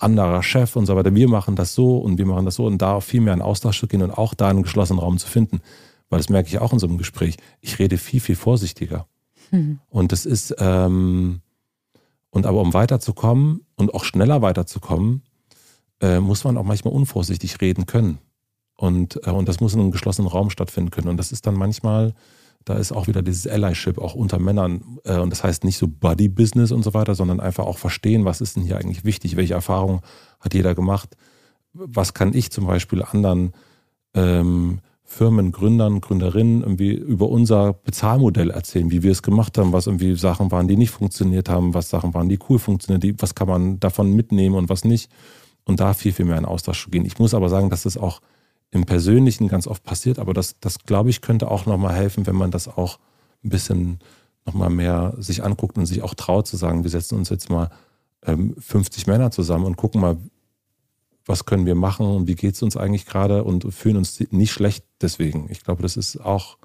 anderer 0.02 0.42
Chef 0.42 0.76
und 0.76 0.86
so 0.86 0.96
weiter, 0.96 1.14
wir 1.14 1.28
machen 1.28 1.56
das 1.56 1.74
so 1.74 1.98
und 1.98 2.18
wir 2.18 2.26
machen 2.26 2.44
das 2.44 2.56
so 2.56 2.66
und 2.66 2.78
da 2.78 3.00
viel 3.00 3.20
mehr 3.20 3.34
in 3.34 3.42
Austausch 3.42 3.78
zu 3.78 3.86
gehen 3.86 4.02
und 4.02 4.10
auch 4.10 4.34
da 4.34 4.48
einen 4.48 4.62
geschlossenen 4.62 5.00
Raum 5.00 5.18
zu 5.18 5.26
finden. 5.26 5.60
Weil 6.08 6.18
das 6.18 6.28
merke 6.28 6.48
ich 6.48 6.58
auch 6.58 6.72
in 6.72 6.78
so 6.78 6.86
einem 6.86 6.98
Gespräch. 6.98 7.36
Ich 7.60 7.78
rede 7.78 7.96
viel, 7.98 8.20
viel 8.20 8.36
vorsichtiger. 8.36 9.06
Mhm. 9.50 9.78
Und 9.88 10.12
das 10.12 10.26
ist, 10.26 10.54
ähm, 10.58 11.40
und 12.30 12.46
aber 12.46 12.60
um 12.60 12.74
weiterzukommen 12.74 13.64
und 13.76 13.94
auch 13.94 14.04
schneller 14.04 14.42
weiterzukommen, 14.42 15.22
äh, 16.00 16.20
muss 16.20 16.44
man 16.44 16.56
auch 16.56 16.64
manchmal 16.64 16.94
unvorsichtig 16.94 17.60
reden 17.60 17.86
können. 17.86 18.18
Und, 18.76 19.20
äh, 19.26 19.30
und 19.30 19.48
das 19.48 19.60
muss 19.60 19.74
in 19.74 19.80
einem 19.80 19.90
geschlossenen 19.90 20.30
Raum 20.30 20.50
stattfinden 20.50 20.90
können. 20.90 21.08
Und 21.08 21.16
das 21.16 21.32
ist 21.32 21.46
dann 21.46 21.54
manchmal, 21.54 22.14
da 22.64 22.74
ist 22.74 22.92
auch 22.92 23.06
wieder 23.06 23.22
dieses 23.22 23.46
Allyship 23.46 23.98
auch 23.98 24.14
unter 24.14 24.38
Männern. 24.38 24.98
Äh, 25.04 25.18
und 25.18 25.30
das 25.30 25.44
heißt 25.44 25.64
nicht 25.64 25.78
so 25.78 25.88
Buddy-Business 25.88 26.72
und 26.72 26.82
so 26.82 26.94
weiter, 26.94 27.14
sondern 27.14 27.40
einfach 27.40 27.64
auch 27.66 27.78
verstehen, 27.78 28.24
was 28.24 28.40
ist 28.40 28.56
denn 28.56 28.62
hier 28.62 28.78
eigentlich 28.78 29.04
wichtig, 29.04 29.36
welche 29.36 29.54
Erfahrungen 29.54 30.00
hat 30.40 30.54
jeder 30.54 30.74
gemacht, 30.74 31.16
was 31.72 32.14
kann 32.14 32.34
ich 32.34 32.50
zum 32.50 32.66
Beispiel 32.66 33.02
anderen 33.02 33.52
ähm, 34.14 34.80
Firmen, 35.04 35.50
Gründern, 35.50 36.00
Gründerinnen 36.00 36.62
irgendwie 36.62 36.92
über 36.92 37.28
unser 37.28 37.72
Bezahlmodell 37.72 38.50
erzählen, 38.50 38.90
wie 38.92 39.02
wir 39.02 39.10
es 39.10 39.22
gemacht 39.22 39.58
haben, 39.58 39.72
was 39.72 39.86
irgendwie 39.86 40.14
Sachen 40.14 40.52
waren, 40.52 40.68
die 40.68 40.76
nicht 40.76 40.90
funktioniert 40.90 41.48
haben, 41.48 41.74
was 41.74 41.90
Sachen 41.90 42.14
waren, 42.14 42.28
die 42.28 42.38
cool 42.48 42.60
funktionieren, 42.60 43.00
die, 43.00 43.20
was 43.20 43.34
kann 43.34 43.48
man 43.48 43.80
davon 43.80 44.14
mitnehmen 44.14 44.54
und 44.54 44.68
was 44.68 44.84
nicht. 44.84 45.10
Und 45.64 45.80
da 45.80 45.94
viel, 45.94 46.12
viel 46.12 46.26
mehr 46.26 46.38
in 46.38 46.44
Austausch 46.44 46.84
zu 46.84 46.90
gehen. 46.90 47.04
Ich 47.04 47.18
muss 47.18 47.34
aber 47.34 47.48
sagen, 47.48 47.70
dass 47.70 47.82
das 47.82 47.96
auch 47.96 48.20
im 48.70 48.86
Persönlichen 48.86 49.48
ganz 49.48 49.66
oft 49.66 49.82
passiert, 49.82 50.18
aber 50.18 50.32
das, 50.32 50.56
das 50.60 50.78
glaube 50.80 51.10
ich, 51.10 51.20
könnte 51.20 51.50
auch 51.50 51.66
nochmal 51.66 51.94
helfen, 51.94 52.26
wenn 52.26 52.36
man 52.36 52.50
das 52.50 52.68
auch 52.68 52.98
ein 53.44 53.50
bisschen 53.50 53.98
nochmal 54.46 54.70
mehr 54.70 55.14
sich 55.18 55.42
anguckt 55.42 55.76
und 55.76 55.86
sich 55.86 56.02
auch 56.02 56.14
traut 56.14 56.46
zu 56.46 56.56
sagen, 56.56 56.84
wir 56.84 56.90
setzen 56.90 57.18
uns 57.18 57.28
jetzt 57.28 57.50
mal 57.50 57.70
ähm, 58.24 58.54
50 58.58 59.06
Männer 59.06 59.30
zusammen 59.30 59.64
und 59.64 59.76
gucken 59.76 60.00
mal, 60.00 60.16
was 61.26 61.44
können 61.44 61.66
wir 61.66 61.74
machen 61.74 62.06
und 62.06 62.28
wie 62.28 62.34
geht 62.34 62.54
es 62.54 62.62
uns 62.62 62.76
eigentlich 62.76 63.06
gerade 63.06 63.44
und 63.44 63.72
fühlen 63.72 63.96
uns 63.96 64.20
nicht 64.30 64.52
schlecht 64.52 64.84
deswegen. 65.00 65.48
Ich 65.50 65.62
glaube, 65.62 65.82
das 65.82 65.96
ist 65.96 66.18
auch, 66.18 66.58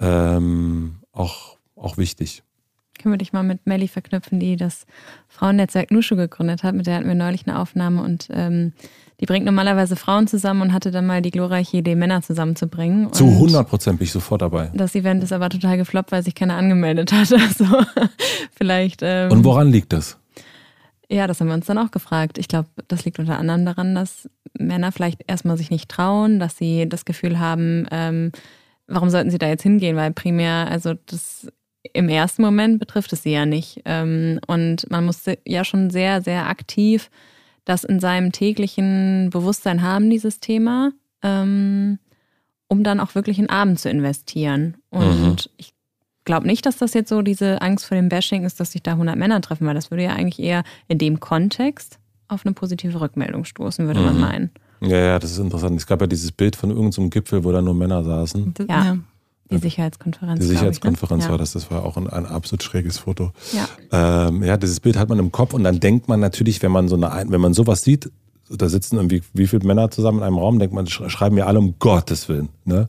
ähm, 0.00 0.96
auch, 1.12 1.56
auch 1.76 1.96
wichtig. 1.96 2.42
Können 2.98 3.14
wir 3.14 3.18
dich 3.18 3.32
mal 3.32 3.42
mit 3.42 3.66
Melly 3.66 3.88
verknüpfen, 3.88 4.40
die 4.40 4.56
das 4.56 4.86
Frauennetzwerk 5.28 5.90
Nushu 5.90 6.16
gegründet 6.16 6.62
hat. 6.62 6.74
Mit 6.74 6.86
der 6.86 6.96
hatten 6.96 7.08
wir 7.08 7.14
neulich 7.14 7.46
eine 7.46 7.58
Aufnahme 7.58 8.02
und 8.02 8.28
ähm, 8.30 8.72
die 9.24 9.26
bringt 9.26 9.46
normalerweise 9.46 9.96
Frauen 9.96 10.26
zusammen 10.26 10.60
und 10.60 10.72
hatte 10.74 10.90
dann 10.90 11.06
mal 11.06 11.22
die 11.22 11.30
glorreiche 11.30 11.78
Idee, 11.78 11.94
Männer 11.94 12.20
zusammenzubringen. 12.20 13.10
Zu 13.14 13.24
100 13.24 13.66
Prozent 13.66 13.98
bin 13.98 14.04
ich 14.04 14.12
sofort 14.12 14.42
dabei. 14.42 14.70
Das 14.74 14.94
Event 14.94 15.24
ist 15.24 15.32
aber 15.32 15.48
total 15.48 15.78
gefloppt, 15.78 16.12
weil 16.12 16.22
sich 16.22 16.34
keiner 16.34 16.56
angemeldet 16.56 17.10
hat. 17.10 17.32
Also 17.44 17.64
vielleicht. 18.54 19.00
Ähm, 19.02 19.30
und 19.30 19.44
woran 19.44 19.68
liegt 19.68 19.94
das? 19.94 20.18
Ja, 21.08 21.26
das 21.26 21.40
haben 21.40 21.46
wir 21.48 21.54
uns 21.54 21.64
dann 21.64 21.78
auch 21.78 21.90
gefragt. 21.90 22.36
Ich 22.36 22.48
glaube, 22.48 22.68
das 22.88 23.06
liegt 23.06 23.18
unter 23.18 23.38
anderem 23.38 23.64
daran, 23.64 23.94
dass 23.94 24.28
Männer 24.58 24.92
vielleicht 24.92 25.22
erstmal 25.26 25.56
sich 25.56 25.70
nicht 25.70 25.88
trauen, 25.88 26.38
dass 26.38 26.58
sie 26.58 26.86
das 26.86 27.06
Gefühl 27.06 27.38
haben, 27.38 27.86
ähm, 27.90 28.30
warum 28.86 29.08
sollten 29.08 29.30
sie 29.30 29.38
da 29.38 29.48
jetzt 29.48 29.62
hingehen? 29.62 29.96
Weil 29.96 30.12
primär, 30.12 30.68
also 30.70 30.92
das 31.06 31.46
im 31.94 32.10
ersten 32.10 32.42
Moment 32.42 32.78
betrifft 32.78 33.14
es 33.14 33.22
sie 33.22 33.32
ja 33.32 33.46
nicht. 33.46 33.80
Ähm, 33.86 34.38
und 34.46 34.90
man 34.90 35.06
musste 35.06 35.38
ja 35.46 35.64
schon 35.64 35.88
sehr, 35.88 36.20
sehr 36.20 36.46
aktiv 36.46 37.08
das 37.64 37.84
in 37.84 38.00
seinem 38.00 38.32
täglichen 38.32 39.30
Bewusstsein 39.30 39.82
haben, 39.82 40.10
dieses 40.10 40.40
Thema, 40.40 40.92
ähm, 41.22 41.98
um 42.68 42.84
dann 42.84 43.00
auch 43.00 43.14
wirklich 43.14 43.38
in 43.38 43.50
Abend 43.50 43.78
zu 43.78 43.88
investieren. 43.88 44.76
Und 44.90 45.20
mhm. 45.20 45.36
ich 45.56 45.74
glaube 46.24 46.46
nicht, 46.46 46.66
dass 46.66 46.76
das 46.76 46.94
jetzt 46.94 47.08
so 47.08 47.22
diese 47.22 47.60
Angst 47.62 47.86
vor 47.86 47.96
dem 47.96 48.08
Bashing 48.08 48.44
ist, 48.44 48.60
dass 48.60 48.72
sich 48.72 48.82
da 48.82 48.92
100 48.92 49.16
Männer 49.16 49.40
treffen, 49.40 49.66
weil 49.66 49.74
das 49.74 49.90
würde 49.90 50.04
ja 50.04 50.12
eigentlich 50.12 50.38
eher 50.38 50.64
in 50.88 50.98
dem 50.98 51.20
Kontext 51.20 51.98
auf 52.28 52.44
eine 52.44 52.54
positive 52.54 53.00
Rückmeldung 53.00 53.44
stoßen, 53.44 53.86
würde 53.86 54.00
mhm. 54.00 54.06
man 54.06 54.20
meinen. 54.20 54.50
Ja, 54.80 54.98
ja, 54.98 55.18
das 55.18 55.32
ist 55.32 55.38
interessant. 55.38 55.76
Es 55.76 55.86
gab 55.86 56.00
ja 56.00 56.06
dieses 56.06 56.32
Bild 56.32 56.56
von 56.56 56.70
irgendeinem 56.70 57.10
Gipfel, 57.10 57.44
wo 57.44 57.52
da 57.52 57.62
nur 57.62 57.74
Männer 57.74 58.02
saßen. 58.04 58.54
Ja. 58.68 58.98
Die 59.50 59.58
Sicherheitskonferenz. 59.58 60.40
Die 60.40 60.46
Sicherheitskonferenz 60.46 61.24
ich, 61.24 61.26
ne? 61.26 61.32
war 61.32 61.38
das, 61.38 61.52
das 61.52 61.70
war 61.70 61.84
auch 61.84 61.96
ein, 61.96 62.08
ein 62.08 62.26
absolut 62.26 62.62
schräges 62.62 62.98
Foto. 62.98 63.32
Ja. 63.52 64.28
Ähm, 64.28 64.42
ja, 64.42 64.56
dieses 64.56 64.80
Bild 64.80 64.96
hat 64.96 65.08
man 65.08 65.18
im 65.18 65.32
Kopf 65.32 65.52
und 65.52 65.64
dann 65.64 65.80
denkt 65.80 66.08
man 66.08 66.20
natürlich, 66.20 66.62
wenn 66.62 66.72
man 66.72 66.88
so 66.88 66.96
eine, 66.96 67.24
wenn 67.28 67.40
man 67.40 67.52
sowas 67.52 67.82
sieht, 67.82 68.10
da 68.50 68.68
sitzen 68.68 68.96
irgendwie 68.96 69.22
wie 69.32 69.46
viele 69.46 69.66
Männer 69.66 69.90
zusammen 69.90 70.18
in 70.18 70.24
einem 70.24 70.38
Raum, 70.38 70.58
denkt 70.58 70.74
man, 70.74 70.86
schreiben 70.86 71.36
ja 71.36 71.46
alle 71.46 71.58
um 71.58 71.78
Gottes 71.78 72.28
Willen. 72.28 72.50
Ne? 72.64 72.88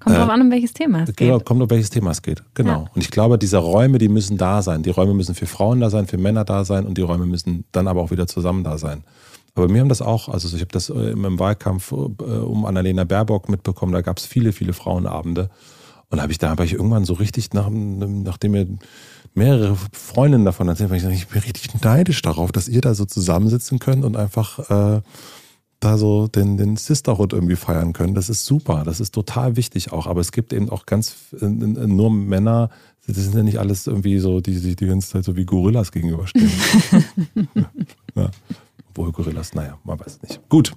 Kommt 0.00 0.16
äh, 0.16 0.18
drauf 0.18 0.30
an, 0.30 0.40
um 0.40 0.50
welches 0.50 0.72
Thema 0.72 1.04
es 1.04 1.14
genau, 1.14 1.38
geht. 1.38 1.46
Kommt 1.46 1.62
um 1.62 1.70
welches 1.70 1.90
Thema 1.90 2.10
es 2.10 2.22
geht, 2.22 2.42
genau. 2.54 2.70
Ja. 2.70 2.90
Und 2.94 3.02
ich 3.02 3.10
glaube, 3.10 3.38
diese 3.38 3.58
Räume, 3.58 3.98
die 3.98 4.08
müssen 4.08 4.36
da 4.36 4.62
sein. 4.62 4.82
Die 4.82 4.90
Räume 4.90 5.14
müssen 5.14 5.34
für 5.34 5.46
Frauen 5.46 5.80
da 5.80 5.90
sein, 5.90 6.06
für 6.06 6.18
Männer 6.18 6.44
da 6.44 6.64
sein 6.64 6.86
und 6.86 6.98
die 6.98 7.02
Räume 7.02 7.26
müssen 7.26 7.64
dann 7.72 7.86
aber 7.86 8.00
auch 8.02 8.10
wieder 8.10 8.26
zusammen 8.26 8.64
da 8.64 8.78
sein. 8.78 9.04
Aber 9.54 9.68
mir 9.68 9.80
haben 9.80 9.88
das 9.88 10.02
auch, 10.02 10.28
also 10.28 10.54
ich 10.54 10.60
habe 10.60 10.72
das 10.72 10.90
äh, 10.90 11.10
im 11.10 11.38
Wahlkampf 11.38 11.92
äh, 11.92 11.94
um 11.94 12.66
Annalena 12.66 13.04
Baerbock 13.04 13.48
mitbekommen, 13.48 13.92
da 13.92 14.02
gab 14.02 14.18
es 14.18 14.26
viele, 14.26 14.52
viele 14.52 14.72
Frauenabende. 14.72 15.50
Und 16.08 16.20
habe 16.22 16.32
ich 16.32 16.38
da, 16.38 16.50
habe 16.50 16.64
ich 16.64 16.74
irgendwann 16.74 17.04
so 17.04 17.14
richtig, 17.14 17.52
nach, 17.52 17.68
nachdem 17.70 18.52
mir 18.52 18.66
mehrere 19.34 19.76
Freundinnen 19.92 20.44
davon 20.44 20.68
erzählt, 20.68 20.92
ich, 20.92 21.04
ich 21.04 21.28
bin 21.28 21.42
richtig 21.42 21.82
neidisch 21.82 22.22
darauf, 22.22 22.52
dass 22.52 22.68
ihr 22.68 22.80
da 22.80 22.94
so 22.94 23.04
zusammensitzen 23.04 23.78
könnt 23.78 24.04
und 24.04 24.16
einfach 24.16 24.70
äh, 24.70 25.02
da 25.80 25.98
so 25.98 26.26
den, 26.26 26.56
den 26.56 26.76
Sisterhood 26.76 27.32
irgendwie 27.32 27.56
feiern 27.56 27.92
können. 27.92 28.14
Das 28.14 28.30
ist 28.30 28.46
super, 28.46 28.82
das 28.84 29.00
ist 29.00 29.12
total 29.12 29.56
wichtig 29.56 29.92
auch. 29.92 30.06
Aber 30.06 30.20
es 30.20 30.32
gibt 30.32 30.52
eben 30.52 30.70
auch 30.70 30.86
ganz 30.86 31.34
äh, 31.40 31.46
nur 31.46 32.10
Männer, 32.10 32.70
das 33.06 33.16
sind 33.16 33.34
ja 33.34 33.42
nicht 33.42 33.58
alles 33.58 33.86
irgendwie 33.86 34.18
so, 34.18 34.40
die 34.40 34.56
sich 34.56 34.76
die 34.76 34.86
ganze 34.86 35.10
Zeit 35.10 35.24
so 35.24 35.36
wie 35.36 35.44
Gorillas 35.44 35.92
gegenüberstehen. 35.92 36.50
ja. 38.14 38.30
Obwohl 38.90 39.12
Gorillas, 39.12 39.54
naja, 39.54 39.78
man 39.84 40.00
weiß 40.00 40.22
nicht. 40.22 40.40
Gut, 40.48 40.72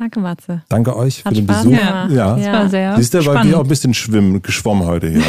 Danke, 0.00 0.18
Matze. 0.18 0.62
Danke 0.70 0.96
euch 0.96 1.26
Hat 1.26 1.34
für 1.34 1.42
den 1.42 1.44
Spaß 1.44 1.64
Besuch. 1.64 1.78
Gemacht. 1.78 2.10
Ja, 2.10 2.34
das 2.34 2.46
war 2.46 2.68
sehr 2.70 2.96
Siehst 2.96 3.12
du, 3.12 3.26
weil 3.26 3.46
wir 3.46 3.58
auch 3.58 3.64
ein 3.64 3.68
bisschen 3.68 3.92
schwimmen, 3.92 4.40
geschwommen 4.40 4.86
heute 4.86 5.10
hier. 5.10 5.22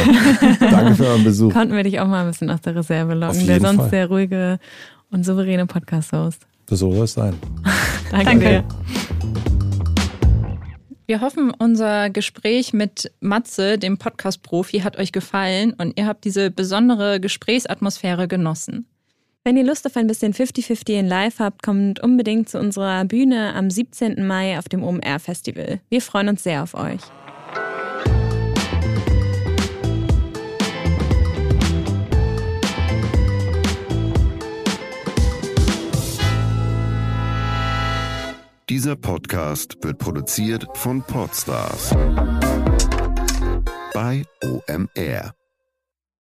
Danke 0.60 0.94
für 0.94 1.08
euren 1.08 1.24
Besuch. 1.24 1.52
Konnten 1.52 1.76
wir 1.76 1.82
dich 1.82 2.00
auch 2.00 2.06
mal 2.06 2.22
ein 2.22 2.28
bisschen 2.28 2.48
aus 2.48 2.62
der 2.62 2.74
Reserve 2.74 3.12
locken. 3.12 3.46
Der 3.46 3.60
sonst 3.60 3.76
Fall. 3.76 3.90
sehr 3.90 4.06
ruhige 4.06 4.58
und 5.10 5.26
souveräne 5.26 5.66
Podcast-Host. 5.66 6.46
So 6.70 6.90
soll 6.90 7.04
es 7.04 7.12
sein. 7.12 7.34
Danke, 8.10 8.24
Danke. 8.24 8.64
Wir 11.04 11.20
hoffen, 11.20 11.52
unser 11.58 12.08
Gespräch 12.08 12.72
mit 12.72 13.12
Matze, 13.20 13.76
dem 13.76 13.98
Podcast-Profi, 13.98 14.80
hat 14.80 14.96
euch 14.96 15.12
gefallen 15.12 15.74
und 15.74 15.98
ihr 15.98 16.06
habt 16.06 16.24
diese 16.24 16.50
besondere 16.50 17.20
Gesprächsatmosphäre 17.20 18.26
genossen. 18.26 18.86
Wenn 19.44 19.56
ihr 19.56 19.64
Lust 19.64 19.84
auf 19.86 19.96
ein 19.96 20.06
bisschen 20.06 20.32
50-50 20.32 21.00
in 21.00 21.08
Live 21.08 21.40
habt, 21.40 21.64
kommt 21.64 21.98
unbedingt 21.98 22.48
zu 22.48 22.60
unserer 22.60 23.04
Bühne 23.04 23.54
am 23.54 23.70
17. 23.70 24.24
Mai 24.24 24.56
auf 24.56 24.68
dem 24.68 24.84
OMR 24.84 25.18
Festival. 25.18 25.80
Wir 25.88 26.00
freuen 26.00 26.28
uns 26.28 26.44
sehr 26.44 26.62
auf 26.62 26.74
euch. 26.74 27.00
Dieser 38.68 38.94
Podcast 38.94 39.76
wird 39.82 39.98
produziert 39.98 40.66
von 40.74 41.02
Podstars 41.02 41.90
bei 43.92 44.22
OMR. 44.44 45.34